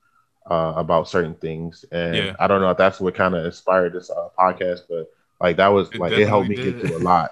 uh, 0.51 0.72
about 0.76 1.09
certain 1.09 1.34
things 1.34 1.84
and 1.93 2.32
Yeah. 2.32 2.36
i 2.38 2.47
don't 2.47 2.61
know 2.61 2.70
if 2.70 2.76
that's 2.76 3.01
what 3.01 3.14
kind 3.14 3.34
of 3.34 3.45
inspired 3.45 3.93
this 3.93 4.11
uh, 4.11 4.28
podcast 4.38 4.80
but 4.88 5.07
like 5.40 5.57
that 5.57 5.68
was 5.68 5.93
It 5.93 5.99
like 5.99 6.16
it 6.16 6.26
helped 6.26 6.49
me 6.49 6.55
definitely 6.55 6.62
get 6.62 6.78
did. 6.80 6.80
through 6.80 6.97
a 6.97 6.99
lot 7.03 7.30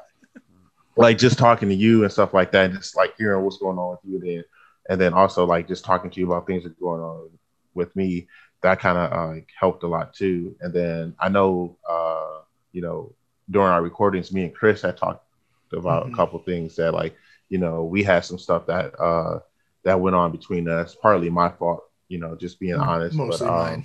like 0.96 1.18
just 1.18 1.38
talking 1.38 1.68
to 1.68 1.74
you 1.74 2.02
and 2.02 2.12
stuff 2.12 2.34
like 2.34 2.52
that 2.52 2.66
and 2.66 2.74
just 2.74 2.96
like 2.96 3.14
hearing 3.16 3.42
what's 3.44 3.58
going 3.58 3.78
on 3.78 3.90
with 3.92 4.00
you 4.04 4.18
then 4.20 4.44
and 4.88 5.00
then 5.00 5.12
also 5.12 5.44
like 5.44 5.68
just 5.68 5.84
talking 5.84 6.10
to 6.10 6.20
you 6.20 6.26
about 6.26 6.46
things 6.46 6.64
that 6.64 6.72
are 6.72 6.80
going 6.80 7.00
on 7.00 7.28
with 7.74 7.94
me 7.96 8.26
that 8.62 8.78
kind 8.80 8.98
of 8.98 9.12
uh, 9.12 9.26
like, 9.34 9.48
helped 9.58 9.82
a 9.84 9.86
lot 9.86 10.12
too 10.14 10.54
and 10.60 10.72
then 10.72 11.14
i 11.20 11.28
know 11.28 11.76
uh 11.88 12.40
you 12.72 12.82
know 12.82 13.14
during 13.50 13.68
our 13.68 13.82
recordings 13.82 14.32
me 14.32 14.44
and 14.44 14.54
chris 14.54 14.82
had 14.82 14.96
talked 14.96 15.24
about 15.72 16.06
Mhm. 16.06 16.12
a 16.12 16.16
couple 16.16 16.38
things 16.40 16.76
that 16.76 16.92
like 16.92 17.16
you 17.50 17.58
know 17.58 17.84
we 17.84 18.04
had 18.04 18.24
some 18.24 18.38
stuff 18.38 18.66
that 18.66 18.98
uh 19.00 19.40
that 19.84 20.00
went 20.00 20.16
on 20.16 20.32
between 20.32 20.68
us 20.68 20.96
partly 21.02 21.30
my 21.30 21.50
fault 21.50 21.84
you 22.08 22.18
know 22.20 22.36
just 22.36 22.60
being 22.60 22.76
honest 22.76 23.16
Mostly 23.16 23.26
but, 23.26 23.48
um, 23.48 23.84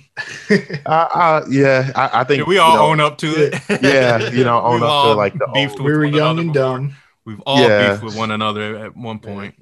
uh, 0.86 1.08
uh, 1.14 1.46
yeah 1.50 1.92
I, 1.96 2.20
I 2.20 2.24
think 2.24 2.38
Yeah, 2.38 2.44
we 2.46 2.58
all 2.58 2.72
you 2.72 2.72
know, 2.78 2.90
own 2.90 3.00
up 3.00 3.18
to 3.18 3.28
it 3.36 3.54
Yeah, 3.80 4.28
you 4.30 4.44
know, 4.44 4.62
own 4.62 4.82
We've 4.82 4.82
up 4.82 5.00
to, 5.00 5.14
like, 5.14 5.38
the 5.38 5.48
beefed 5.52 5.80
with 5.80 5.84
we 5.84 5.92
were 5.92 6.04
one 6.04 6.12
young 6.14 6.38
and 6.38 6.52
before. 6.52 6.54
dumb. 6.54 6.94
we've 7.24 7.40
all 7.46 7.70
Yeah. 7.70 7.70
beefed 7.70 8.02
with 8.02 8.14
one 8.14 8.30
another 8.30 8.76
at 8.76 8.96
one 8.96 9.18
point 9.20 9.54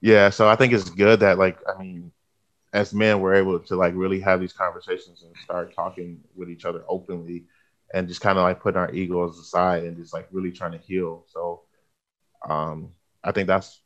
yeah 0.00 0.30
so 0.30 0.48
i 0.48 0.56
think 0.56 0.72
it's 0.72 0.90
good 0.90 1.20
that 1.20 1.38
like 1.38 1.58
i 1.68 1.78
mean 1.78 2.10
as 2.72 2.94
men 2.94 3.20
we're 3.20 3.34
able 3.34 3.58
to 3.60 3.76
like 3.76 3.94
really 3.96 4.20
have 4.20 4.40
these 4.40 4.52
conversations 4.52 5.22
and 5.24 5.36
start 5.38 5.74
talking 5.74 6.20
with 6.36 6.50
each 6.50 6.64
other 6.66 6.84
openly 6.88 7.44
and 7.94 8.08
just 8.08 8.20
kind 8.20 8.38
of 8.38 8.44
like 8.44 8.60
putting 8.60 8.78
our 8.80 8.92
egos 8.92 9.38
aside 9.38 9.84
and 9.84 9.96
just 9.96 10.14
like 10.14 10.28
really 10.32 10.52
trying 10.52 10.72
to 10.72 10.78
heal 10.78 11.24
so 11.28 11.62
um 12.48 12.90
i 13.24 13.32
think 13.32 13.46
that's 13.46 13.80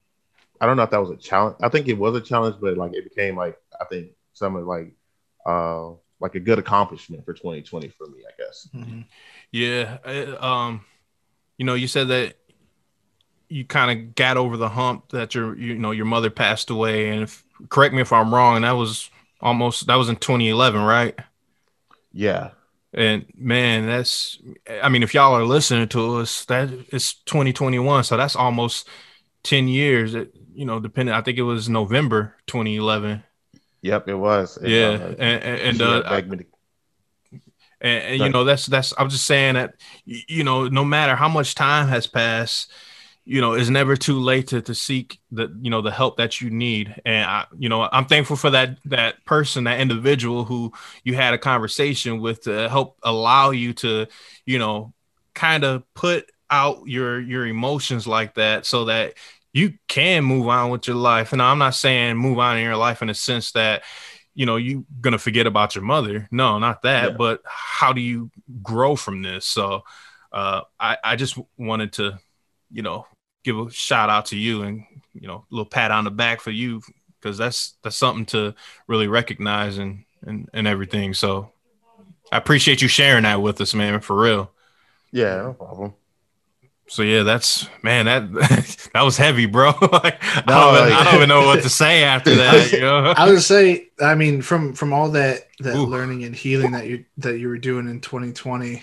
i 0.61 0.67
don't 0.67 0.77
know 0.77 0.83
if 0.83 0.91
that 0.91 1.01
was 1.01 1.11
a 1.11 1.17
challenge 1.17 1.57
i 1.63 1.69
think 1.69 1.89
it 1.89 1.99
was 1.99 2.15
a 2.17 2.21
challenge 2.21 2.57
but 2.61 2.77
like 2.77 2.93
it 2.95 3.05
became 3.05 3.37
like 3.37 3.59
i 3.81 3.85
think 3.85 4.11
some 4.33 4.57
of 4.57 4.67
like 4.67 4.95
uh 5.47 5.91
like 6.21 6.35
a 6.35 6.41
good 6.41 6.59
accomplishment 6.59 7.25
for 7.25 7.33
2020 7.35 7.89
for 7.89 8.07
me 8.09 8.19
i 8.27 8.43
guess 8.43 8.69
Mhm. 8.75 9.05
Yeah. 9.53 9.99
Um, 10.41 10.85
you 11.59 11.65
know, 11.65 11.75
you 11.75 11.87
said 11.87 12.09
that 12.09 12.35
you 13.49 13.65
kind 13.65 13.97
of 13.97 14.15
got 14.17 14.37
over 14.37 14.57
the 14.57 14.71
hump 14.71 15.11
that 15.11 15.35
your, 15.35 15.57
you 15.57 15.77
know, 15.79 15.93
your 15.93 16.07
mother 16.07 16.31
passed 16.31 16.71
away. 16.71 17.11
And 17.11 17.23
if, 17.23 17.45
correct 17.69 17.95
me 17.95 18.01
if 18.01 18.13
I'm 18.13 18.35
wrong, 18.35 18.57
and 18.57 18.65
that 18.65 18.73
was 18.73 19.11
almost, 19.41 19.87
that 19.87 19.95
was 19.95 20.09
in 20.09 20.17
2011, 20.17 20.83
right? 20.83 21.17
yeah 22.13 22.51
And 22.93 23.27
man, 23.37 23.87
that's, 23.87 24.39
I 24.83 24.89
mean, 24.89 25.03
if 25.05 25.15
y'all 25.15 25.35
are 25.35 25.45
listening 25.45 25.89
to 25.91 26.17
us, 26.17 26.45
that 26.47 26.71
it's 26.89 27.15
2021. 27.15 28.05
So 28.05 28.17
that's 28.17 28.35
almost 28.37 28.89
10 29.45 29.69
years. 29.69 30.15
It, 30.15 30.35
you 30.55 30.65
know, 30.65 30.81
depending, 30.81 31.15
I 31.15 31.21
think 31.23 31.39
it 31.39 31.43
was 31.43 31.69
November 31.69 32.35
2011. 32.47 33.23
yep 33.83 34.09
it 34.09 34.15
was 34.15 34.57
And, 34.57 34.69
Yeah. 34.71 34.87
uh, 34.87 35.15
and, 35.19 35.45
and, 35.45 35.83
uh, 35.83 36.23
me 36.27 36.37
to- 36.39 36.47
and, 37.81 38.03
and 38.05 38.21
you 38.23 38.29
know 38.31 38.45
that's 38.45 38.67
that's 38.67 38.95
i'm 38.99 39.11
just 39.11 39.27
saying 39.27 39.55
that 39.55 39.75
you 40.07 40.45
know 40.45 40.69
no 40.69 40.85
matter 40.85 41.15
how 41.17 41.29
much 41.29 41.55
time 41.55 41.89
has 41.89 42.07
passed 42.07 42.71
you 43.25 43.41
know 43.41 43.53
it's 43.55 43.69
never 43.69 43.97
too 43.97 44.21
late 44.21 44.47
to, 44.49 44.63
to 44.63 44.75
seek 44.75 45.19
the 45.33 45.55
you 45.61 45.71
know 45.71 45.83
the 45.83 45.91
help 45.91 46.17
that 46.17 46.41
you 46.41 46.51
need 46.51 46.95
and 47.05 47.29
i 47.29 47.45
you 47.59 47.69
know 47.69 47.89
i'm 47.93 48.07
thankful 48.07 48.37
for 48.37 48.51
that 48.51 48.79
that 48.85 49.25
person 49.25 49.65
that 49.65 49.81
individual 49.81 50.45
who 50.45 50.73
you 51.03 51.15
had 51.15 51.35
a 51.35 51.39
conversation 51.39 52.21
with 52.21 52.43
to 52.43 52.69
help 52.69 52.97
allow 53.03 53.51
you 53.51 53.73
to 53.73 54.07
you 54.47 54.59
know 54.59 54.93
kind 55.35 55.65
of 55.65 55.83
put 55.95 56.31
out 56.55 56.87
your 56.87 57.21
your 57.21 57.47
emotions 57.47 58.07
like 58.07 58.35
that 58.35 58.67
so 58.67 58.87
that 58.87 59.15
you 59.53 59.75
can 59.89 60.25
move 60.25 60.49
on 60.49 60.71
with 60.71 60.87
your 60.89 60.97
life. 60.97 61.33
And 61.33 61.43
i'm 61.43 61.59
not 61.59 61.75
saying 61.75 62.17
move 62.17 62.39
on 62.39 62.57
in 62.57 62.65
your 62.65 62.77
life 62.77 63.03
in 63.03 63.11
a 63.11 63.15
sense 63.15 63.53
that 63.53 63.83
you 64.35 64.47
know 64.47 64.57
you're 64.57 64.85
gonna 65.01 65.19
forget 65.19 65.47
about 65.47 65.75
your 65.75 65.85
mother. 65.85 66.29
No 66.31 66.59
not 66.59 66.83
that 66.83 67.11
Yeah. 67.11 67.17
but 67.17 67.41
how 67.45 67.93
do 67.93 68.01
you 68.01 68.31
grow 68.63 68.97
from 68.97 69.23
this? 69.23 69.45
So 69.47 69.83
uh 70.33 70.63
i 70.81 70.97
i 71.05 71.17
just 71.17 71.39
wanted 71.57 71.93
to 71.95 72.19
you 72.71 72.83
know 72.83 73.07
give 73.45 73.59
a 73.59 73.71
shout 73.71 74.11
out 74.11 74.27
to 74.27 74.37
you 74.37 74.63
and 74.63 74.85
you 75.13 75.29
know 75.29 75.39
a 75.51 75.55
little 75.55 75.71
pat 75.77 75.91
on 75.91 76.05
the 76.05 76.11
back 76.11 76.41
for 76.41 76.51
you 76.51 76.83
because 77.21 77.39
that's 77.39 77.75
that's 77.83 77.97
something 77.97 78.27
to 78.27 78.55
really 78.89 79.07
recognize 79.09 79.79
and 79.79 80.05
and, 80.27 80.49
and 80.55 80.67
everything. 80.67 81.15
So 81.15 81.53
i 82.33 82.37
appreciate 82.39 82.83
you 82.83 82.89
sharing 82.89 83.23
that 83.25 83.41
with 83.43 83.61
us 83.61 83.75
man 83.75 84.01
for 84.01 84.17
real. 84.21 84.51
Yeah, 85.13 85.37
no 85.43 85.53
problem. 85.53 85.95
So 86.87 87.03
yeah 87.03 87.23
that's 87.23 87.67
man 87.83 88.05
that 88.07 88.31
that 88.95 89.03
was 89.03 89.17
heavy 89.17 89.47
bro 89.47 89.73
like, 89.93 90.23
I, 90.23 90.43
don't, 90.47 90.87
even- 90.87 90.93
I 90.93 91.05
don't 91.05 91.15
even 91.17 91.29
know 91.29 91.47
what 91.47 91.63
to 91.63 91.69
say 91.71 92.03
after 92.05 92.35
that 92.37 92.73
you 92.73 92.81
know 92.81 93.15
I 93.17 93.31
would 93.31 93.43
say, 93.43 93.89
I 94.01 94.15
mean, 94.15 94.43
from 94.43 94.75
from 94.75 94.93
all 94.93 95.11
that 95.13 95.49
that 95.61 95.77
Ooh. 95.77 95.87
learning 95.87 96.25
and 96.25 96.35
healing 96.35 96.73
that 96.73 96.87
you 96.87 97.05
that 97.19 97.39
you 97.39 97.49
were 97.49 97.59
doing 97.59 97.89
in 97.89 98.01
2020, 98.01 98.83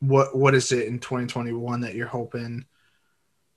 what 0.00 0.36
what 0.36 0.54
is 0.54 0.72
it 0.72 0.88
in 0.88 0.98
2021 0.98 1.80
that 1.82 1.94
you're 1.94 2.06
hoping, 2.06 2.64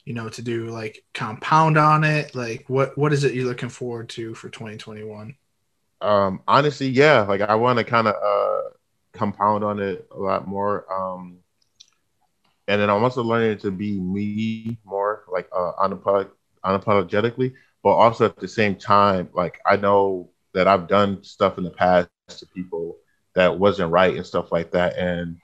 you 0.05 0.13
know, 0.13 0.29
to 0.29 0.41
do? 0.41 0.67
Like 0.69 1.03
compound 1.13 1.77
on 1.77 2.03
it. 2.03 2.35
Like 2.35 2.65
what 2.69 2.97
what 2.97 3.13
is 3.13 3.23
it 3.23 3.33
you're 3.33 3.45
looking 3.47 3.69
forward 3.69 4.09
to 4.09 4.35
for 4.35 4.49
2021? 4.49 5.35
Um, 6.01 6.41
honestly, 6.47 6.89
yeah, 6.89 7.21
like 7.21 7.41
I 7.41 7.55
want 7.55 7.79
to 7.79 7.83
kind 7.85 8.07
of 8.07 8.15
uh 8.15 8.69
compound 9.13 9.63
on 9.63 9.79
it 9.79 10.07
a 10.11 10.17
lot 10.17 10.47
more. 10.47 10.85
Um, 10.91 11.39
and 12.67 12.81
then 12.81 12.89
I'm 12.89 13.03
also 13.03 13.23
learning 13.23 13.59
to 13.59 13.71
be 13.71 13.99
me 13.99 14.77
more, 14.85 15.25
like 15.31 15.47
uh, 15.55 15.73
unapolog- 15.79 16.31
unapologetically, 16.65 17.53
but 17.83 17.91
also 17.91 18.25
at 18.25 18.37
the 18.37 18.47
same 18.47 18.75
time, 18.75 19.29
like 19.33 19.59
I 19.65 19.75
know 19.77 20.31
that 20.53 20.67
I've 20.67 20.87
done 20.87 21.23
stuff 21.23 21.57
in 21.57 21.63
the 21.63 21.71
past 21.71 22.09
to 22.29 22.45
people 22.47 22.97
that 23.35 23.59
wasn't 23.59 23.91
right 23.91 24.15
and 24.15 24.25
stuff 24.25 24.51
like 24.51 24.71
that, 24.71 24.97
and 24.97 25.37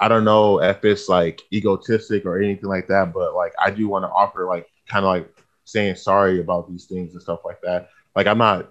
I 0.00 0.08
don't 0.08 0.24
know 0.24 0.60
if 0.62 0.84
it's 0.84 1.08
like 1.08 1.42
egotistic 1.52 2.24
or 2.26 2.40
anything 2.40 2.68
like 2.68 2.88
that, 2.88 3.12
but 3.12 3.34
like 3.34 3.52
I 3.58 3.70
do 3.70 3.88
want 3.88 4.04
to 4.04 4.08
offer 4.08 4.46
like 4.46 4.66
kind 4.88 5.04
of 5.04 5.08
like 5.10 5.30
saying 5.64 5.96
sorry 5.96 6.40
about 6.40 6.68
these 6.68 6.86
things 6.86 7.12
and 7.12 7.22
stuff 7.22 7.40
like 7.44 7.60
that. 7.62 7.88
Like 8.16 8.26
I'm 8.26 8.38
not 8.38 8.70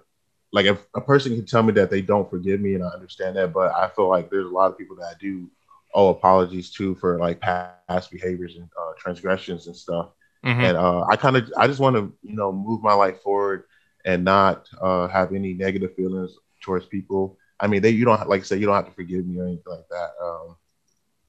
like 0.52 0.66
if 0.66 0.78
a 0.94 1.00
person 1.00 1.34
can 1.34 1.46
tell 1.46 1.62
me 1.62 1.72
that 1.74 1.90
they 1.90 2.02
don't 2.02 2.30
forgive 2.30 2.60
me 2.60 2.74
and 2.74 2.84
I 2.84 2.88
understand 2.88 3.36
that, 3.36 3.52
but 3.52 3.74
I 3.74 3.88
feel 3.88 4.08
like 4.08 4.30
there's 4.30 4.46
a 4.46 4.50
lot 4.54 4.70
of 4.70 4.78
people 4.78 4.96
that 4.96 5.06
I 5.06 5.14
do 5.18 5.50
owe 5.94 6.08
apologies 6.10 6.70
too 6.72 6.94
for 6.96 7.18
like 7.18 7.40
past 7.40 7.76
behaviors 7.78 8.20
and 8.20 8.34
uh, 8.40 8.58
transgressions 8.64 9.38
and 9.40 9.48
stuff. 9.48 9.80
Mhm. 10.20 10.48
And 10.50 10.58
uh, 10.60 10.82
I 10.90 11.00
kind 11.00 11.20
of 11.20 11.34
I 11.44 11.54
just 11.56 11.68
want 11.68 11.96
to 11.96 12.12
you 12.22 12.34
know 12.36 12.52
move 12.52 12.82
my 12.82 12.94
life 12.94 13.20
forward 13.22 13.64
and 14.04 14.24
not 14.24 14.68
uh, 14.80 15.08
have 15.08 15.32
any 15.32 15.54
negative 15.54 15.94
feelings 15.94 16.36
towards 16.62 16.86
people. 16.86 17.38
I 17.60 17.66
mean, 17.68 17.82
they 17.82 17.90
you 17.90 18.04
don't 18.04 18.28
like 18.28 18.40
I 18.40 18.44
said 18.44 18.60
you 18.60 18.66
don't 18.66 18.74
have 18.74 18.86
to 18.88 18.92
forgive 18.92 19.26
me 19.26 19.38
or 19.40 19.46
anything 19.46 19.64
like 19.72 19.88
that. 19.90 20.10
Um, 20.22 20.56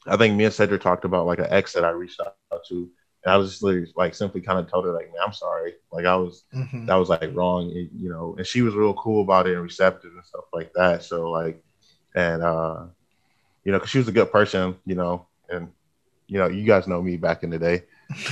I 0.08 0.18
think 0.18 0.36
me 0.36 0.46
and 0.46 0.54
Cedric 0.54 0.82
talked 0.82 1.06
about 1.06 1.26
like 1.28 1.40
an 1.40 1.48
ex 1.50 1.74
that 1.74 1.86
I 1.86 1.90
reached 1.90 2.20
out 2.22 2.38
to, 2.44 2.64
and 2.98 3.34
I 3.34 3.38
was 3.38 3.52
just 3.52 3.64
literally 3.64 3.68
like 3.74 3.94
simply 3.94 4.20
kind 4.20 4.38
of 4.42 4.48
told 4.52 4.68
her 4.68 4.76
like, 4.76 4.92
man, 4.94 5.08
I'm 5.26 5.34
sorry. 5.34 5.74
Like 5.92 6.06
I 6.06 6.16
was 6.16 6.44
Mhm. 6.54 6.86
that 6.88 6.96
was 6.96 7.10
like 7.10 7.30
wrong, 7.34 7.70
it- 7.72 7.90
you 7.96 8.10
know. 8.10 8.36
And 8.38 8.46
she 8.46 8.62
was 8.62 8.76
real 8.76 8.94
cool 8.96 9.24
about 9.24 9.48
it 9.48 9.54
and 9.54 9.64
receptive 9.64 10.12
and 10.14 10.26
stuff 10.26 10.46
like 10.54 10.72
that. 10.76 11.04
So 11.04 11.32
like, 11.32 11.64
and 12.16 12.44
uh, 12.44 12.86
you 13.66 13.72
know, 13.72 13.80
because 13.80 13.90
she 13.90 13.98
was 13.98 14.08
a 14.08 14.14
good 14.14 14.32
person, 14.32 14.78
you 14.86 14.96
know, 14.96 15.26
and 15.50 15.70
you 16.28 16.38
know, 16.40 16.48
you 16.48 16.64
guys 16.64 16.88
know 16.88 17.02
me 17.02 17.18
back 17.18 17.44
in 17.44 17.50
the 17.50 17.60
day. 17.60 17.84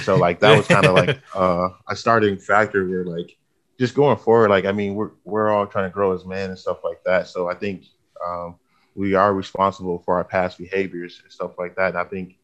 So 0.03 0.15
like 0.15 0.39
that 0.39 0.55
was 0.55 0.67
kind 0.67 0.86
of 0.86 0.95
like 0.95 1.19
uh, 1.36 1.69
a 1.89 1.95
starting 1.95 2.38
factor 2.38 2.88
where 2.88 3.03
like 3.03 3.36
just 3.79 3.95
going 3.95 4.17
forward, 4.17 4.49
like 4.49 4.65
I 4.65 4.71
mean, 4.71 4.95
we're 4.95 5.11
we're 5.25 5.49
all 5.49 5.67
trying 5.67 5.89
to 5.89 5.93
grow 5.93 6.13
as 6.13 6.25
men 6.25 6.51
and 6.51 6.59
stuff 6.59 6.84
like 6.84 7.03
that. 7.05 7.27
So 7.27 7.49
I 7.49 7.55
think 7.55 7.86
um, 8.25 8.55
we 8.95 9.15
are 9.15 9.34
responsible 9.34 9.99
for 9.99 10.15
our 10.15 10.23
past 10.23 10.57
behaviors 10.57 11.19
and 11.23 11.31
stuff 11.31 11.57
like 11.57 11.75
that. 11.75 11.89
And 11.89 11.97
I 11.97 12.03
think 12.05 12.38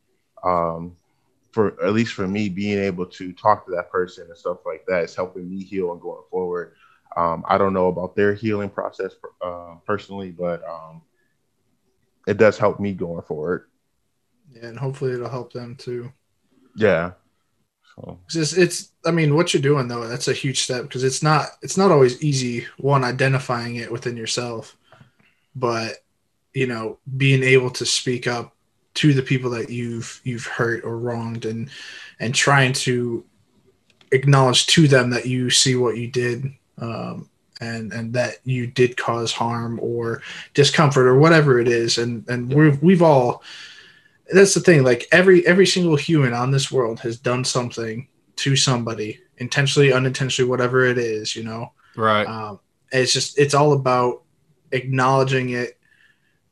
um, 0.43 0.95
for 1.51 1.81
at 1.83 1.93
least 1.93 2.13
for 2.13 2.27
me, 2.27 2.49
being 2.49 2.79
able 2.79 3.05
to 3.05 3.33
talk 3.33 3.65
to 3.65 3.71
that 3.71 3.91
person 3.91 4.25
and 4.27 4.37
stuff 4.37 4.65
like 4.65 4.85
that 4.87 5.03
is 5.03 5.15
helping 5.15 5.49
me 5.49 5.63
heal 5.63 5.91
and 5.91 6.01
going 6.01 6.23
forward. 6.29 6.73
Um, 7.15 7.43
I 7.47 7.57
don't 7.57 7.73
know 7.73 7.87
about 7.87 8.15
their 8.15 8.33
healing 8.33 8.69
process 8.69 9.13
uh, 9.41 9.75
personally, 9.85 10.31
but 10.31 10.63
um, 10.63 11.01
it 12.30 12.38
does 12.38 12.59
help 12.59 12.80
me 12.80 12.93
going 12.93 13.23
forward. 13.23 13.65
Yeah, 14.51 14.67
and 14.67 14.77
hopefully 14.77 15.13
it'll 15.13 15.30
help 15.30 15.51
them 15.51 15.75
too. 15.75 16.11
Yeah. 16.75 17.13
So 17.95 18.19
It's, 18.25 18.34
just, 18.36 18.57
it's 18.57 18.91
I 19.03 19.11
mean, 19.11 19.36
what 19.36 19.51
you're 19.51 19.63
doing 19.63 19.88
though, 19.88 20.07
that's 20.07 20.27
a 20.27 20.34
huge 20.34 20.61
step 20.61 20.84
because 20.84 21.03
it's 21.03 21.23
not 21.23 21.47
it's 21.63 21.77
not 21.77 21.91
always 21.91 22.21
easy 22.23 22.67
one 22.77 23.03
identifying 23.03 23.77
it 23.77 23.91
within 23.91 24.15
yourself, 24.15 24.77
but 25.55 25.95
you 26.53 26.67
know, 26.67 26.99
being 27.17 27.43
able 27.43 27.71
to 27.71 27.86
speak 27.86 28.27
up 28.27 28.55
to 28.95 29.13
the 29.13 29.23
people 29.23 29.49
that 29.51 29.69
you've 29.71 30.21
you've 30.23 30.45
hurt 30.45 30.84
or 30.84 30.99
wronged 30.99 31.45
and 31.45 31.69
and 32.19 32.36
trying 32.36 32.73
to 32.73 33.25
acknowledge 34.11 34.67
to 34.67 34.88
them 34.88 35.09
that 35.09 35.25
you 35.25 35.49
see 35.49 35.75
what 35.75 35.97
you 35.97 36.07
did 36.07 36.45
um, 36.80 37.28
and 37.60 37.91
and 37.91 38.14
that 38.14 38.36
you 38.43 38.68
did 38.68 38.97
cause 38.97 39.32
harm 39.32 39.80
or 39.82 40.22
discomfort 40.53 41.07
or 41.07 41.18
whatever 41.18 41.60
it 41.60 41.68
is. 41.68 41.97
And 41.97 42.28
and 42.30 42.53
we've 42.53 42.82
we've 42.82 43.01
all 43.01 43.43
that's 44.32 44.53
the 44.53 44.60
thing 44.60 44.84
like 44.84 45.07
every 45.12 45.45
every 45.45 45.66
single 45.66 45.95
human 45.95 46.34
on 46.34 46.51
this 46.51 46.72
world 46.72 46.99
has 47.01 47.18
done 47.18 47.43
something 47.43 48.07
to 48.38 48.55
somebody 48.55 49.20
intentionally 49.38 49.91
unintentionally 49.91 50.49
whatever 50.49 50.86
it 50.86 50.97
is 50.97 51.36
you 51.36 51.43
know? 51.43 51.74
Right. 51.95 52.28
Um, 52.28 52.60
it's 52.91 53.14
just 53.14 53.38
it's 53.38 53.53
all 53.53 53.74
about 53.74 54.24
acknowledging 54.72 55.49
it 55.49 55.78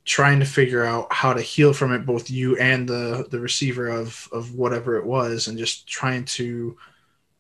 trying 0.04 0.40
to 0.40 0.46
figure 0.46 0.86
out 0.86 1.12
how 1.12 1.34
to 1.34 1.42
heal 1.42 1.74
from 1.74 1.94
it 1.94 2.06
both 2.06 2.30
you 2.30 2.58
and 2.58 2.88
the 2.88 3.28
the 3.30 3.40
receiver 3.40 3.88
of 3.88 4.28
of 4.32 4.56
whatever 4.56 4.98
it 4.98 5.06
was 5.06 5.48
and 5.48 5.58
just 5.58 5.88
trying 5.88 6.26
to 6.26 6.78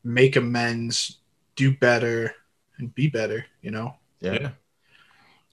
make 0.03 0.36
amends 0.36 1.18
do 1.55 1.76
better 1.76 2.36
and 2.80 2.93
be 2.95 3.07
better 3.07 3.45
you 3.61 3.71
know 3.71 3.95
yeah. 4.19 4.34
Yeah, 4.34 4.49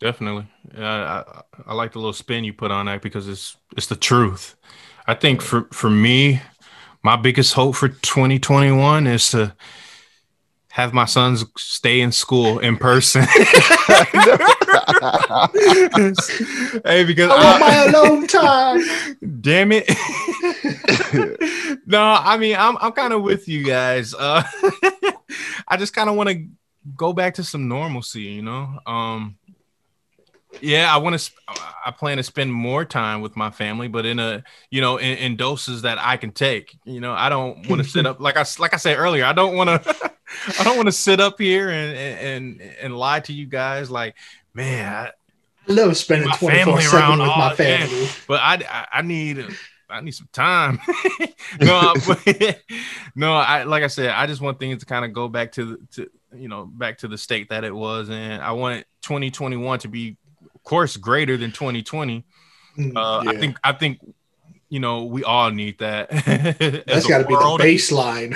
definitely. 0.01 0.47
Yeah, 0.75 1.23
I, 1.27 1.43
I 1.67 1.75
like 1.75 1.93
the 1.93 1.99
little 1.99 2.15
spin 2.15 2.45
you 2.45 2.55
put 2.55 2.71
on 2.71 2.87
that 2.87 3.03
because 3.03 3.29
it's 3.29 3.57
it's 3.77 3.89
the 3.89 3.97
truth. 3.97 4.57
I 5.07 5.13
think 5.15 5.43
for 5.43 5.69
for 5.71 5.91
me, 5.91 6.41
my 7.03 7.17
biggest 7.17 7.53
hope 7.53 7.77
for 7.77 7.89
2021 7.91 9.07
is 9.07 9.31
to 9.33 9.55
have 10.71 10.95
my 10.95 11.05
sons 11.05 11.45
stay 11.59 12.01
in 12.01 12.11
school 12.11 12.59
in 12.59 12.79
person. 12.79 13.23
hey, 16.85 17.05
because 17.05 17.31
I 17.31 17.45
want 17.45 17.61
my 17.61 17.67
I- 17.69 17.87
alone 17.89 18.27
time. 18.29 18.81
damn 19.43 19.71
it. 19.73 19.89
no, 21.87 22.01
I 22.03 22.37
mean 22.39 22.57
I'm 22.59 22.77
I'm 22.79 22.93
kind 22.93 23.13
of 23.13 23.23
with 23.23 23.47
you 23.49 23.63
guys. 23.65 24.15
Uh, 24.15 24.43
I 25.69 25.77
just 25.77 25.95
kind 25.95 26.09
of 26.09 26.17
want 26.17 26.31
to 26.31 26.47
go 26.97 27.13
back 27.13 27.35
to 27.35 27.45
some 27.45 27.69
normalcy, 27.69 28.23
you 28.23 28.43
know. 28.43 28.79
Um, 28.87 29.37
yeah, 30.61 30.95
I 30.95 30.99
want 30.99 31.19
to. 31.19 31.33
I 31.85 31.91
plan 31.91 32.17
to 32.19 32.23
spend 32.23 32.53
more 32.53 32.85
time 32.85 33.21
with 33.21 33.37
my 33.37 33.51
family, 33.51 33.89
but 33.89 34.07
in 34.07 34.19
a 34.19 34.45
you 34.71 34.81
know 34.81 34.99
in, 34.99 35.19
in 35.19 35.37
doses 35.37 35.83
that 35.83 35.99
I 35.99 36.17
can 36.17 36.31
take. 36.33 36.77
You 36.85 37.01
know, 37.01 37.13
I 37.13 37.29
don't 37.29 37.69
want 37.69 37.83
to 37.83 37.89
sit 37.89 38.07
up 38.07 38.21
like 38.21 38.37
I 38.37 38.45
like 38.59 38.73
I 38.75 38.77
said 38.77 38.97
earlier. 38.99 39.25
I 39.25 39.33
don't 39.33 39.57
want 39.57 39.69
to. 39.83 40.13
I 40.59 40.65
don't 40.65 40.77
want 40.77 40.87
to 40.87 40.93
sit 40.93 41.21
up 41.21 41.41
here 41.41 41.71
and 41.71 41.97
and 41.97 42.61
and 42.81 42.97
lie 42.97 43.21
to 43.21 43.33
you 43.33 43.47
guys. 43.47 43.91
Like, 43.91 44.15
man, 44.55 44.93
I, 44.95 45.07
I 45.69 45.73
love 45.73 45.97
spending 45.97 46.29
My 46.29 46.37
24 46.37 46.67
family 46.67 46.83
7 46.83 46.99
around 47.01 47.19
with 47.21 47.29
all- 47.29 47.39
my 47.39 47.55
family. 47.55 48.09
but 48.27 48.41
I, 48.41 48.87
I, 48.93 49.03
need 49.03 49.45
I 49.91 50.01
need 50.01 50.15
some 50.15 50.29
time. 50.33 50.81
no, 51.61 51.93
I- 51.97 52.57
no, 53.15 53.35
I 53.35 53.65
like 53.65 53.83
I 53.83 53.89
said, 53.89 54.11
I 54.11 54.27
just 54.27 54.41
want 54.41 54.59
things 54.59 54.81
to 54.81 54.87
kind 54.87 55.05
of 55.05 55.13
go 55.13 55.29
back 55.29 55.53
to 55.53 55.65
the 55.65 55.87
to 55.93 56.11
you 56.37 56.49
know 56.49 56.67
back 56.67 56.99
to 56.99 57.09
the 57.09 57.19
state 57.19 57.49
that 57.51 57.65
it 57.65 57.75
was, 57.75 58.09
and 58.11 58.43
I 58.43 58.53
want 58.53 58.85
2021 59.03 59.79
to 59.81 59.89
be, 59.89 60.17
of 60.55 60.63
course, 60.63 60.97
greater 60.97 61.37
than 61.37 61.53
2020. 61.53 62.25
Mm, 62.79 62.97
Uh, 62.97 63.31
I 63.31 63.37
think 63.37 63.59
I 63.63 63.73
think 63.73 64.01
you 64.69 64.81
know 64.81 65.05
we 65.05 65.23
all 65.25 65.51
need 65.51 65.79
that. 65.79 66.11
that's 66.87 67.07
got 67.07 67.19
to 67.19 67.27
be 67.27 67.35
the 67.35 67.41
baseline. 67.41 68.33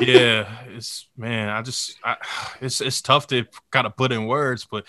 yeah, 0.06 0.58
it's 0.68 1.08
man. 1.16 1.48
I 1.48 1.62
just 1.62 1.98
I, 2.04 2.16
it's 2.60 2.80
it's 2.80 3.02
tough 3.02 3.26
to 3.28 3.44
kind 3.70 3.86
of 3.86 3.96
put 3.96 4.12
in 4.12 4.26
words, 4.26 4.66
but 4.70 4.86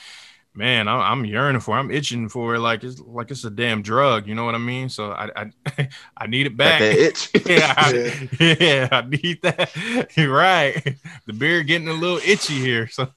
man, 0.56 0.88
I'm, 0.88 0.99
I'm 0.99 1.26
yearning 1.26 1.62
for. 1.62 1.76
it. 1.76 1.80
I'm 1.80 1.91
itching 1.91 2.30
for 2.30 2.56
it, 2.56 2.60
like 2.60 2.84
it's 2.84 2.99
like 2.99 3.32
it's 3.32 3.43
a 3.43 3.49
damn 3.49 3.82
drug. 3.82 4.28
You 4.28 4.36
know 4.36 4.45
what 4.45 4.56
I 4.56 4.60
mean? 4.60 4.89
So 4.89 5.12
I 5.12 5.30
I, 5.36 5.89
I 6.18 6.28
need 6.28 6.47
it 6.47 6.58
back. 6.58 6.82
itch. 6.82 7.30
yeah, 7.45 7.74
I, 7.78 8.30
yeah, 8.39 8.88
I 8.91 9.01
need 9.01 9.41
that. 9.41 10.16
You're 10.16 10.34
right. 10.34 10.97
The 11.26 11.34
beard 11.34 11.68
getting 11.68 11.88
a 11.88 11.93
little 11.93 12.20
itchy 12.26 12.60
here. 12.60 12.88
So 12.88 13.10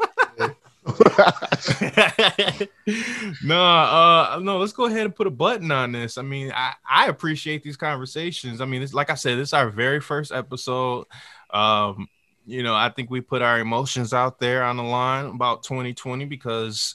no, 3.45 3.65
uh, 3.65 4.41
no. 4.43 4.59
Let's 4.59 4.73
go 4.73 4.87
ahead 4.87 5.05
and 5.05 5.15
put 5.15 5.27
a 5.27 5.31
button 5.31 5.71
on 5.71 5.93
this. 5.93 6.17
I 6.19 6.23
mean, 6.23 6.53
I, 6.55 6.75
I 6.89 7.07
appreciate 7.09 7.63
these 7.63 7.77
conversations. 7.77 8.61
I 8.61 8.67
mean, 8.67 8.83
it's 8.83 8.95
like 8.95 9.11
I 9.11 9.15
said, 9.15 9.39
this 9.39 9.49
is 9.51 9.53
our 9.53 9.69
very 9.69 10.01
first 10.01 10.33
episode. 10.33 11.07
Um, 11.51 12.09
you 12.47 12.63
know, 12.63 12.75
I 12.75 12.91
think 12.91 13.11
we 13.11 13.21
put 13.21 13.43
our 13.43 13.59
emotions 13.59 14.13
out 14.13 14.39
there 14.39 14.63
on 14.63 14.77
the 14.77 14.85
line 14.85 15.27
about 15.27 15.65
2020 15.65 16.25
because 16.27 16.95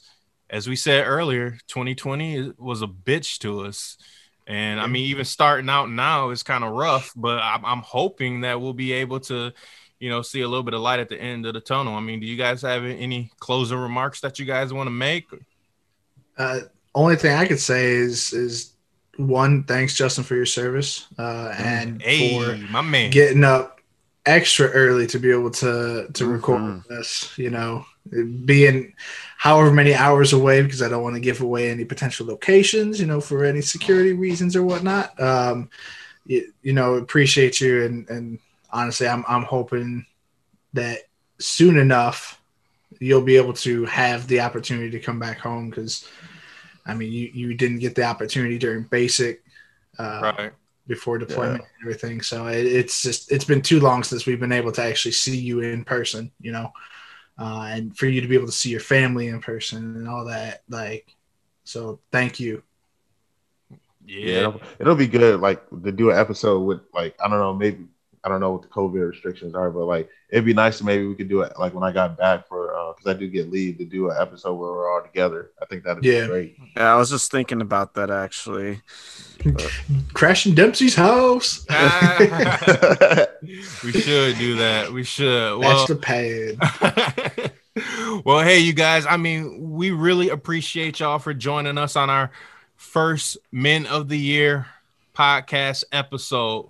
as 0.52 0.68
we 0.68 0.76
said 0.76 1.08
earlier, 1.08 1.52
2020 1.68 2.54
was 2.58 2.82
a 2.82 2.88
bitch 2.88 3.40
to 3.40 3.62
us. 3.62 3.98
And 4.46 4.82
I 4.82 4.88
mean, 4.88 5.06
even 5.06 5.24
starting 5.24 5.70
out 5.70 5.90
now 5.90 6.32
is 6.32 6.44
kind 6.44 6.66
of 6.66 6.74
rough, 6.74 7.14
but 7.16 7.40
I'm, 7.40 7.66
I'm, 7.66 7.82
hoping 7.82 8.42
that 8.42 8.60
we'll 8.60 8.74
be 8.74 8.92
able 8.92 9.22
to, 9.22 9.54
you 10.00 10.10
know, 10.10 10.22
see 10.22 10.42
a 10.42 10.48
little 10.48 10.64
bit 10.64 10.74
of 10.74 10.82
light 10.82 11.00
at 11.00 11.08
the 11.08 11.20
end 11.20 11.46
of 11.46 11.54
the 11.54 11.62
tunnel. 11.62 11.96
I 11.96 12.02
mean, 12.02 12.20
do 12.20 12.26
you 12.26 12.36
guys 12.36 12.62
have 12.64 12.84
any 12.84 13.32
closing 13.40 13.78
remarks 13.78 14.20
that 14.22 14.40
you 14.40 14.46
guys 14.46 14.74
want 14.74 14.88
to 14.88 14.92
make? 14.92 15.28
Uh, 16.38 16.62
only 16.94 17.16
thing 17.16 17.34
I 17.34 17.48
could 17.48 17.60
say 17.60 17.92
is 17.92 18.34
is 18.34 18.74
one, 19.16 19.64
thanks 19.64 19.96
Justin 19.96 20.24
for 20.24 20.36
your 20.36 20.46
service, 20.46 21.08
uh, 21.18 21.54
and 21.58 22.02
hey, 22.02 22.38
for 22.38 22.58
my 22.72 22.82
man 22.82 23.12
getting 23.12 23.44
up 23.44 23.80
extra 24.26 24.68
early 24.68 25.08
to 25.08 25.20
be 25.20 25.32
able 25.32 25.52
to 25.52 26.08
to 26.14 26.24
mm-hmm. 26.24 26.32
record 26.32 26.84
this. 26.90 27.38
You 27.38 27.52
know, 27.52 27.86
being 28.46 28.94
however 29.42 29.72
many 29.72 29.96
hours 29.96 30.34
away 30.34 30.62
because 30.62 30.84
I 30.84 30.88
don't 30.88 31.02
want 31.02 31.16
to 31.16 31.20
give 31.20 31.42
away 31.42 31.72
any 31.72 31.84
potential 31.84 32.28
locations, 32.28 33.00
you 33.00 33.08
know, 33.08 33.20
for 33.20 33.44
any 33.44 33.62
security 33.62 34.14
reasons 34.14 34.56
or 34.56 34.62
whatnot. 34.62 35.20
Um, 35.20 35.72
you, 36.28 36.54
you 36.62 36.74
know, 36.74 36.94
appreciate 36.94 37.60
you 37.60 37.84
and 37.84 38.08
and 38.08 38.40
honestly, 38.70 39.08
I'm 39.08 39.26
I'm 39.28 39.42
hoping 39.42 40.06
that 40.74 41.00
soon 41.40 41.80
enough 41.80 42.40
you'll 43.00 43.24
be 43.24 43.38
able 43.38 43.54
to 43.54 43.86
have 43.86 44.28
the 44.28 44.42
opportunity 44.42 44.92
to 44.92 45.00
come 45.00 45.18
back 45.18 45.40
home 45.40 45.72
because 45.72 46.08
I 46.86 46.94
mean 46.94 47.12
you 47.12 47.32
you 47.34 47.56
didn't 47.56 47.80
get 47.80 47.96
the 47.96 48.04
opportunity 48.04 48.60
during 48.60 48.84
basic. 48.84 49.42
Uh, 49.98 50.34
right 50.38 50.52
before 50.88 51.18
deployment 51.18 51.62
yeah. 51.62 51.68
and 51.80 51.84
everything. 51.84 52.22
So 52.22 52.48
it, 52.48 52.66
it's 52.66 53.02
just 53.02 53.32
it's 53.32 53.46
been 53.46 53.62
too 53.62 53.80
long 53.80 54.04
since 54.04 54.28
we've 54.28 54.40
been 54.40 54.52
able 54.52 54.72
to 54.74 54.84
actually 54.84 55.14
see 55.14 55.38
you 55.38 55.62
in 55.62 55.84
person, 55.84 56.32
you 56.40 56.52
know 56.52 56.72
uh, 57.42 57.64
and 57.72 57.98
for 57.98 58.06
you 58.06 58.22
to 58.22 58.28
be 58.28 58.36
able 58.36 58.46
to 58.46 58.52
see 58.52 58.70
your 58.70 58.80
family 58.80 59.28
in 59.28 59.42
person 59.42 59.96
and 59.96 60.08
all 60.08 60.26
that. 60.26 60.62
Like, 60.70 61.16
so 61.64 62.00
thank 62.12 62.40
you. 62.40 62.62
Yeah, 64.06 64.26
yeah 64.26 64.38
it'll, 64.38 64.62
it'll, 64.80 64.96
be 64.96 65.08
good. 65.08 65.40
Like 65.40 65.68
to 65.70 65.92
do 65.92 66.12
an 66.12 66.18
episode 66.18 66.60
with 66.60 66.82
like 66.94 67.16
I 67.24 67.28
don't 67.28 67.40
know 67.40 67.54
maybe 67.54 67.86
I 68.24 68.30
don't 68.30 68.42
know 68.42 68.52
what 68.52 68.62
the 68.62 68.68
COVID 68.68 69.10
restrictions 69.10 69.56
are, 69.56 69.72
but 69.72 69.86
like 69.86 70.08
it'd 70.30 70.46
be 70.46 70.54
nice 70.54 70.78
to 70.78 70.86
maybe 70.86 71.08
we 71.08 71.16
could 71.16 71.30
do 71.30 71.42
it 71.42 71.54
like 71.58 71.74
when 71.74 71.84
I 71.84 71.92
got 71.92 72.16
back 72.16 72.48
for 72.48 72.68
because 72.96 73.08
uh, 73.08 73.12
I 73.12 73.14
do 73.14 73.28
get 73.28 73.52
leave 73.52 73.80
to 73.80 73.86
do 73.86 74.12
an 74.12 74.18
episode 74.20 74.56
where 74.56 74.72
we're 74.72 74.92
all 74.92 75.02
together. 75.02 75.52
I 75.60 75.66
think 75.66 75.84
that'd 75.84 76.04
yeah. 76.04 76.22
be 76.22 76.28
great. 76.28 76.58
Yeah, 76.78 76.94
I 76.94 76.98
was 76.98 77.10
just 77.10 77.32
thinking 77.32 77.62
about 77.62 77.96
that 77.96 78.12
actually. 78.12 78.82
Crashing 80.14 80.54
Dempsey's 80.54 80.94
house. 80.94 81.66
we 83.42 83.92
should 83.92 84.38
do 84.38 84.58
that. 84.58 84.92
We 84.92 85.04
should. 85.04 85.58
Well, 85.60 85.86
That's 85.86 85.88
the 85.88 85.96
pad. 85.96 87.52
well, 88.26 88.42
hey, 88.42 88.60
you 88.60 88.74
guys. 88.74 89.06
I 89.06 89.18
mean, 89.18 89.72
we 89.72 89.92
really 89.92 90.30
appreciate 90.30 91.00
y'all 91.00 91.20
for 91.20 91.34
joining 91.34 91.78
us 91.78 91.96
on 91.96 92.10
our 92.10 92.32
first 92.76 93.38
Men 93.52 93.86
of 93.86 94.10
the 94.10 94.18
Year 94.18 94.68
podcast 95.16 95.84
episode. 95.92 96.70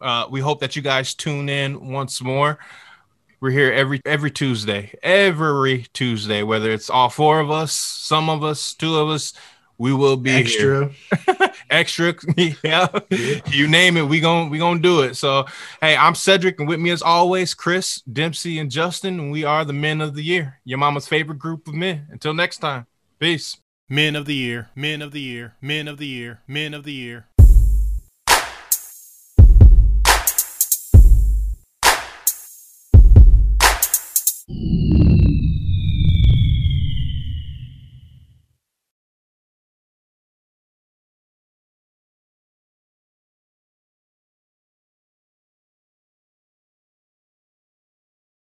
Uh, 0.00 0.26
we 0.30 0.40
hope 0.40 0.60
that 0.60 0.76
you 0.76 0.82
guys 0.82 1.14
tune 1.14 1.48
in 1.48 1.90
once 1.90 2.20
more. 2.20 2.58
We're 3.40 3.50
here 3.50 3.72
every 3.72 4.00
every 4.04 4.30
Tuesday, 4.30 4.92
every 5.02 5.86
Tuesday, 5.92 6.42
whether 6.42 6.70
it's 6.70 6.90
all 6.90 7.08
four 7.08 7.38
of 7.40 7.50
us, 7.50 7.72
some 7.72 8.28
of 8.28 8.42
us, 8.42 8.74
two 8.74 8.96
of 8.96 9.08
us, 9.08 9.32
we 9.78 9.92
will 9.92 10.16
be 10.16 10.32
extra, 10.32 10.90
extra. 11.70 12.14
Yeah. 12.36 12.88
yeah, 13.10 13.40
you 13.46 13.68
name 13.68 13.96
it, 13.96 14.02
we 14.02 14.20
gon' 14.20 14.50
we 14.50 14.58
gonna 14.58 14.80
do 14.80 15.02
it. 15.02 15.14
So, 15.14 15.46
hey, 15.80 15.96
I'm 15.96 16.14
Cedric, 16.14 16.58
and 16.58 16.68
with 16.68 16.80
me 16.80 16.90
as 16.90 17.02
always, 17.02 17.54
Chris, 17.54 18.02
Dempsey, 18.02 18.58
and 18.58 18.70
Justin. 18.70 19.20
And 19.20 19.32
we 19.32 19.44
are 19.44 19.64
the 19.64 19.72
Men 19.72 20.00
of 20.00 20.14
the 20.14 20.22
Year, 20.22 20.60
your 20.64 20.78
mama's 20.78 21.06
favorite 21.06 21.38
group 21.38 21.68
of 21.68 21.74
men. 21.74 22.06
Until 22.10 22.34
next 22.34 22.58
time, 22.58 22.86
peace. 23.18 23.56
Men 23.88 24.16
of 24.16 24.26
the 24.26 24.34
Year, 24.34 24.68
Men 24.74 25.00
of 25.00 25.12
the 25.12 25.20
Year, 25.20 25.54
Men 25.62 25.88
of 25.88 25.96
the 25.96 26.06
Year, 26.06 26.42
Men 26.46 26.74
of 26.74 26.84
the 26.84 26.92
Year. 26.92 27.27